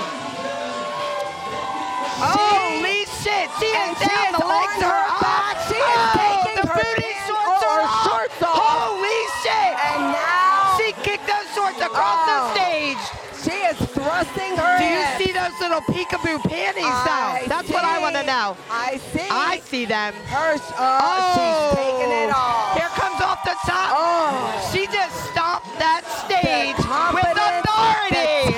Holy 2.18 3.06
shit, 3.22 3.46
she 3.62 3.70
is 3.70 3.94
she 4.02 4.10
down, 4.10 4.34
is 4.34 4.42
the 4.42 4.42
legs 4.42 4.80
her 4.82 4.90
up. 5.06 5.22
back. 5.22 5.54
She 5.70 5.78
is 5.78 5.86
oh, 5.86 6.18
taking 6.18 6.58
the 6.58 6.66
her 6.66 6.82
booty 6.82 7.14
shorts 7.30 7.62
are 7.62 7.82
off. 7.86 8.02
shorts 8.10 8.40
off. 8.42 8.58
Holy 8.58 9.20
shit. 9.46 9.72
And 9.94 10.00
now 10.10 10.74
She 10.82 10.90
kicked 11.06 11.26
those 11.30 11.46
shorts 11.54 11.78
across 11.78 12.26
Oh. 12.26 12.26
the 12.26 12.58
stage. 12.58 13.02
she 13.38 13.54
is 13.70 13.78
thrusting 13.94 14.52
her 14.58 14.74
Do 14.82 14.84
you 14.84 14.98
hips. 14.98 15.14
see 15.22 15.30
those 15.60 15.68
little 15.68 15.80
peekaboo 15.94 16.40
panties 16.48 16.84
I 16.84 17.40
though? 17.42 17.48
That's 17.48 17.68
what 17.70 17.84
I 17.84 17.98
want 18.00 18.14
to 18.16 18.22
know. 18.24 18.56
I 18.70 18.96
see. 19.12 19.28
I 19.30 19.60
see 19.64 19.84
them. 19.84 20.14
her. 20.32 20.56
sh- 20.56 20.72
Oh, 20.78 21.36
she's 21.36 21.76
taking 21.76 22.12
it 22.12 22.30
off. 22.34 22.76
Here 22.76 22.88
comes 22.96 23.20
off 23.20 23.44
the 23.44 23.56
top. 23.68 23.92
Oh. 23.92 24.70
She 24.72 24.86
just 24.86 25.14
stomped 25.32 25.68
that 25.78 26.02
stage 26.24 26.76
with 27.12 27.36
authority. 27.36 28.56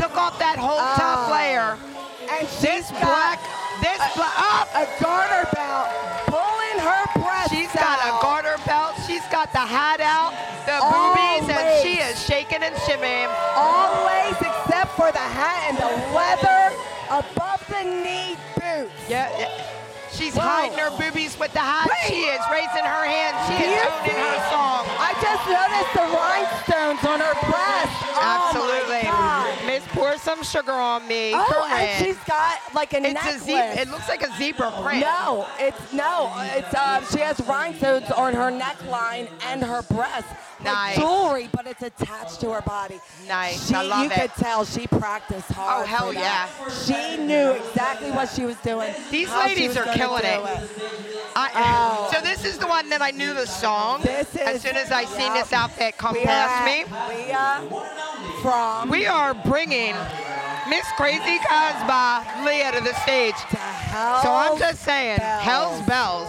Took 0.00 0.16
off 0.16 0.38
that 0.38 0.56
whole 0.58 0.80
uh, 0.80 0.96
top 0.96 1.28
Oh. 1.28 1.32
layer. 1.32 1.76
And 2.30 2.48
she's 2.48 2.62
This 2.62 2.90
black, 3.02 3.40
this 3.84 4.00
black, 4.16 4.34
up. 4.40 4.68
a 4.72 4.86
garter 5.02 5.44
belt 5.52 5.88
pulling 6.30 6.78
her 6.80 7.02
breasts 7.20 7.50
She's 7.52 7.72
got 7.74 7.98
a 8.06 8.16
garter 8.22 8.56
belt. 8.64 8.94
She's 9.06 9.24
got 9.28 9.52
the 9.52 9.58
hat 9.60 10.00
out, 10.00 10.32
the 10.64 10.78
All 10.78 11.12
boobies, 11.12 11.50
and 11.50 11.82
she 11.82 11.98
is 12.00 12.16
shaking 12.24 12.62
and 12.62 12.74
shimmying. 12.86 13.28
Above 17.10 17.64
the 17.68 17.82
knee 17.84 18.36
boots. 18.54 18.94
Yeah, 19.08 19.28
yeah. 19.38 19.66
She's 20.12 20.34
Whoa. 20.34 20.42
hiding 20.42 20.78
her 20.78 20.90
boobies 20.98 21.38
with 21.38 21.52
the 21.52 21.60
hat. 21.60 21.86
Wait. 21.86 22.10
She 22.10 22.22
is 22.26 22.40
raising 22.50 22.84
her 22.84 23.04
hand. 23.06 23.34
She 23.46 23.62
is 23.62 23.78
owning 23.86 24.18
her 24.18 24.38
song. 24.50 24.82
I 24.98 25.14
just 25.22 25.44
noticed 25.46 25.92
the 25.94 26.06
rhinestones 26.10 27.02
on 27.06 27.20
her 27.20 27.34
breast. 27.46 27.94
Absolutely. 28.18 29.06
Oh. 29.06 29.62
Miss, 29.66 29.86
pour 29.88 30.18
some 30.18 30.42
sugar 30.42 30.72
on 30.72 31.06
me. 31.06 31.32
Oh, 31.34 31.46
Corinne. 31.48 31.86
and 31.86 32.04
she's 32.04 32.18
got 32.24 32.58
like 32.74 32.92
a 32.92 32.96
it's 32.98 33.14
necklace. 33.14 33.36
a 33.36 33.44
zebra. 33.44 33.80
It 33.80 33.88
looks 33.88 34.08
like 34.08 34.22
a 34.22 34.36
zebra 34.36 34.72
print. 34.82 35.00
No, 35.00 35.46
it's 35.58 35.92
no. 35.92 36.32
It's 36.38 36.74
um. 36.74 37.04
She 37.12 37.20
has 37.20 37.40
rhinestones 37.46 38.10
on 38.10 38.34
her 38.34 38.50
neckline 38.50 39.28
and 39.46 39.62
her 39.62 39.82
breast. 39.82 40.26
Like 40.62 40.74
Nice. 40.74 40.96
jewelry, 40.98 41.48
but 41.52 41.66
it's 41.66 41.82
attached 41.82 42.40
to 42.42 42.50
her 42.52 42.60
body. 42.60 43.00
Nice. 43.26 43.68
She, 43.68 43.74
I 43.74 43.82
love 43.82 44.04
you 44.04 44.10
it. 44.10 44.20
could 44.20 44.30
tell 44.34 44.64
she 44.64 44.86
practiced 44.86 45.50
hard. 45.52 45.82
Oh, 45.82 45.86
hell 45.86 46.12
yeah. 46.12 46.48
She 46.84 47.16
knew 47.16 47.52
exactly 47.52 48.10
what 48.10 48.28
she 48.28 48.44
was 48.44 48.56
doing. 48.56 48.92
These 49.10 49.30
ladies 49.30 49.76
are 49.78 49.84
killing 49.94 50.22
do 50.22 50.28
it. 50.28 50.70
I, 51.34 51.50
Oh. 51.54 52.10
So 52.12 52.20
this 52.20 52.44
is 52.44 52.58
the 52.58 52.66
one 52.66 52.88
that 52.90 53.00
I 53.00 53.10
knew 53.12 53.32
the 53.32 53.46
song. 53.46 54.02
This 54.02 54.36
as 54.36 54.60
soon 54.60 54.76
as 54.76 54.90
I 54.92 55.04
seen 55.04 55.32
this 55.32 55.52
outfit 55.52 55.96
come 55.96 56.14
We 56.14 56.24
past 56.24 56.64
me. 56.66 56.84
at 56.94 57.08
Leah 57.70 57.80
from 58.42 58.90
We 58.90 59.06
are 59.06 59.32
bringing 59.32 59.94
Miss 60.68 60.86
Crazy 60.96 61.38
Casbah, 61.38 62.44
Leah 62.44 62.72
to 62.72 62.80
the 62.80 62.94
stage. 63.02 63.34
To. 63.50 63.56
So 64.22 64.30
I'm 64.30 64.58
just 64.58 64.82
saying, 64.82 65.18
bells. 65.18 65.42
hell's 65.42 65.86
bells. 65.86 66.28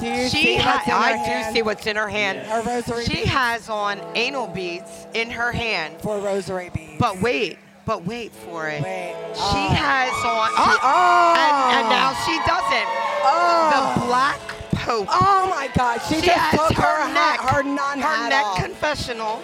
Do 0.00 0.06
you 0.06 0.28
She 0.28 0.42
see 0.42 0.56
ha- 0.56 0.76
what's 0.76 0.88
I 0.88 1.12
hand? 1.16 1.54
do 1.54 1.58
see 1.58 1.62
what's 1.62 1.86
in 1.86 1.96
her 1.96 2.08
hand. 2.08 2.38
Her 2.40 2.62
rosary 2.62 3.04
She 3.04 3.14
beads. 3.14 3.30
has 3.30 3.68
on 3.68 4.00
anal 4.14 4.46
beads 4.48 4.90
in 5.14 5.30
her 5.30 5.52
hand. 5.52 6.00
for 6.00 6.18
rosary 6.18 6.70
beads. 6.74 6.98
But 6.98 7.20
wait, 7.20 7.58
but 7.86 8.04
wait 8.04 8.32
for 8.32 8.68
it. 8.68 8.82
Wait. 8.82 9.14
She 9.34 9.40
Oh. 9.42 9.68
has 9.68 10.12
on. 10.24 10.50
Oh, 10.56 10.78
oh. 10.82 11.34
and, 11.38 11.78
and 11.78 11.88
now 11.88 12.12
she 12.26 12.36
doesn't. 12.46 12.88
oh. 13.24 13.94
The 14.00 14.06
black 14.06 14.40
pope. 14.84 15.06
Oh 15.10 15.46
my 15.48 15.68
God! 15.76 16.00
She, 16.08 16.16
She 16.16 16.26
just 16.26 16.50
took 16.50 16.72
her 16.76 17.06
her, 17.06 17.14
neck, 17.14 17.40
her 17.40 17.62
nun 17.62 18.00
her 18.00 18.28
neck 18.28 18.44
off. 18.44 18.58
confessional 18.62 19.40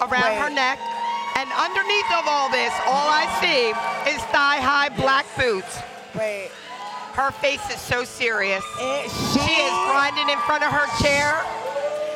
around 0.00 0.36
her 0.40 0.50
neck. 0.50 0.78
And 1.36 1.48
underneath 1.52 2.10
of 2.18 2.26
all 2.26 2.50
this, 2.50 2.72
all 2.86 3.08
I 3.08 3.24
see 3.40 3.70
is 4.10 4.20
thigh-high 4.32 4.90
black 4.96 5.24
boots. 5.38 5.78
Wait, 6.18 6.50
Her 7.20 7.30
face 7.44 7.60
is 7.68 7.76
so 7.80 8.02
serious. 8.04 8.64
it, 8.80 9.10
She 9.36 9.44
is 9.60 9.74
grinding 9.92 10.30
in 10.32 10.38
front 10.48 10.64
of 10.64 10.72
her 10.72 10.88
chair, 11.04 11.36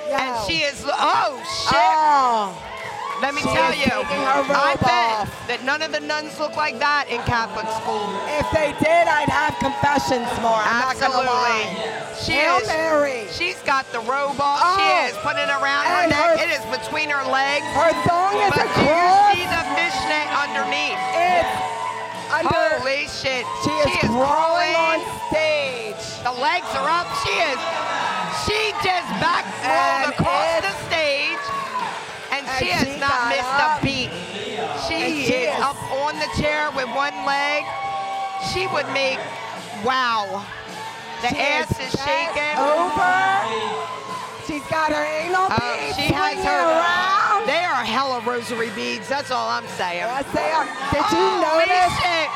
Yo. 0.09 0.17
and 0.17 0.33
she 0.49 0.65
is. 0.65 0.81
Oh 0.89 1.37
shit! 1.45 1.77
Oh, 1.77 2.57
Let 3.21 3.35
me 3.37 3.43
she 3.45 3.53
tell 3.53 3.77
you, 3.77 3.85
taking 3.85 4.25
her 4.25 4.41
robe 4.49 4.57
I 4.57 4.81
bet 4.81 5.29
off. 5.29 5.49
that 5.49 5.61
none 5.61 5.83
of 5.85 5.93
the 5.93 6.01
nuns 6.01 6.41
look 6.41 6.57
like 6.57 6.81
that 6.81 7.05
in 7.13 7.21
Catholic 7.29 7.69
school. 7.85 8.01
if 8.41 8.49
they 8.57 8.73
did, 8.81 9.05
I'd 9.05 9.29
have 9.29 9.53
confessions 9.61 10.25
more. 10.41 10.57
I'm 10.57 10.89
Absolutely. 10.97 11.29
lie. 11.29 12.17
She 12.17 12.41
Hail 12.41 12.65
is. 12.65 12.69
Mary. 12.73 13.29
She's 13.29 13.61
got 13.69 13.85
the 13.93 14.01
robe 14.09 14.41
off. 14.41 14.57
Oh. 14.65 14.73
She 14.81 14.89
is 15.13 15.17
putting 15.21 15.45
it 15.45 15.53
around 15.53 15.85
her 15.85 16.09
neck. 16.09 16.17
her- 16.17 16.41
it 16.41 16.49
is 16.49 16.65
between 16.73 17.13
her 17.13 17.29
legs. 17.29 17.69
Her 17.77 17.93
thong 18.09 18.41
is 18.41 18.57
But 18.57 18.65
a 18.65 18.73
do 18.73 18.89
you 18.89 19.13
see 19.37 19.45
the 19.53 19.63
fishnet 19.77 20.27
underneath? 20.33 20.97
It's 21.13 21.74
under. 22.43 22.83
Holy 22.83 23.07
shit! 23.07 23.47
she 23.63 23.71
is 23.87 23.95
crawling 24.11 24.75
on 24.75 24.99
stage. 25.31 26.03
The 26.27 26.35
legs 26.35 26.67
are 26.75 26.89
up. 26.91 27.07
She 27.23 27.33
is. 27.39 27.61
She 28.45 28.59
just 28.83 29.09
back 29.23 29.47
rolled 29.63 30.11
across 30.13 30.61
the 30.67 30.75
stage, 30.91 31.39
and, 32.35 32.45
and 32.45 32.59
she 32.59 32.69
has 32.75 32.85
she 32.89 32.99
not 33.01 33.31
missed 33.31 33.57
up. 33.63 33.81
a 33.81 33.85
beat. 33.85 34.11
She, 34.89 35.25
she 35.25 35.49
is 35.49 35.55
is- 35.55 35.61
up 35.63 35.79
on 36.05 36.19
the 36.19 36.29
chair 36.41 36.69
with 36.75 36.89
one 36.93 37.15
leg. 37.25 37.63
She 38.53 38.67
would 38.75 38.87
make. 38.93 39.19
Wow. 39.85 40.45
The 41.23 41.29
She 41.29 41.39
ass 41.41 41.71
is 41.73 41.95
bent 41.97 42.05
shaking. 42.05 42.57
Over. 42.61 43.15
She's 44.47 44.65
got 44.69 44.93
her 44.93 45.05
anal 45.05 45.49
Oh, 45.49 45.57
beads 45.57 45.97
she 45.97 46.13
has 46.13 46.37
her. 46.45 46.53
around. 46.53 47.04
Are 47.85 47.87
hella 47.87 48.21
rosary 48.25 48.71
beads. 48.73 49.09
That's 49.13 49.31
all 49.31 49.45
I'm 49.51 49.69
saying. 49.77 50.01
Yes, 50.09 50.25
they 50.33 50.49
are. 50.57 50.65
Did 50.89 51.05
you 51.13 51.21
oh, 51.21 51.45
Holy 51.45 51.69
notice? 51.69 51.93
shit. 52.01 52.29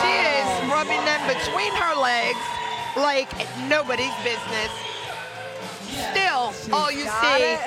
She 0.00 0.12
is 0.16 0.48
rubbing 0.72 1.04
them 1.04 1.20
between 1.28 1.68
her 1.76 1.92
legs 2.00 2.40
like 2.96 3.28
nobody's 3.68 4.16
business. 4.24 4.72
Still, 6.08 6.56
She's 6.56 6.72
all 6.72 6.88
you 6.88 7.04
see 7.20 7.52
it. 7.52 7.60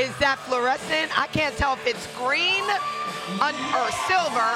is 0.00 0.16
that 0.16 0.40
fluorescent. 0.48 1.12
I 1.12 1.28
can't 1.28 1.52
tell 1.60 1.76
if 1.76 1.84
it's 1.84 2.08
green 2.16 2.64
un- 3.44 3.52
or 3.76 3.92
silver 4.08 4.48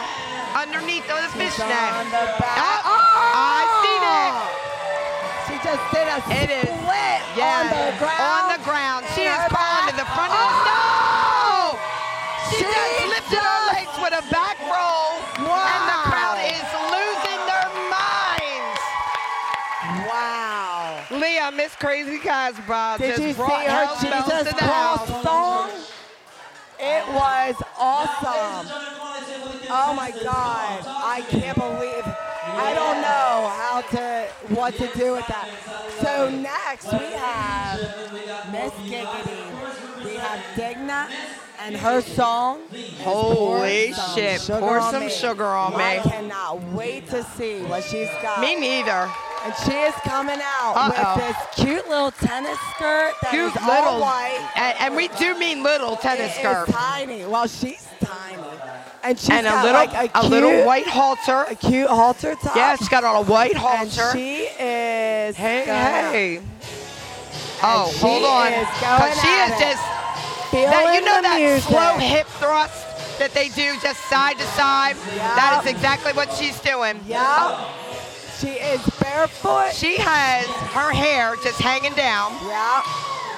underneath 0.56 1.04
the 1.04 1.20
She's 1.36 1.52
fishnet. 1.52 1.68
on 2.00 2.08
the 2.08 2.24
back. 2.40 2.80
Oh, 2.80 2.96
I 3.36 3.60
seen 3.84 4.02
it. 4.08 4.32
She 5.52 5.54
just 5.60 5.84
did 5.92 6.08
a 6.08 6.16
It 6.32 6.48
is. 6.48 6.64
split 6.64 7.20
Yeah, 7.36 7.60
on 7.60 7.68
the 7.68 7.92
ground. 8.00 8.24
On 8.24 8.49
Crazy 21.80 22.18
Casbah 22.18 22.96
Did 22.98 23.16
just 23.16 23.22
you 23.22 23.32
see 23.32 23.40
her 23.42 23.86
Jesus 24.00 24.38
to 24.38 24.44
the 24.44 24.58
Cross 24.58 25.08
house. 25.08 25.22
song? 25.22 25.70
It 26.78 27.06
was 27.08 27.54
awesome. 27.78 28.68
Oh 29.70 29.94
my 29.94 30.10
God. 30.22 30.84
I 30.86 31.24
can't 31.28 31.56
believe. 31.56 32.04
I 32.52 32.74
don't 32.74 33.00
know 33.00 33.48
how 33.56 33.80
to, 33.92 34.28
what 34.54 34.74
to 34.74 34.86
do 34.98 35.12
with 35.12 35.26
that. 35.28 35.48
So 36.02 36.28
next 36.30 36.92
we 36.92 37.14
have 37.16 37.80
Miss 38.52 38.72
Giggity. 38.90 40.04
We 40.04 40.16
have 40.16 40.40
Digna 40.56 41.08
and 41.60 41.76
her 41.76 42.02
song. 42.02 42.60
Holy 43.00 43.92
Pour 43.94 44.14
shit, 44.14 44.40
Sugar 44.42 44.58
pour 44.60 44.82
some 44.82 45.04
me. 45.04 45.10
sugar 45.10 45.46
on 45.46 45.76
me. 45.76 45.82
I 45.84 45.98
cannot 46.00 46.62
wait 46.72 47.08
to 47.08 47.22
see 47.22 47.62
what 47.62 47.84
she's 47.84 48.08
got. 48.22 48.40
Me 48.40 48.54
neither. 48.58 49.10
And 49.42 49.54
she 49.64 49.72
is 49.72 49.94
coming 50.02 50.38
out 50.42 50.74
Uh-oh. 50.76 51.16
with 51.16 51.24
this 51.24 51.64
cute 51.64 51.88
little 51.88 52.10
tennis 52.10 52.58
skirt 52.74 53.12
that 53.22 53.32
is 53.34 53.52
Cute 53.52 53.62
all 53.62 53.68
little, 53.84 54.00
white. 54.00 54.50
and, 54.54 54.76
and 54.80 54.96
we 54.96 55.08
do 55.18 55.38
mean 55.38 55.62
little 55.62 55.96
tennis 55.96 56.26
It 56.26 56.30
is 56.32 56.36
skirt. 56.36 56.68
tiny. 56.68 57.24
Well, 57.24 57.46
she's 57.46 57.88
tiny. 58.04 58.42
And 59.02 59.18
she's 59.18 59.30
And 59.30 59.46
a 59.46 59.50
got 59.50 59.64
little, 59.64 59.80
like 59.80 59.94
a, 60.14 60.18
a 60.18 60.20
cute, 60.20 60.30
little 60.30 60.64
white 60.66 60.86
halter. 60.86 61.44
a 61.48 61.54
cute 61.54 61.88
halter 61.88 62.34
top. 62.34 62.54
Yeah, 62.54 62.76
she's 62.76 62.90
got 62.90 63.02
on 63.02 63.16
a 63.16 63.22
white 63.22 63.56
halter. 63.56 63.80
and 64.02 64.12
she 64.12 64.42
is 64.42 65.36
Hey, 65.36 65.64
gonna 65.64 66.10
hey. 66.10 66.40
Oh, 67.62 67.90
hold 67.98 68.24
on. 68.24 68.52
is 68.52 68.66
'Cause 68.68 68.98
going 69.00 69.12
she 69.22 69.28
is 69.28 69.50
it. 69.52 69.58
just 69.58 69.82
feeling 70.50 70.70
that 70.70 70.94
you 70.94 71.00
know 71.00 71.22
that 71.22 71.40
music. 71.40 71.62
slow 71.68 71.96
hip 71.98 72.26
thrust 72.38 73.18
that 73.18 73.32
they 73.32 73.48
do 73.48 73.74
just 73.82 74.00
side 74.10 74.36
to 74.38 74.44
side. 74.48 74.96
That 75.16 75.60
is 75.64 75.70
exactly 75.70 76.12
what 76.12 76.30
she's 76.34 76.58
doing. 76.60 77.00
Yep. 77.06 77.20
She 78.40 78.56
is 78.56 78.80
barefoot. 79.00 79.72
She 79.74 79.96
has 79.98 80.46
her 80.72 80.90
hair 80.92 81.36
just 81.44 81.60
hanging 81.60 81.92
down, 81.92 82.32
Yeah. 82.48 82.82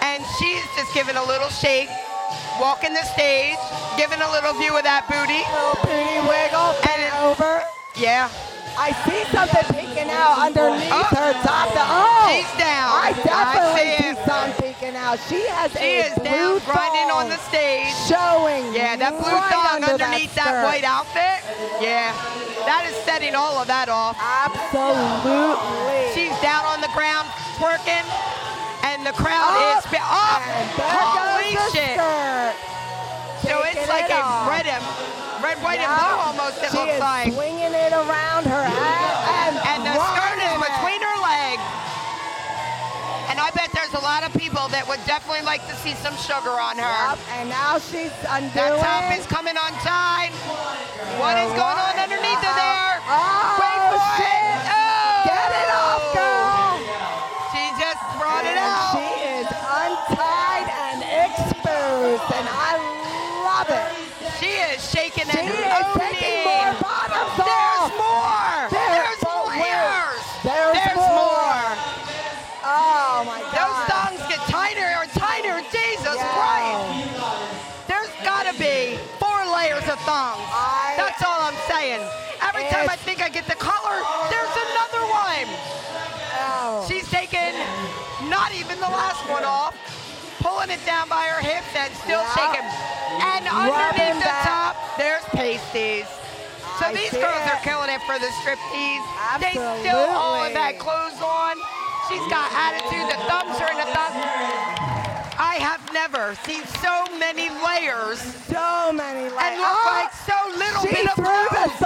and 0.01 0.23
she's 0.39 0.63
just 0.77 0.95
giving 0.95 1.17
a 1.17 1.25
little 1.25 1.49
shake, 1.49 1.89
walking 2.61 2.95
the 2.95 3.03
stage, 3.05 3.59
giving 3.97 4.21
a 4.23 4.31
little 4.31 4.53
view 4.55 4.77
of 4.77 4.85
that 4.85 5.09
booty. 5.11 5.43
Little 5.43 5.83
booty 5.83 6.21
wiggle. 6.23 6.71
And 6.87 7.03
it- 7.03 7.15
over. 7.19 7.65
Yeah, 7.97 8.29
I 8.79 8.93
see 9.05 9.23
something 9.31 9.65
peeking 9.77 10.11
out 10.11 10.39
underneath 10.49 10.91
Oh. 10.91 11.15
her 11.15 11.33
top. 11.45 11.69
Oh, 11.77 12.29
she's 12.33 12.49
down. 12.59 12.89
I 12.93 13.13
definitely 13.13 13.89
I 13.93 13.97
see 13.97 14.15
see 14.17 14.25
something 14.25 14.53
peeking 14.73 14.97
out. 14.97 15.19
She 15.29 15.41
has 15.53 15.71
She 15.77 16.01
a 16.01 16.07
is 16.09 16.15
blue 16.19 16.59
down, 16.59 16.67
grinding 16.67 17.11
on 17.13 17.29
the 17.29 17.39
stage. 17.49 17.93
showing. 18.09 18.73
Yeah, 18.73 18.97
that 18.97 19.13
blue 19.21 19.29
right 19.29 19.53
thong 19.53 19.85
under 19.85 19.93
underneath 20.03 20.35
that, 20.35 20.49
skirt. 20.51 20.65
white 20.65 20.85
outfit. 20.89 21.39
Yeah, 21.85 22.13
that 22.65 22.89
is 22.89 22.97
setting 23.05 23.35
all 23.37 23.61
of 23.61 23.67
that 23.69 23.89
off. 23.93 24.17
Absolutely. 24.19 26.11
She's 26.17 26.35
down 26.41 26.65
on 26.67 26.81
the 26.81 26.91
ground 26.97 27.29
twerking, 27.61 28.07
and 28.89 29.05
the 29.07 29.13
crowd 29.13 29.53
Up, 29.53 29.85
is 29.85 30.01
oh, 30.01 30.41
and 30.43 30.69
there 30.81 30.89
Holy 30.89 31.53
shit! 31.77 31.95
skirt. 32.01 32.55
So 33.45 33.63
it's 33.69 33.89
like 33.89 34.07
it 34.07 34.17
a 34.17 34.23
off. 34.23 34.49
red 34.49 34.67
red, 35.55 35.65
white, 35.65 35.81
and 35.81 35.93
blue 35.93 36.17
almost. 36.17 36.63
It 36.65 36.71
she 36.73 36.79
looks 36.79 36.95
is 36.97 37.01
like, 37.01 37.33
swinging 37.33 37.73
it 37.77 37.93
around 37.93 38.49
her 38.49 38.65
head 38.65 39.13
and, 39.45 39.55
and 39.61 39.81
the 39.85 39.93
skirt 39.93 40.39
is 40.41 40.53
it. 40.57 40.61
between 40.73 41.01
her 41.01 41.19
legs. 41.21 41.65
And 43.29 43.41
I 43.41 43.49
bet 43.57 43.73
there's 43.73 43.93
a 43.97 44.05
lot 44.05 44.25
of 44.25 44.33
people 44.37 44.69
that 44.73 44.85
would 44.89 45.01
definitely 45.09 45.45
like 45.45 45.65
to 45.69 45.75
see 45.81 45.95
some 46.01 46.17
sugar 46.21 46.53
on 46.53 46.77
her. 46.77 46.85
Yep, 46.85 47.19
and 47.41 47.49
now 47.49 47.79
she's 47.79 48.13
undoing. 48.29 48.77
That 48.77 48.81
top 48.81 49.09
is 49.17 49.25
coming 49.27 49.57
untied. 49.57 50.33
What 51.21 51.37
is 51.41 51.53
going 51.57 51.79
on 51.81 51.95
underneath 51.97 52.45
of 52.45 52.55
there? 52.57 52.97
Oh, 53.09 53.57
Wait 53.61 53.81
for 53.93 54.25
it. 54.25 54.42
Shaking 64.93 65.31
and 65.31 66.12
pulling 90.63 90.79
it 90.79 90.87
down 90.87 91.09
by 91.09 91.25
her 91.27 91.43
hips 91.43 91.75
and 91.75 91.93
still 91.97 92.23
Yeah. 92.23 92.35
shaking. 92.35 92.69
And 93.19 93.47
Rubbing 93.47 94.15
underneath 94.15 94.23
the 94.23 94.37
top, 94.47 94.77
there's 94.97 95.25
pasties. 95.35 96.07
So 96.79 96.87
I 96.87 96.95
these 96.95 97.11
girls 97.11 97.43
are 97.51 97.59
killing 97.63 97.91
it 97.91 98.01
for 98.03 98.19
the 98.19 98.31
striptease. 98.41 99.03
They 99.41 99.53
still 99.53 100.07
all 100.15 100.49
that 100.51 100.79
clothes 100.79 101.21
on. 101.21 101.59
She's 102.09 102.23
got 102.31 102.47
attitude. 102.55 103.11
The 103.11 103.19
thumbs 103.27 103.59
are 103.61 103.71
in 103.73 103.79
the 103.79 103.91
thumbs. 103.91 104.23
I 105.39 105.57
have 105.59 105.83
never 105.93 106.37
seen 106.47 106.65
so 106.81 107.07
many 107.19 107.51
layers 107.51 108.21
so 108.47 108.93
many 108.93 109.29
layers. 109.31 109.35
and 109.41 109.59
look 109.59 109.69
oh, 109.69 109.91
like 109.91 110.13
so 110.15 110.39
little 110.57 110.83
she 110.83 110.95
bit 110.95 111.07
of 111.07 111.15
threw 111.15 111.25
the 111.25 111.71
clothes. 111.79 111.83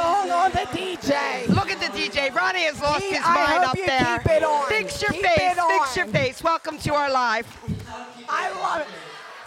DJ. 0.77 1.49
Look 1.49 1.71
at 1.71 1.81
the 1.81 1.87
DJ. 1.99 2.35
Ronnie 2.35 2.65
has 2.65 2.81
lost 2.81 3.03
He- 3.03 3.15
his 3.15 3.23
I 3.25 3.35
mind 3.35 3.65
up 3.65 3.75
there. 3.75 4.19
keep 4.19 4.31
it 4.33 4.43
on. 4.45 4.69
Fix 4.69 5.01
your 5.03 5.13
Keep 5.13 5.23
face. 5.25 5.57
it 5.57 5.61
Fix 5.69 5.97
your 5.97 6.07
face. 6.07 6.43
Welcome 6.43 6.79
to 6.79 6.95
our 6.95 7.11
live. 7.11 7.47
I 8.29 8.51
love 8.61 8.81
it. 8.83 8.89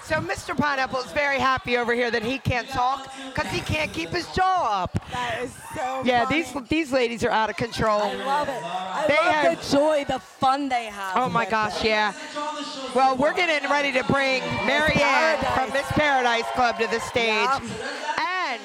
So 0.04 0.16
Mr. 0.16 0.58
Pineapple 0.58 1.02
is 1.02 1.12
very 1.12 1.38
happy 1.38 1.78
over 1.78 1.94
here 1.94 2.10
that 2.10 2.24
he 2.24 2.40
can't 2.40 2.68
talk 2.68 3.14
because 3.32 3.52
he 3.52 3.60
can't 3.62 3.94
keep 3.94 4.10
his 4.10 4.26
jaw 4.34 4.82
up. 4.84 5.00
That 5.12 5.44
is 5.44 5.52
so 5.76 6.02
Yeah, 6.04 6.26
funny. 6.26 6.42
these 6.42 6.54
these 6.68 6.92
ladies 6.92 7.24
are 7.24 7.30
out 7.30 7.52
of 7.52 7.58
control. 7.58 8.02
I 8.02 8.14
love 8.16 8.50
it. 8.50 8.64
I 8.64 9.06
They 9.08 9.16
love 9.18 9.36
have- 9.36 9.62
the 9.70 9.78
joy, 9.78 10.06
the 10.08 10.18
fun 10.20 10.68
they 10.68 10.86
have. 10.86 11.16
Oh 11.16 11.30
my 11.30 11.46
gosh, 11.46 11.82
it. 11.84 11.90
yeah. 11.90 12.14
Well, 12.96 13.18
we're 13.18 13.34
getting 13.36 13.70
ready 13.70 13.92
to 13.92 14.04
bring 14.06 14.42
Marianne 14.66 15.38
from 15.54 15.72
Miss 15.74 15.86
Paradise 15.92 16.46
Club 16.56 16.80
to 16.80 16.88
the 16.88 17.00
stage. 17.02 17.48
And 18.18 18.60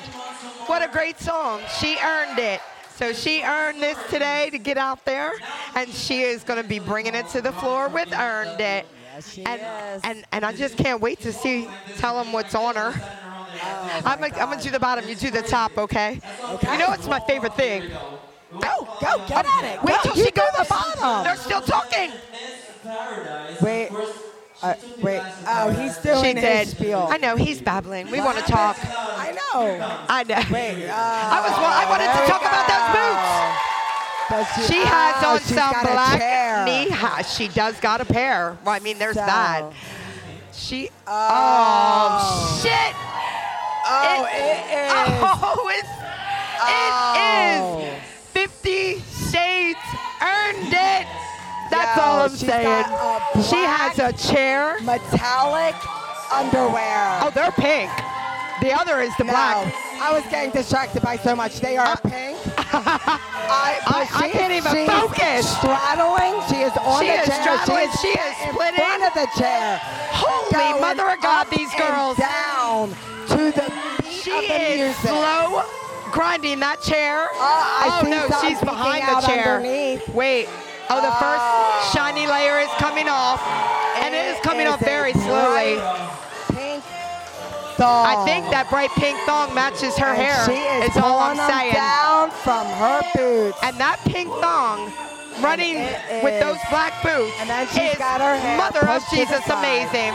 what 0.66 0.82
a 0.82 0.88
great 0.88 1.20
song. 1.20 1.60
She 1.78 1.98
earned 2.02 2.38
it. 2.38 2.62
So 2.96 3.12
she 3.12 3.42
earned 3.42 3.82
this 3.82 3.98
today 4.08 4.48
to 4.50 4.56
get 4.58 4.78
out 4.78 5.04
there, 5.04 5.32
and 5.74 5.90
she 5.92 6.22
is 6.22 6.42
going 6.42 6.62
to 6.62 6.66
be 6.66 6.78
bringing 6.78 7.14
it 7.14 7.28
to 7.30 7.42
the 7.42 7.52
floor 7.52 7.88
with 7.88 8.10
Earned 8.14 8.60
It. 8.60 8.86
Yes, 9.14 9.32
she 9.32 9.44
and, 9.44 9.60
is. 9.60 10.00
and 10.02 10.24
and 10.32 10.44
I 10.44 10.52
just 10.52 10.76
can't 10.76 11.00
wait 11.00 11.20
to 11.20 11.32
see, 11.32 11.68
tell 11.98 12.20
them 12.22 12.32
what's 12.32 12.52
on 12.52 12.74
her. 12.74 12.92
Oh 12.96 14.02
I'm 14.04 14.18
gonna, 14.18 14.34
I'm 14.34 14.50
gonna 14.50 14.60
do 14.60 14.70
the 14.70 14.80
bottom, 14.80 15.08
you 15.08 15.14
do 15.14 15.30
the 15.30 15.42
top, 15.42 15.78
okay? 15.78 16.14
You 16.62 16.78
know 16.78 16.92
it's 16.92 17.06
my 17.06 17.20
favorite 17.20 17.54
thing. 17.54 17.90
Go, 18.60 18.88
go, 19.00 19.24
get 19.28 19.46
at 19.46 19.64
it. 19.64 19.82
Wait 19.84 19.94
Go, 20.02 20.10
till 20.10 20.16
you 20.16 20.24
she 20.24 20.30
goes. 20.32 20.46
the 20.58 20.66
bottom. 20.68 21.24
They're 21.24 21.36
still 21.36 21.60
talking. 21.60 22.10
Wait. 23.62 23.90
Uh, 24.62 24.74
wait. 25.00 25.22
Oh, 25.46 25.70
he's 25.70 25.96
doing 25.98 26.22
She 26.22 26.40
his 26.40 26.42
did. 26.42 26.68
spiel. 26.68 27.06
I 27.10 27.18
know 27.18 27.36
he's 27.36 27.60
babbling. 27.60 28.10
We 28.10 28.20
want 28.20 28.38
to 28.38 28.44
talk. 28.44 28.76
I 28.80 29.30
know. 29.32 30.04
I 30.08 30.22
know. 30.24 30.42
Wait. 30.50 30.88
Uh, 30.88 30.94
I 30.94 31.40
was. 31.40 31.52
I 31.56 31.86
wanted 31.90 32.06
to 32.06 32.26
talk 32.30 32.42
about 32.42 32.66
those 32.66 32.86
boots. 32.94 33.73
Does 34.30 34.46
She 34.66 34.78
has 34.78 35.14
oh, 35.22 35.34
on 35.34 35.40
some 35.40 35.74
black 35.82 36.64
knee 36.64 36.88
high. 36.88 37.22
She 37.22 37.48
does 37.48 37.78
got 37.80 38.00
a 38.00 38.04
pair. 38.04 38.56
Well, 38.64 38.74
I 38.74 38.78
mean, 38.80 38.98
there's 38.98 39.16
So- 39.16 39.26
that. 39.26 39.72
She. 40.52 40.88
Oh. 41.06 41.28
Oh, 42.20 42.60
shit! 42.62 42.94
Oh, 43.86 44.24
It- 44.24 44.40
it 44.40 44.60
is. 44.78 44.92
Oh, 45.46 45.68
it's. 45.72 45.88
Oh. 46.60 47.14
It 47.16 47.20
is. 47.20 47.60
Oh. 47.60 48.00
Fifty 48.32 49.00
Shades 49.30 49.78
earned 50.22 50.72
it. 50.72 51.06
That's 51.70 51.96
Yo, 51.96 52.02
all 52.02 52.20
I'm 52.22 52.30
saying. 52.30 52.84
She 53.48 53.56
has 53.56 53.98
a 53.98 54.12
chair. 54.12 54.78
Metallic 54.82 55.74
underwear. 56.32 57.18
Oh, 57.22 57.30
they're 57.34 57.50
pink. 57.52 57.90
The 58.64 58.72
other 58.72 59.00
is 59.02 59.12
the 59.18 59.24
no, 59.24 59.32
black. 59.32 59.74
I 60.00 60.08
was 60.10 60.24
getting 60.30 60.50
distracted 60.50 61.02
by 61.02 61.16
so 61.16 61.36
much. 61.36 61.60
They 61.60 61.76
are 61.76 61.98
pink. 62.00 62.38
I, 62.56 63.76
I- 63.84 64.08
I 64.24 64.28
can't 64.32 64.52
even 64.56 64.72
she's 64.72 64.88
focus. 64.88 65.44
Straddling. 65.60 66.40
She 66.48 66.64
is 66.64 66.72
on 66.80 67.04
She 67.04 67.12
the 67.12 67.20
is 67.20 67.28
chair. 67.28 67.42
straddling, 67.44 67.90
She 68.00 68.08
she 68.08 68.08
is, 68.16 68.36
is 68.40 68.48
in 68.48 68.54
front 68.56 69.02
of 69.04 69.12
the 69.12 69.28
chair. 69.36 69.80
Holy 70.16 70.80
mother 70.80 71.12
of 71.12 71.20
God, 71.20 71.44
these 71.52 71.68
girls. 71.76 72.16
down 72.16 72.88
to 73.36 73.52
the 73.52 73.68
beat 74.00 74.24
She 74.24 74.32
of 74.32 74.48
the 74.48 74.56
is 74.56 74.96
music. 74.96 75.12
slow 75.12 75.62
grinding 76.10 76.60
that 76.60 76.80
chair. 76.80 77.28
Uh, 77.36 77.44
I 77.44 78.00
oh 78.00 78.08
no, 78.08 78.24
she's 78.40 78.60
behind 78.60 79.04
the 79.04 79.20
chair. 79.28 79.56
underneath. 79.60 80.08
Wait. 80.08 80.48
Oh, 80.88 81.00
the 81.04 81.12
Oh. 81.12 81.20
first 81.20 81.92
shiny 81.92 82.26
layer 82.26 82.60
is 82.60 82.72
coming 82.80 83.08
off, 83.12 83.44
and 84.00 84.14
it 84.14 84.24
is 84.32 84.40
coming 84.40 84.66
off 84.66 84.80
very 84.80 85.12
slowly. 85.12 85.76
bright 85.76 86.23
thong. 87.76 88.06
I 88.06 88.24
think 88.24 88.48
that 88.50 88.68
bright 88.70 88.90
pink 88.98 89.18
thong 89.26 89.54
matches 89.54 89.96
her 89.98 90.12
And 90.14 90.22
hair. 90.22 90.38
She 90.46 90.58
is 90.84 90.90
is 90.90 90.96
all 91.02 91.18
I'm 91.20 91.36
saying. 91.36 91.74
down 91.74 92.30
from 92.44 92.64
her 92.80 93.00
boots. 93.14 93.58
And 93.62 93.76
that 93.78 93.98
pink 94.06 94.30
thong 94.40 94.92
running 95.42 95.82
with 96.22 96.38
those 96.38 96.58
black 96.70 96.94
boots 97.02 97.34
and 97.42 97.50
then 97.50 97.66
she's 97.74 97.90
is 97.92 97.98
got 97.98 98.22
her 98.22 98.38
hair 98.38 98.54
mother 98.56 98.86
of 98.86 99.02
pushed 99.02 99.10
to 99.10 99.16
the 99.18 99.26
Jesus 99.26 99.44
amazing. 99.50 100.14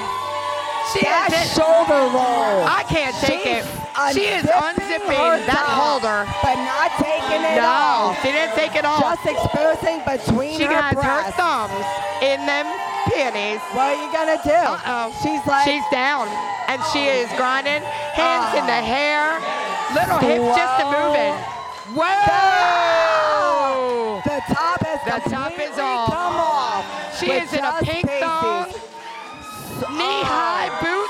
She 0.95 1.03
that 1.05 1.29
is 1.35 1.45
shoulder 1.53 2.01
roll. 2.15 2.65
I 2.65 2.81
can't 2.89 3.13
take 3.21 3.43
She's 3.45 3.61
it. 3.61 3.67
She 4.15 4.25
is 4.31 4.47
unzipping 4.47 5.43
that 5.45 5.67
holder. 5.75 6.23
but 6.41 6.55
not 6.65 6.89
taking 6.97 7.43
it 7.45 7.59
No, 7.61 8.15
off. 8.15 8.17
she 8.23 8.31
didn't 8.31 8.55
take 8.55 8.73
it 8.79 8.87
off. 8.87 9.03
Just 9.03 9.27
exposing 9.27 9.99
between 10.07 10.55
she 10.57 10.65
her 10.65 10.73
has 10.73 10.95
her 10.95 11.03
breasts. 11.03 11.35
thumbs 11.35 11.83
in 12.25 12.39
them 12.47 12.65
panties. 13.09 13.61
What 13.73 13.93
are 13.93 13.99
you 13.99 14.09
gonna 14.13 14.39
do? 14.43 14.53
Uh-oh. 14.53 15.11
She's 15.23 15.43
like, 15.45 15.65
She's 15.67 15.83
down, 15.91 16.27
and 16.67 16.81
she 16.93 17.05
is 17.09 17.27
grinding, 17.37 17.81
hands 18.13 18.53
in 18.57 18.65
the 18.65 18.79
Oh. 18.79 18.91
hair, 18.93 19.23
little 19.97 20.19
hips 20.21 20.55
just 20.57 20.75
a 20.81 20.85
moving. 20.93 21.33
Whoa! 22.89 24.21
the 24.23 24.41
top 24.53 24.79
has 24.85 24.99
The 25.05 25.29
top 25.29 25.53
is 25.57 25.77
off. 25.79 26.09
come 26.11 26.35
off. 26.37 26.85
She 27.19 27.31
is 27.31 27.51
in 27.53 27.63
a 27.65 27.73
pink 27.81 28.05
pasties. 28.07 28.21
thong, 28.21 29.97
knee-high 29.97 30.69
boots, 30.81 31.08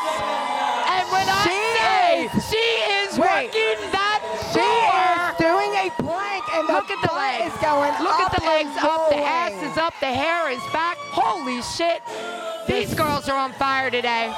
at 7.04 7.10
the 7.10 7.16
legs. 7.16 7.54
is 7.54 7.62
going 7.62 7.94
Look 8.04 8.20
at 8.20 8.32
the 8.36 8.44
legs 8.46 8.76
up. 8.80 9.10
The 9.10 9.18
ass 9.18 9.56
is 9.64 9.78
up. 9.78 9.94
The 10.00 10.12
hair 10.12 10.50
is 10.52 10.62
back. 10.74 10.98
Holy 11.12 11.62
shit. 11.62 12.02
These 12.68 12.94
girls 12.94 13.28
are 13.30 13.38
on 13.38 13.52
fire 13.54 13.90
today. 13.90 14.32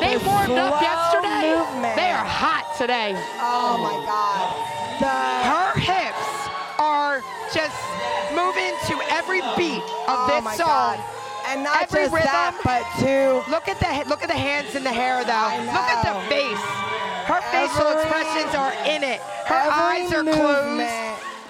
They 0.00 0.16
The 0.16 0.24
warmed 0.24 0.52
up 0.56 0.80
yesterday. 0.80 1.56
movement. 1.56 1.96
They 1.96 2.10
are 2.10 2.24
hot 2.24 2.64
today. 2.78 3.12
Oh 3.40 3.76
my 3.78 3.96
God. 4.06 4.46
The 5.00 5.16
Her 5.44 5.72
hips 5.78 6.28
are 6.78 7.20
just 7.52 7.76
moving 8.32 8.72
to 8.88 8.94
every 9.12 9.40
beat 9.56 9.82
of 10.08 10.16
oh 10.16 10.26
this 10.32 10.44
my 10.44 10.56
song. 10.56 10.96
God. 10.96 11.00
And 11.48 11.62
not 11.62 11.82
Every 11.82 12.08
just 12.10 12.12
that, 12.26 12.54
rhythm. 12.58 12.64
but 12.66 12.82
to 13.06 13.50
Look 13.50 13.68
at 13.68 13.78
the 13.78 14.08
look 14.10 14.22
at 14.22 14.28
the 14.28 14.34
hands 14.34 14.74
and 14.74 14.84
the 14.84 14.90
hair 14.90 15.22
though. 15.22 15.52
Look 15.62 15.88
at 15.94 16.02
the 16.02 16.16
face. 16.28 16.58
Her 17.30 17.40
facial 17.54 17.86
Every- 17.86 18.02
expressions 18.02 18.54
are 18.54 18.72
in 18.88 19.02
it. 19.04 19.20
Her 19.46 19.54
eyes 19.70 20.12
are 20.12 20.24
closed. 20.24 20.82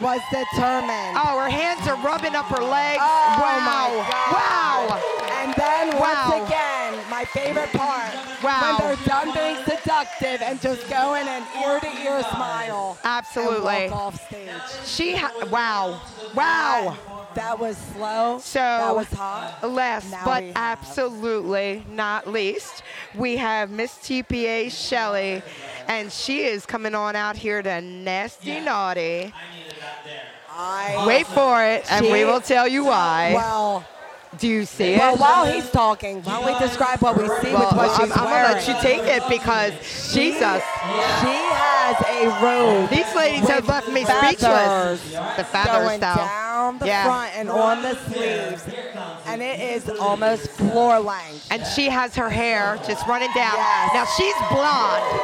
Was 0.00 0.20
determined. 0.30 1.16
Oh, 1.16 1.38
her 1.40 1.50
hands 1.50 1.86
are 1.88 1.96
rubbing 2.04 2.34
up 2.34 2.46
her 2.46 2.62
legs. 2.62 3.00
Oh, 3.00 3.36
wow. 3.40 3.60
my 3.64 4.10
God. 4.10 4.32
Wow. 4.32 5.00
And 5.42 5.54
then 5.54 5.98
Wow. 5.98 6.30
once 6.32 6.46
again, 6.50 6.94
my 7.10 7.24
favorite 7.24 7.72
part, 7.72 8.12
Wow. 8.42 8.78
when 8.78 8.88
they're 8.96 9.06
done 9.06 9.32
being 9.32 9.56
seductive 9.64 10.42
and 10.42 10.60
just 10.60 10.88
go 10.90 11.14
in 11.14 11.26
an 11.28 11.42
ear 11.64 11.80
to 11.80 11.86
ear 12.02 12.22
smile. 12.30 12.98
Absolutely. 13.04 13.88
Off 13.88 14.26
stage. 14.26 14.50
She 14.84 15.14
ha- 15.14 15.32
wow. 15.50 16.00
Wow. 16.34 16.96
That 17.36 17.58
was 17.58 17.76
slow. 17.76 18.38
So 18.40 18.58
that 18.58 18.94
was 18.96 19.06
hot. 19.08 19.58
last 19.62 20.10
Now 20.10 20.24
but 20.24 20.42
absolutely 20.56 21.84
not 21.90 22.26
least, 22.26 22.82
we 23.14 23.36
have 23.36 23.70
Miss 23.70 23.92
TPA 23.98 24.70
Shelley, 24.70 25.42
and 25.86 26.10
she 26.10 26.44
is 26.44 26.64
coming 26.66 26.94
on 26.94 27.14
out 27.14 27.36
here 27.36 27.62
to 27.62 27.80
Nasty 27.82 28.58
Naughty. 28.60 29.32
I 30.58 31.04
Wait 31.06 31.26
for 31.26 31.62
it, 31.62 31.84
and 31.92 32.06
we 32.06 32.24
will 32.24 32.40
tell 32.40 32.66
you 32.66 32.86
why. 32.86 33.32
Well, 33.34 33.84
Do 34.38 34.48
you 34.48 34.64
see 34.64 34.94
it? 34.94 34.98
well, 34.98 35.16
while 35.16 35.44
he's 35.52 35.70
talking, 35.70 36.22
why 36.22 36.40
don't 36.40 36.46
we 36.54 36.58
describe 36.66 37.00
what 37.02 37.16
we 37.18 37.28
see 37.28 37.52
Well, 37.52 37.68
with 37.68 37.76
what 37.76 37.90
I'm, 38.00 38.06
she's 38.06 38.16
I'm 38.16 38.24
gonna 38.24 38.54
let 38.54 38.66
you 38.68 38.74
take 38.80 39.02
it 39.02 39.22
because 39.28 39.72
Jesus, 40.14 40.62
She 41.20 41.36
has 41.52 41.96
a 42.08 42.44
robe. 42.44 42.88
these 42.90 43.14
ladies 43.14 43.46
have 43.48 43.68
left 43.68 43.88
me 43.90 44.04
feathers 44.04 45.00
speechless. 45.00 45.36
The 45.36 45.44
feathers, 45.44 46.00
though. 46.00 46.45
Down 46.56 46.78
the 46.78 46.86
Yeah. 46.86 47.04
front 47.04 47.30
and 47.36 47.50
on 47.50 47.82
the 47.82 47.94
sleeves, 48.08 48.62
and 49.26 49.42
it 49.42 49.60
is 49.60 49.88
almost 50.00 50.48
floor 50.52 50.98
length. 50.98 51.46
and 51.50 51.64
she 51.66 51.88
has 51.88 52.14
her 52.16 52.30
hair 52.30 52.78
just 52.86 53.06
running 53.06 53.30
down. 53.34 53.54
Yes. 53.56 53.90
Now 53.94 54.04
she's 54.16 54.34
blonde, 54.50 55.20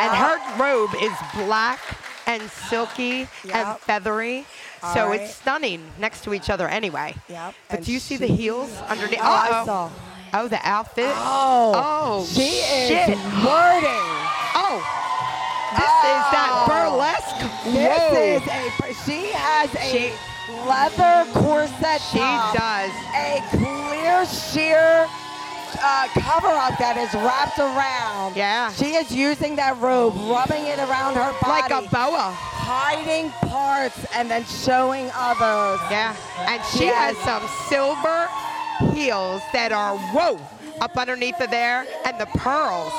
and 0.00 0.10
her 0.22 0.36
robe 0.62 0.90
is 1.00 1.12
black 1.34 1.80
and 2.26 2.42
silky 2.68 3.26
and 3.52 3.78
feathery. 3.80 4.44
All 4.82 4.94
so 4.94 5.08
right. 5.08 5.20
it's 5.22 5.34
stunning 5.36 5.80
next 5.98 6.24
to 6.24 6.34
each 6.34 6.50
other 6.50 6.68
anyway. 6.68 7.14
Yep. 7.28 7.54
But 7.68 7.76
and 7.78 7.86
do 7.86 7.92
you 7.92 7.98
see 7.98 8.16
the 8.18 8.26
heels 8.26 8.70
underneath? 8.88 9.20
Oh, 9.22 9.32
Uh-oh. 9.32 9.64
saw. 9.66 9.90
Oh, 10.34 10.48
the 10.48 10.60
outfit. 10.68 11.12
Oh, 11.16 11.72
Oh, 11.74 12.26
she 12.26 12.50
shit. 12.60 13.08
is 13.10 13.18
wording. 13.44 14.08
Oh, 14.56 14.76
this 15.72 15.94
is 16.12 16.22
that 16.34 16.50
Oh. 16.52 16.66
burlesque. 16.68 17.40
This 17.64 17.98
Whoa. 17.98 18.14
is 18.18 18.42
a. 18.42 19.04
She 19.06 19.30
has 19.32 19.74
a 19.74 19.90
She- 19.90 20.12
leather 20.48 21.30
corset 21.32 22.00
She 22.12 22.18
top, 22.18 22.54
does. 22.54 22.90
a 23.14 23.42
clear 23.50 24.26
sheer 24.26 25.06
uh, 25.82 26.08
cover 26.14 26.48
up 26.48 26.78
that 26.78 26.96
is 26.96 27.12
wrapped 27.14 27.58
around. 27.58 28.36
Yeah. 28.36 28.70
She 28.72 28.94
is 28.94 29.10
using 29.12 29.56
that 29.56 29.76
robe, 29.78 30.14
rubbing 30.16 30.64
it 30.66 30.78
around 30.78 31.14
her 31.14 31.32
body, 31.42 31.62
Like 31.62 31.70
a 31.70 31.82
boa. 31.90 32.30
hiding 32.32 33.30
parts 33.48 34.04
and 34.14 34.30
then 34.30 34.44
showing 34.44 35.10
others. 35.14 35.80
Yeah. 35.90 36.14
And 36.46 36.62
she 36.66 36.84
Yes. 36.84 37.16
has 37.16 37.24
some 37.24 37.42
silver 37.68 38.28
heels 38.94 39.42
that 39.52 39.72
are 39.72 39.96
whoa 40.14 40.38
up 40.80 40.96
underneath 40.96 41.40
of 41.40 41.50
there 41.50 41.86
and 42.04 42.18
the 42.18 42.26
pearls. 42.26 42.92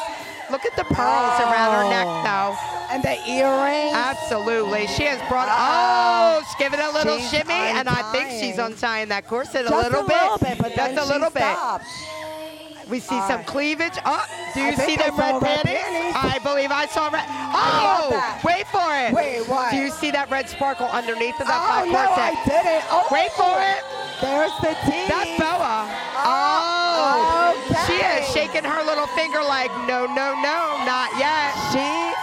Look 0.52 0.66
at 0.66 0.76
the 0.76 0.84
pearls 0.94 1.40
around 1.42 1.74
her 1.84 1.90
neck 1.90 2.06
Oh. 2.08 2.24
though. 2.24 2.58
And 2.94 3.02
the 3.04 3.18
earrings. 3.30 3.94
Absolutely. 3.96 4.88
She 4.88 5.04
has 5.04 5.18
brought, 5.28 5.50
Uh-oh. 5.50 5.58
oh, 5.58 6.40
oh 6.40 6.44
she's 6.46 6.56
giving 6.60 6.80
it 6.80 6.86
a 6.86 6.92
little 6.92 7.18
shimmy, 7.20 7.54
and 7.54 7.90
I 7.90 8.12
think 8.12 8.30
she's 8.30 8.58
untying. 8.60 8.74
untying 8.74 9.10
that 9.10 9.28
corset 9.28 9.66
a 9.66 9.76
little 9.76 10.02
a 10.02 10.08
bit. 10.08 10.22
little 10.22 10.38
bit, 10.38 10.58
but 10.60 10.76
Just 10.76 10.96
then 10.96 10.98
a 11.00 11.06
little 11.06 11.30
she 11.30 11.34
bit. 11.34 11.58
We 12.90 13.00
see 13.00 13.16
All 13.16 13.28
some 13.28 13.38
right. 13.38 13.48
cleavage. 13.48 13.98
Oh, 14.06 14.24
do 14.54 14.62
you 14.62 14.76
see 14.78 14.96
them 14.96 15.18
red 15.18 15.42
red 15.42 15.66
panties? 15.66 15.82
panties. 15.82 16.14
I 16.16 16.38
believe 16.44 16.70
I 16.72 16.86
saw 16.86 17.10
red. 17.10 17.26
Oh, 17.28 18.14
wait 18.46 18.68
for 18.70 18.86
it. 18.94 19.10
Wait, 19.14 19.42
what? 19.50 19.72
Do 19.72 19.78
you 19.78 19.90
see 19.90 20.12
that 20.12 20.30
red 20.30 20.48
sparkle 20.48 20.86
underneath 20.94 21.40
of 21.42 21.48
that 21.50 21.58
Oh, 21.66 21.90
black 21.90 22.14
no, 22.14 22.14
I 22.22 22.34
didn't. 22.46 22.84
Oh, 22.94 23.10
Wait 23.10 23.32
for 23.34 23.58
it. 23.58 23.82
There's 24.22 24.54
the 24.62 24.78
teeth. 24.86 25.10
That's 25.10 25.34
Boa. 25.42 25.90
Oh, 26.22 27.58
Oh, 27.58 27.86
she 27.90 27.98
is 27.98 28.22
shaking 28.30 28.64
her 28.64 28.82
little 28.86 29.08
finger 29.18 29.42
like, 29.42 29.72
no, 29.90 30.06
no, 30.06 30.38
no, 30.46 30.60
not 30.86 31.10
yet. 31.18 31.58
She 31.74 32.14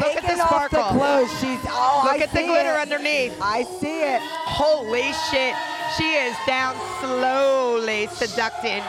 Look 0.00 0.16
at 0.16 0.22
the 0.26 0.42
off 0.42 0.70
the 0.70 0.78
sparkle. 0.82 0.98
clothes. 0.98 1.30
She's 1.40 1.60
oh, 1.70 2.02
Look 2.04 2.18
I 2.20 2.24
at 2.24 2.32
the 2.32 2.42
glitter 2.46 2.74
it. 2.74 2.82
underneath. 2.82 3.38
I 3.40 3.62
see 3.62 4.02
it. 4.02 4.20
Holy 4.22 5.12
shit. 5.30 5.54
She 5.98 6.14
is 6.18 6.34
down 6.46 6.74
slowly 7.00 8.06
seducting. 8.08 8.82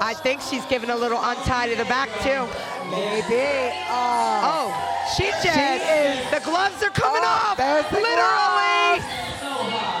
I 0.00 0.14
think 0.14 0.40
she's 0.40 0.64
giving 0.66 0.90
a 0.90 0.96
little 0.96 1.18
untie 1.20 1.68
to 1.68 1.76
the 1.76 1.84
back 1.86 2.08
too. 2.22 2.44
Maybe. 2.90 3.74
Oh. 3.90 4.44
Oh, 4.44 4.66
she 5.16 5.24
just, 5.42 5.56
is- 5.56 6.30
the 6.30 6.40
gloves 6.44 6.82
are 6.82 6.90
coming 6.94 7.22
Oh, 7.24 7.50
off. 7.50 7.56
there's 7.56 7.86
the 7.90 7.98
Literally. 8.00 9.02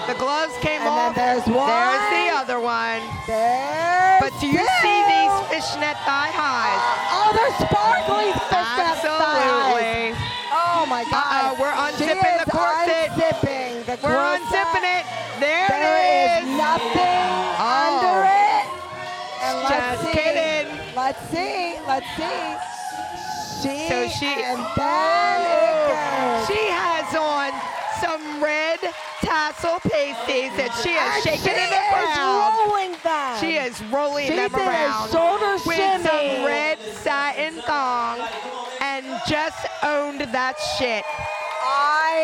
The 0.06 0.14
gloves 0.22 0.54
came 0.62 0.78
And 0.82 0.94
then 0.94 1.12
there's 1.18 1.46
one. 1.50 1.66
There's 1.66 2.06
the 2.14 2.26
other 2.38 2.60
one. 2.60 3.02
There's 3.26 4.22
But 4.22 4.30
do 4.38 4.46
you 4.46 4.62
two. 4.62 4.78
see 4.82 4.98
these 5.10 5.34
fishnet 5.50 5.98
thigh 6.06 6.30
highs? 6.30 6.78
Uh, 6.78 7.16
oh, 7.18 7.28
they're 7.34 7.56
sparkly 7.66 8.30
fishnet 8.46 9.02
thighs. 9.02 9.02
Absolutely. 9.02 10.14
Oh 10.54 10.86
my 10.86 11.02
uh-uh, 11.02 11.10
God. 11.10 11.26
Uh-oh, 11.26 11.52
we're 11.58 11.74
She 11.98 12.06
unzipping 12.06 12.38
the 12.44 12.50
corset. 12.54 13.10
Unzipping 13.18 13.72
the 13.86 13.98
We're 14.06 14.14
corset. 14.14 14.45
unzipping 14.45 14.45
Let's 21.06 21.22
see. 21.30 21.78
Let's 21.86 22.06
see. 22.16 22.50
She, 23.62 23.88
So 23.88 24.08
she- 24.08 24.26
and 24.26 24.58
then 24.74 25.40
it. 25.46 25.94
Oh. 25.94 26.46
She 26.48 26.66
has 26.66 27.14
on 27.14 27.52
some 28.02 28.42
red 28.42 28.80
tassel 29.22 29.78
pasties 29.86 30.50
that 30.58 30.74
she 30.82 30.90
is 30.90 31.14
And 31.14 31.22
shaking 31.22 31.44
she 31.44 31.50
in 31.50 31.70
the 31.70 31.78
is 31.78 31.92
crowd. 31.94 32.66
rolling 32.66 32.96
them. 33.04 33.38
She 33.38 33.54
is 33.56 33.80
rolling 33.84 34.26
She 34.26 34.34
them 34.34 34.54
around 34.56 35.10
shoulder 35.12 35.54
with 35.64 35.76
shimmy. 35.76 36.04
some 36.10 36.44
red 36.44 36.78
satin 37.04 37.62
thong 37.62 38.18
and 38.80 39.06
just 39.28 39.64
owned 39.84 40.20
that 40.22 40.58
shit. 40.76 41.04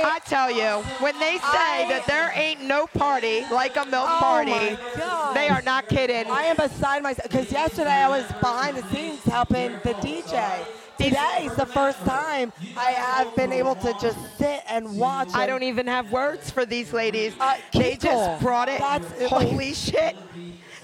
I, 0.05 0.19
tell 0.27 0.51
you, 0.51 0.83
when 1.01 1.19
they 1.19 1.37
say 1.39 1.85
I- 1.85 1.87
that 1.89 2.07
there 2.07 2.33
ain't 2.35 2.63
no 2.63 2.87
party 2.87 3.45
like 3.51 3.77
a 3.77 3.85
MILF 3.85 4.07
Oh 4.07 4.19
party, 4.21 4.77
they 5.35 5.49
are 5.49 5.63
not 5.63 5.89
kidding. 5.89 6.31
I 6.31 6.45
am 6.45 6.57
beside 6.57 7.03
myself 7.03 7.31
because 7.31 7.51
yesterday 7.53 7.91
I 7.91 8.09
was 8.09 8.27
behind 8.41 8.77
the 8.77 8.83
scenes 8.95 9.23
helping 9.25 9.73
the 9.85 9.95
DJ. 9.95 10.65
Today 10.99 11.47
is 11.47 11.55
the 11.57 11.67
first 11.67 11.99
time 12.05 12.53
I 12.77 12.93
have 12.93 13.35
been 13.35 13.53
able 13.53 13.75
to 13.77 13.93
just 14.01 14.19
sit 14.39 14.63
and 14.69 14.99
watch. 14.99 15.29
I 15.35 15.47
don't 15.47 15.63
even 15.65 15.87
have 15.87 16.13
words 16.13 16.51
for 16.51 16.65
these 16.65 16.93
ladies. 16.93 17.35
Uh, 17.41 17.57
they 17.73 17.97
just 17.97 18.41
brought 18.41 18.69
it. 18.69 18.79
that's- 18.79 19.29
Holy 19.29 19.75
shit. 19.75 20.17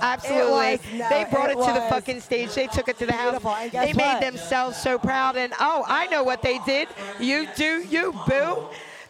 Absolutely. 0.01 0.51
was- 0.53 0.81
no, 0.93 1.09
they 1.09 1.25
brought 1.31 1.51
it, 1.51 1.59
it 1.59 1.67
to 1.67 1.73
the 1.73 1.87
fucking 1.89 2.21
stage. 2.21 2.55
They 2.55 2.67
took 2.69 2.89
it 2.89 2.99
to 2.99 3.07
the 3.07 3.13
beautiful. 3.13 3.51
house. 3.51 3.71
They 3.73 3.93
made 3.93 3.97
what? 3.97 4.21
themselves 4.21 4.77
so 4.77 4.99
proud. 4.99 5.37
And 5.37 5.53
oh, 5.61 5.85
I 5.87 6.07
know 6.07 6.23
what 6.23 6.43
they 6.43 6.59
did. 6.61 6.89
You 7.21 7.49
do, 7.57 7.85
you 7.89 8.13
boo. 8.27 8.69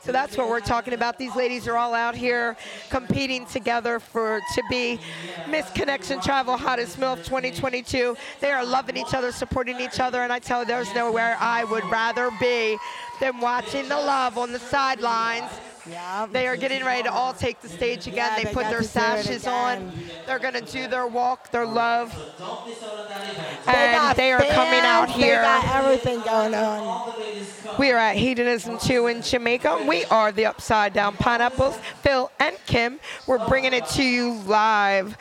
So 0.09 0.13
that's 0.13 0.39
what 0.39 0.49
we're 0.49 0.61
talking 0.61 0.95
about. 0.95 1.19
These 1.19 1.37
ladies 1.37 1.69
are 1.69 1.77
all 1.77 1.93
out 1.93 2.15
here 2.15 2.57
competing 2.89 3.45
together 3.45 4.01
for 4.01 4.41
to 4.55 4.63
be 4.71 4.99
Miss 5.51 5.69
Connection 5.73 6.19
Travel 6.23 6.57
Hottest 6.57 6.99
MILF 6.99 7.17
2022. 7.27 8.17
They 8.41 8.51
are 8.51 8.65
loving 8.65 8.97
each 8.97 9.13
other, 9.13 9.33
supporting 9.33 9.79
each 9.79 10.01
other, 10.01 10.23
and 10.23 10.33
I 10.33 10.39
tell 10.39 10.61
you, 10.61 10.65
there's 10.65 10.95
nowhere 10.95 11.37
I 11.39 11.65
would 11.65 11.85
rather 11.91 12.31
be 12.41 12.79
than 13.21 13.39
watching 13.39 13.87
the 13.91 13.99
love 13.99 14.39
on 14.39 14.51
the 14.51 14.59
sidelines. 14.59 15.51
Yeah. 15.89 16.27
They 16.27 16.47
are 16.47 16.57
getting 16.57 16.85
ready 16.85 17.03
to 17.05 17.13
all 17.13 17.33
take 17.33 17.61
the 17.61 17.69
stage 17.69 18.07
again. 18.07 18.17
Yeah, 18.17 18.37
they 18.37 18.45
they 18.45 18.53
put 18.53 18.65
their 18.65 18.79
to 18.81 18.85
do 18.85 18.85
it 18.85 18.89
sashes 18.89 19.47
on. 19.47 19.93
They're 20.27 20.39
going 20.39 20.55
to 20.55 20.61
do 20.61 20.89
their 20.89 21.07
walk, 21.07 21.51
their 21.51 21.67
love. 21.67 22.15
They 23.67 23.73
And 23.73 24.17
they 24.17 24.33
are 24.33 24.41
coming 24.41 24.81
out 24.81 25.11
here. 25.11 25.37
They 25.37 25.43
got 25.43 25.65
everything 25.77 26.21
going 26.23 26.55
on. 26.55 27.15
We 27.79 27.93
are 27.93 27.99
at 27.99 28.17
Hedonism 28.17 28.79
2 28.79 29.07
in 29.07 29.23
Jamaica. 29.23 29.85
We 29.89 30.05
are 30.07 30.33
the 30.33 30.47
Upside 30.47 30.93
Down 30.93 31.15
Pineapples, 31.17 31.79
Phil 32.03 32.31
and 32.41 32.57
Kim. 32.67 32.99
We're 33.27 33.47
bringing 33.47 33.73
it 33.73 33.87
to 33.91 34.03
you 34.03 34.35
live 34.47 35.17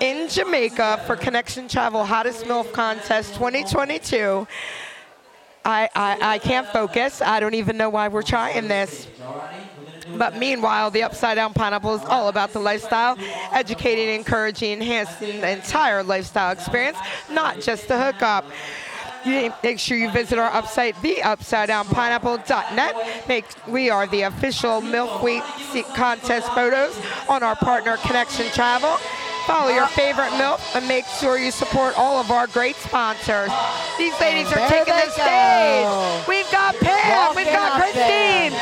in 0.00 0.28
Jamaica 0.28 1.02
for 1.06 1.16
Connection 1.16 1.68
Travel 1.68 2.04
Hottest 2.04 2.44
MILF 2.44 2.72
Contest 2.72 3.34
2022. 3.34 4.46
I, 5.64 5.88
I, 5.94 6.34
I 6.34 6.38
can't 6.38 6.66
focus. 6.66 7.20
I 7.20 7.40
don't 7.40 7.54
even 7.54 7.76
know 7.76 7.90
why 7.90 8.08
we're 8.08 8.22
trying 8.22 8.68
this. 8.68 9.06
But 10.20 10.36
meanwhile, 10.36 10.90
the 10.90 11.02
Upside 11.02 11.36
Down 11.36 11.54
Pineapple 11.54 11.94
is 11.94 12.04
all 12.04 12.28
about 12.28 12.52
the 12.52 12.58
lifestyle, 12.58 13.16
educating, 13.52 14.14
encouraging, 14.14 14.74
enhancing 14.74 15.40
the 15.40 15.48
entire 15.48 16.02
lifestyle 16.02 16.52
experience, 16.52 16.98
not 17.30 17.62
just 17.62 17.88
the 17.88 17.98
hookup. 17.98 18.44
You 19.24 19.50
make 19.62 19.78
sure 19.78 19.96
you 19.96 20.10
visit 20.10 20.38
our 20.38 20.50
website, 20.50 20.92
theupsidedownpineapple.net. 20.96 23.28
Make 23.28 23.46
we 23.66 23.88
are 23.88 24.06
the 24.08 24.20
official 24.22 24.80
MILF 24.82 25.22
Week 25.22 25.42
contest 25.94 26.52
photos 26.52 26.94
on 27.26 27.42
our 27.42 27.56
partner 27.56 27.96
Connection 27.96 28.44
Travel. 28.52 28.98
Follow 29.46 29.70
your 29.70 29.86
favorite 29.88 30.30
MILF 30.38 30.76
and 30.76 30.86
make 30.86 31.06
sure 31.06 31.38
you 31.38 31.50
support 31.50 31.98
all 31.98 32.20
of 32.20 32.30
our 32.30 32.46
great 32.46 32.76
sponsors. 32.76 33.50
These 33.98 34.12
ladies 34.20 34.46
are 34.52 34.56
There 34.56 34.68
taking 34.68 34.94
the 34.94 35.10
stage. 35.10 36.28
We've 36.28 36.48
got 36.52 36.76
Pam, 36.76 37.34
we've 37.34 37.46
got 37.46 37.80
Christine, 37.80 38.52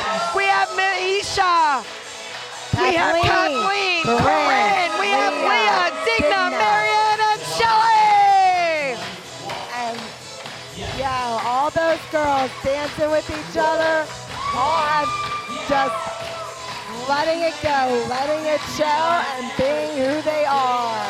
we 2.90 2.96
have 2.96 3.16
Kathleen, 3.20 4.02
Corinne, 4.04 4.22
Corinne, 4.24 4.92
we 5.00 5.08
have 5.12 5.34
Leah, 5.34 5.48
Leah, 5.48 6.04
Digna. 6.04 6.42
Marianne, 6.56 7.22
and 7.32 7.40
Shelley. 7.56 8.96
And 9.76 9.98
yeah, 10.98 11.40
all 11.44 11.70
those 11.70 12.00
girls 12.10 12.50
dancing 12.64 13.10
with 13.10 13.28
each 13.28 13.56
other, 13.56 14.06
all 14.56 14.80
have 14.88 15.08
just 15.68 15.96
letting 17.08 17.40
it 17.42 17.54
go, 17.62 18.06
letting 18.08 18.44
it 18.46 18.60
show, 18.76 18.84
and 19.36 19.44
being 19.56 19.92
who 20.00 20.22
they 20.22 20.44
are. 20.46 21.06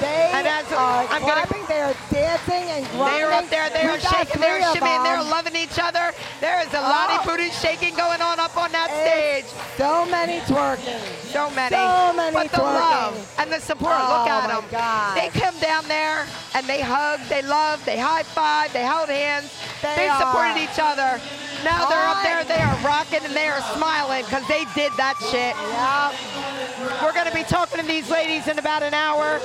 They 0.00 0.30
And 0.34 0.46
as- 0.46 0.72
are 0.72 1.06
I'm 1.08 1.22
clapping, 1.22 1.52
they 1.52 1.53
are 1.84 1.94
dancing 2.10 2.64
and 2.72 2.86
grinding. 2.96 3.14
They 3.18 3.22
are 3.22 3.32
up 3.32 3.48
there, 3.50 3.68
they 3.70 3.84
are 3.84 4.00
shaking, 4.00 4.40
they 4.40 4.50
are 4.50 4.74
shimmying, 4.74 5.04
they're 5.04 5.22
loving 5.22 5.54
each 5.56 5.78
other. 5.78 6.12
There 6.40 6.60
is 6.60 6.72
a 6.72 6.80
lot 6.80 7.10
Oh. 7.10 7.18
of 7.20 7.26
booty 7.26 7.50
shaking 7.50 7.94
going 7.94 8.22
on 8.22 8.40
up 8.40 8.56
on 8.56 8.72
that 8.72 8.88
stage. 8.90 9.44
So 9.76 10.06
many 10.06 10.40
twerking. 10.48 11.00
So 11.32 11.50
many. 11.50 11.76
So 11.76 12.12
many 12.16 12.32
but 12.34 12.50
the 12.50 12.56
twerking. 12.56 12.80
love 12.80 13.34
and 13.38 13.52
the 13.52 13.60
support, 13.60 13.96
Oh, 13.98 14.18
look 14.18 14.28
at 14.28 14.48
them. 14.48 14.64
God. 14.70 15.16
They 15.16 15.28
come 15.38 15.58
down 15.60 15.86
there 15.88 16.26
and 16.54 16.66
they 16.66 16.80
hug, 16.80 17.20
they 17.28 17.42
love, 17.42 17.84
they 17.84 17.98
high 17.98 18.22
five, 18.22 18.72
they 18.72 18.82
held 18.82 19.08
hands. 19.08 19.50
They 19.82 19.94
they 19.96 20.10
supported 20.18 20.56
each 20.56 20.78
other. 20.80 21.20
Now 21.64 21.88
they're 21.88 22.08
up 22.08 22.22
there, 22.22 22.44
they 22.44 22.60
are 22.60 22.76
rocking 22.84 23.20
and 23.24 23.34
they 23.34 23.48
are 23.48 23.60
smiling 23.76 24.24
because 24.24 24.46
they 24.48 24.64
did 24.74 24.92
that 24.96 25.16
shit. 25.30 25.56
Yep. 25.56 26.12
We're 27.02 27.12
going 27.14 27.26
to 27.26 27.34
be 27.34 27.44
talking 27.44 27.80
to 27.80 27.86
these 27.86 28.10
ladies 28.10 28.48
in 28.48 28.58
about 28.58 28.82
an 28.82 28.92
hour. 28.92 29.40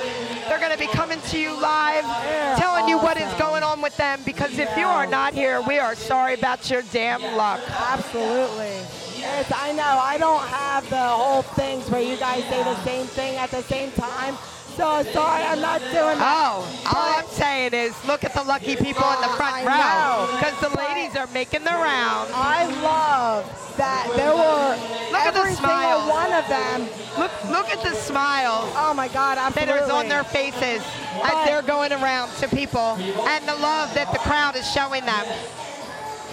They're 0.47 0.59
going 0.59 0.73
to 0.73 0.77
be 0.77 0.87
coming 0.87 1.21
to 1.31 1.39
you 1.39 1.53
live, 1.61 2.03
They're 2.03 2.28
telling 2.57 2.87
you 2.87 2.97
what 2.97 3.17
is 3.17 3.31
going 3.35 3.63
on 3.63 3.81
with 3.81 3.95
them 3.97 4.21
because 4.25 4.57
if 4.57 4.75
you 4.77 4.85
are 4.85 5.05
not 5.05 5.33
here, 5.33 5.61
we 5.61 5.79
are 5.79 5.95
sorry 5.95 6.33
about 6.33 6.69
your 6.69 6.81
damn 6.91 7.21
luck. 7.35 7.61
Absolutely. 7.69 8.85
Yes, 9.17 9.51
I 9.53 9.73
know 9.73 9.83
I 9.83 10.17
don't 10.17 10.41
have 10.47 10.89
the 10.89 10.97
whole 10.97 11.41
things 11.41 11.89
where 11.89 12.01
you 12.01 12.17
guys 12.17 12.43
say 12.45 12.63
the 12.63 12.81
same 12.83 13.05
thing 13.05 13.35
at 13.35 13.51
the 13.51 13.61
same 13.63 13.91
time. 13.91 14.35
So 14.79 15.03
sorry, 15.11 15.43
I'm 15.43 15.59
not 15.59 15.81
doing 15.81 16.15
that. 16.23 16.23
Oh, 16.23 16.63
all 16.95 17.19
I'm 17.19 17.27
saying 17.27 17.73
is 17.73 17.91
look 18.07 18.23
at 18.23 18.33
the 18.33 18.43
lucky 18.43 18.77
people 18.77 19.03
in 19.11 19.19
the 19.19 19.27
front 19.35 19.59
I 19.59 19.67
row 19.67 20.23
know, 20.31 20.39
because 20.39 20.55
the 20.61 20.71
ladies 20.79 21.17
are 21.17 21.27
making 21.33 21.65
the 21.65 21.75
round. 21.75 22.31
I 22.33 22.63
love 22.81 23.43
that 23.75 24.07
there 24.15 24.31
were 24.31 24.79
Look 25.11 25.19
at 25.27 25.33
the 25.33 25.39
every 25.41 25.55
smiles. 25.55 26.03
single 26.03 26.15
one 26.15 26.31
of 26.31 26.47
them. 26.47 26.79
Look, 27.19 27.31
look 27.51 27.67
at 27.75 27.83
the 27.83 27.93
smiles 27.93 28.71
Oh 28.77 28.93
my 28.93 29.09
God, 29.09 29.35
that 29.37 29.51
absolutely. 29.51 29.83
is 29.83 29.89
on 29.89 30.07
their 30.07 30.23
faces 30.23 30.81
as 31.27 31.35
they're 31.45 31.61
going 31.61 31.91
around 31.91 32.31
to 32.37 32.47
people 32.47 32.95
and 33.27 33.45
the 33.49 33.55
love 33.55 33.93
that 33.95 34.13
the 34.13 34.19
crowd 34.19 34.55
is 34.55 34.63
showing 34.71 35.03
them. 35.03 35.25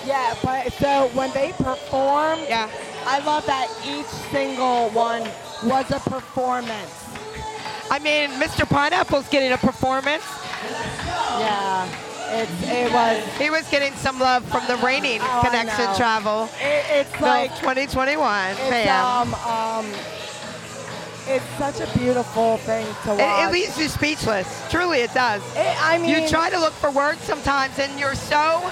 Yeah, 0.07 0.37
but 0.45 0.73
so 0.75 1.11
when 1.15 1.33
they 1.33 1.51
performed, 1.59 2.43
Yeah. 2.49 2.71
I 3.07 3.19
love 3.27 3.45
that 3.47 3.67
each 3.85 4.07
single 4.31 4.91
one 4.91 5.23
was 5.65 5.91
a 5.91 5.99
performance. 5.99 7.06
I 7.91 7.99
mean, 8.01 8.31
Mr. 8.41 8.69
Pineapple's 8.69 9.29
getting 9.29 9.53
a 9.53 9.59
performance. 9.59 10.25
Yeah. 11.39 11.89
It's, 12.29 12.51
it 12.69 12.93
was. 12.93 13.23
He 13.39 13.51
was 13.51 13.69
getting 13.71 13.93
some 13.95 14.19
love 14.19 14.45
from 14.47 14.67
the 14.67 14.77
reigning 14.85 15.21
Oh, 15.23 15.43
Connection. 15.45 15.95
Travel. 15.97 16.49
It, 16.61 16.85
it's 16.91 17.21
like 17.21 17.51
2021 17.61 18.51
it's 18.51 18.61
fam. 18.61 19.29
um 19.29 19.35
um. 19.35 19.87
It's 21.29 21.45
such 21.59 21.81
a 21.81 21.99
beautiful 21.99 22.57
thing 22.59 22.87
to 23.05 23.11
watch. 23.11 23.19
It, 23.21 23.49
it 23.49 23.53
leaves 23.53 23.79
you 23.79 23.89
speechless. 23.89 24.47
Truly, 24.71 24.99
it 24.99 25.13
does. 25.15 25.43
It- 25.57 25.77
I 25.83 25.99
mean, 25.99 26.11
you 26.11 26.29
try 26.29 26.51
to 26.51 26.59
look 26.59 26.73
for 26.73 26.91
words 26.91 27.21
sometimes, 27.23 27.79
and 27.79 27.99
you're 27.99 28.15
so 28.15 28.63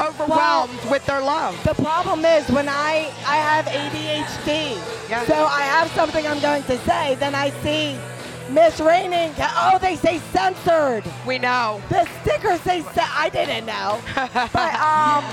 overwhelmed 0.00 0.78
with 0.90 1.04
their 1.06 1.20
love. 1.20 1.62
The 1.64 1.74
problem 1.74 2.24
is 2.24 2.48
when 2.50 2.68
I 2.68 3.10
I 3.26 3.36
have 3.36 3.64
ADHD, 3.66 4.78
Yeah. 5.10 5.24
so 5.26 5.34
I 5.34 5.62
have 5.62 5.90
something 5.92 6.26
I'm 6.26 6.40
going 6.40 6.62
to 6.64 6.78
say, 6.84 7.16
then 7.16 7.34
I 7.34 7.50
see 7.62 7.98
Miss 8.50 8.80
Reigning. 8.80 9.32
Oh, 9.38 9.78
they 9.80 9.96
say 9.96 10.18
censored. 10.32 11.04
We 11.26 11.38
know. 11.38 11.80
The 11.90 12.06
stickers 12.22 12.60
say 12.62 12.82
ce- 12.82 12.98
I 12.98 13.28
didn't 13.30 13.66
know, 13.66 14.00
but 14.52 14.74
um. 14.80 15.24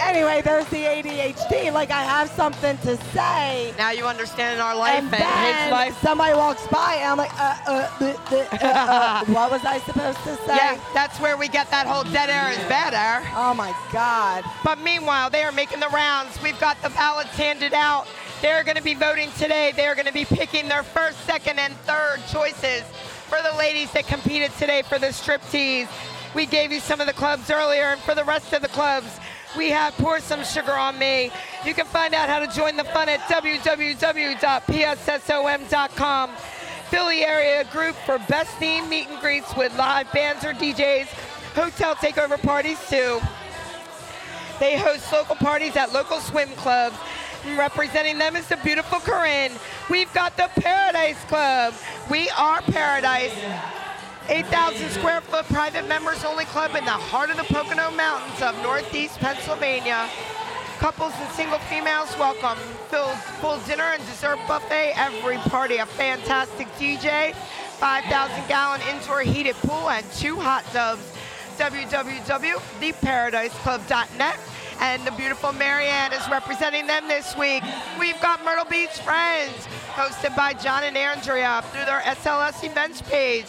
Anyway, 0.00 0.40
there's 0.44 0.64
the 0.66 0.84
ADHD. 0.84 1.72
Like 1.72 1.90
I 1.90 2.02
have 2.04 2.30
something 2.30 2.78
to 2.78 2.96
say, 3.12 3.74
Now 3.78 3.90
you 3.90 4.06
understand 4.06 4.60
our 4.60 4.74
life 4.76 4.94
and 5.02 5.06
and, 5.06 5.14
his 5.14 5.22
then 5.22 5.70
life. 5.72 5.98
somebody 6.00 6.34
walks 6.34 6.66
by, 6.68 6.96
and 7.00 7.10
I'm 7.10 7.18
like, 7.18 7.32
uh, 7.38 7.56
uh, 7.66 7.90
uh, 8.00 8.04
uh, 8.30 8.48
uh, 8.52 8.66
uh, 8.66 9.24
what 9.26 9.50
was 9.50 9.64
I 9.64 9.78
supposed 9.80 10.18
to 10.18 10.36
say? 10.46 10.56
Yeah, 10.56 10.80
that's 10.94 11.20
where 11.20 11.36
we 11.36 11.48
get 11.48 11.68
that 11.72 11.86
whole 11.86 12.04
dead 12.04 12.30
air 12.30 12.50
is 12.52 12.58
bad 12.68 12.94
air. 12.94 13.28
Oh 13.36 13.54
my 13.54 13.74
God. 13.92 14.44
But 14.64 14.78
meanwhile, 14.80 15.30
they 15.30 15.42
are 15.42 15.52
making 15.52 15.80
the 15.80 15.88
rounds. 15.88 16.40
We've 16.42 16.58
got 16.60 16.80
the 16.82 16.90
ballots 16.90 17.30
handed 17.36 17.74
out. 17.74 18.06
They're 18.40 18.62
going 18.62 18.76
to 18.76 18.82
be 18.82 18.94
voting 18.94 19.30
today. 19.36 19.72
They 19.74 19.86
are 19.86 19.94
going 19.94 20.06
to 20.06 20.12
be 20.12 20.24
picking 20.24 20.68
their 20.68 20.84
first, 20.84 21.18
second, 21.24 21.58
and 21.58 21.74
third 21.78 22.20
choices 22.30 22.84
for 23.28 23.38
the 23.42 23.56
ladies 23.58 23.90
that 23.92 24.06
competed 24.06 24.52
today 24.58 24.82
for 24.82 24.98
the 24.98 25.08
striptease. 25.08 25.88
We 26.34 26.46
gave 26.46 26.70
you 26.70 26.78
some 26.78 27.00
of 27.00 27.08
the 27.08 27.12
clubs 27.12 27.50
earlier, 27.50 27.86
and 27.86 28.00
for 28.00 28.14
the 28.14 28.22
rest 28.24 28.52
of 28.52 28.62
the 28.62 28.68
clubs, 28.68 29.18
we 29.56 29.70
have 29.70 29.94
Pour 29.94 30.20
Some 30.20 30.44
Sugar 30.44 30.74
on 30.74 30.96
Me. 30.98 31.32
You 31.64 31.74
can 31.74 31.86
find 31.86 32.14
out 32.14 32.28
how 32.28 32.38
to 32.38 32.46
join 32.46 32.76
the 32.76 32.84
fun 32.84 33.08
at 33.08 33.20
www.pssom.com. 33.20 33.80
Philly 36.90 37.22
area 37.22 37.64
group 37.64 37.96
for 38.06 38.18
best 38.28 38.50
theme 38.58 38.88
meet 38.88 39.08
and 39.08 39.20
greets 39.20 39.56
with 39.56 39.76
live 39.76 40.10
bands 40.12 40.44
or 40.44 40.52
DJs, 40.54 41.06
hotel 41.54 41.94
takeover 41.96 42.40
parties 42.40 42.78
too. 42.88 43.20
They 44.58 44.78
host 44.78 45.12
local 45.12 45.36
parties 45.36 45.76
at 45.76 45.92
local 45.92 46.20
swim 46.20 46.48
clubs. 46.50 46.96
And 47.44 47.58
Representing 47.58 48.18
them 48.18 48.36
is 48.36 48.46
the 48.48 48.56
beautiful 48.58 49.00
Corinne. 49.00 49.52
We've 49.90 50.12
got 50.12 50.36
the 50.36 50.50
Paradise 50.60 51.22
Club. 51.24 51.74
We 52.10 52.28
are 52.30 52.60
Paradise. 52.62 53.32
8,000 54.28 54.90
square 54.90 55.20
foot 55.22 55.46
private 55.46 55.88
members 55.88 56.22
only 56.24 56.44
club 56.46 56.74
in 56.74 56.84
the 56.84 56.90
heart 56.90 57.30
of 57.30 57.36
the 57.38 57.44
Pocono 57.44 57.90
Mountains 57.92 58.42
of 58.42 58.60
Northeast 58.62 59.18
Pennsylvania. 59.18 60.10
Couples 60.78 61.14
and 61.16 61.30
single 61.32 61.58
females 61.60 62.14
welcome. 62.18 62.58
Full, 62.88 63.08
full 63.40 63.58
dinner 63.66 63.84
and 63.84 64.04
dessert 64.06 64.38
buffet 64.46 64.92
every 64.96 65.38
party. 65.38 65.78
A 65.78 65.86
fantastic 65.86 66.68
DJ, 66.74 67.34
5,000 67.34 68.48
gallon 68.48 68.82
indoor 68.82 69.22
heated 69.22 69.56
pool, 69.56 69.88
and 69.88 70.04
two 70.12 70.36
hot 70.36 70.62
tubs. 70.72 71.00
www.theparadiseclub.net. 71.56 74.38
And 74.80 75.04
the 75.04 75.10
beautiful 75.12 75.52
Marianne 75.52 76.12
is 76.12 76.28
representing 76.30 76.86
them 76.86 77.08
this 77.08 77.36
week. 77.36 77.64
We've 77.98 78.20
got 78.20 78.44
Myrtle 78.44 78.64
Beach 78.64 78.96
Friends, 79.00 79.66
hosted 79.94 80.36
by 80.36 80.54
John 80.54 80.84
and 80.84 80.96
Andrea 80.96 81.64
through 81.72 81.84
their 81.84 82.00
SLS 82.00 82.62
events 82.64 83.02
page. 83.02 83.46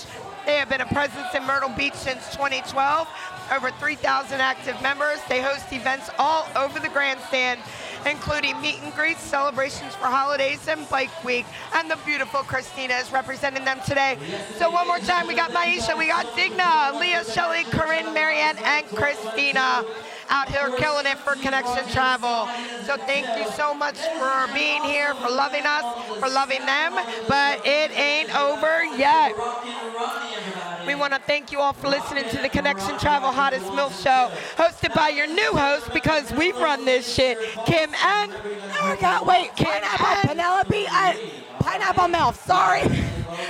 They 0.47 0.55
have 0.55 0.69
been 0.69 0.82
a 0.82 0.88
presence 0.88 1.27
in 1.36 1.45
Myrtle 1.45 1.69
Beach 1.69 1.93
since 1.93 2.32
2012. 2.32 3.07
Over 3.53 3.69
3,000 3.71 4.41
active 4.41 4.82
members. 4.82 5.19
They 5.27 5.41
host 5.41 5.71
events 5.71 6.09
all 6.17 6.47
over 6.55 6.80
the 6.80 6.89
Grand 6.89 7.19
Strand, 7.21 7.59
including 8.05 8.59
meet 8.61 8.82
and 8.82 8.93
greets, 8.93 9.21
celebrations 9.21 9.93
for 9.95 10.05
holidays, 10.05 10.67
and 10.67 10.88
Bike 10.89 11.23
Week. 11.23 11.45
And 11.75 11.89
the 11.89 11.97
beautiful 12.05 12.41
Christina 12.41 12.95
is 12.95 13.11
representing 13.11 13.65
them 13.65 13.80
today. 13.86 14.17
So 14.57 14.71
one 14.71 14.88
more 14.88 14.99
time, 14.99 15.27
we 15.27 15.36
got 15.36 15.51
Maisha, 15.51 15.97
we 15.97 16.07
got 16.07 16.25
Digna, 16.36 16.99
Leah, 16.99 17.23
Shelley, 17.25 17.63
Corinne, 17.65 18.13
Marianne, 18.13 18.57
and 18.63 18.88
Christina 18.88 19.86
out 20.30 20.49
here 20.49 20.69
killing 20.77 21.05
it 21.05 21.17
for 21.17 21.34
Connection 21.36 21.88
Travel. 21.89 22.47
So 22.86 22.97
thank 22.97 23.27
you 23.38 23.51
so 23.51 23.73
much 23.73 23.97
for 23.97 24.53
being 24.53 24.84
here, 24.84 25.13
for 25.15 25.30
loving 25.30 25.65
us, 25.65 25.84
for 26.19 26.30
loving 26.30 26.65
them. 26.65 26.93
But 27.27 27.65
it 27.65 27.91
ain't 27.91 28.34
over 28.36 28.84
yet. 28.86 29.36
We 30.86 30.95
want 30.95 31.13
to 31.13 31.19
thank 31.19 31.51
you 31.51 31.59
all 31.59 31.73
for 31.73 31.88
listening 31.88 32.27
to 32.30 32.38
the 32.38 32.49
Connection 32.49 32.97
Travel 32.97 33.32
Hottest 33.32 33.65
MILF 33.67 34.01
Show, 34.01 34.32
hosted 34.55 34.93
by 34.95 35.09
your 35.09 35.27
new 35.27 35.51
host 35.51 35.91
because 35.93 36.32
we've 36.34 36.55
run 36.57 36.86
this 36.86 37.11
shit, 37.13 37.38
Kim 37.65 37.93
and 38.03 38.32
Oh 38.34 38.95
my 38.95 38.97
God, 38.99 39.27
wait, 39.27 39.55
Kim 39.55 39.67
pineapple 39.67 40.30
Penelope, 40.30 40.88
I, 40.89 41.32
pineapple 41.59 42.07
milk. 42.07 42.36
Sorry. 42.36 42.84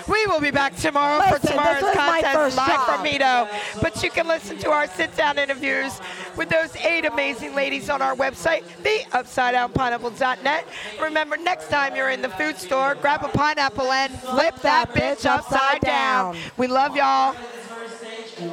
We 0.08 0.26
will 0.28 0.42
be 0.42 0.52
back 0.52 0.76
tomorrow 0.76 1.20
Listen, 1.20 1.40
for 1.40 1.48
tomorrow's 1.48 1.96
contest 1.96 2.34
first 2.34 2.58
live 2.58 2.86
from 2.86 3.06
Hedo. 3.06 3.82
But 3.82 4.02
you 4.04 4.10
can 4.10 4.28
listen 4.28 4.58
to 4.60 4.72
our 4.72 4.88
sit-down 4.88 5.38
interviews 5.38 6.00
with 6.36 6.50
those 6.50 6.76
eight 6.78 7.06
amazing 7.06 7.56
ladies 7.56 7.90
on 7.90 8.02
our 8.02 8.16
website, 8.16 8.64
theupsidedownpineapple.net. 8.84 10.66
Remember, 11.02 11.38
next 11.38 11.70
time 11.70 11.96
you're 11.96 12.10
in 12.10 12.22
the 12.22 12.30
food 12.30 12.58
store, 12.58 12.96
grab 12.96 13.24
a 13.24 13.30
pineapple 13.30 13.92
and 13.92 14.12
flip 14.20 14.56
that 14.62 14.94
bitch 14.94 15.26
upside 15.26 15.82
down. 15.82 16.38
We 16.58 16.68
love 16.68 16.96
y'all. 16.96 17.36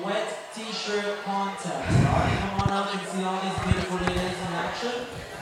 wet 0.05 0.53
t-shirt 0.55 1.23
contest. 1.25 1.69
Alright, 1.69 2.39
come 2.41 2.61
on 2.61 2.71
up 2.71 2.95
and 2.95 3.09
see 3.09 3.23
all 3.23 3.41
these 3.41 3.59
beautiful 3.65 3.99
ladies 3.99 4.39
in 4.39 4.53
action. 4.55 4.93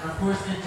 Of 0.05 0.19
course, 0.19 0.47
enjoy. 0.47 0.65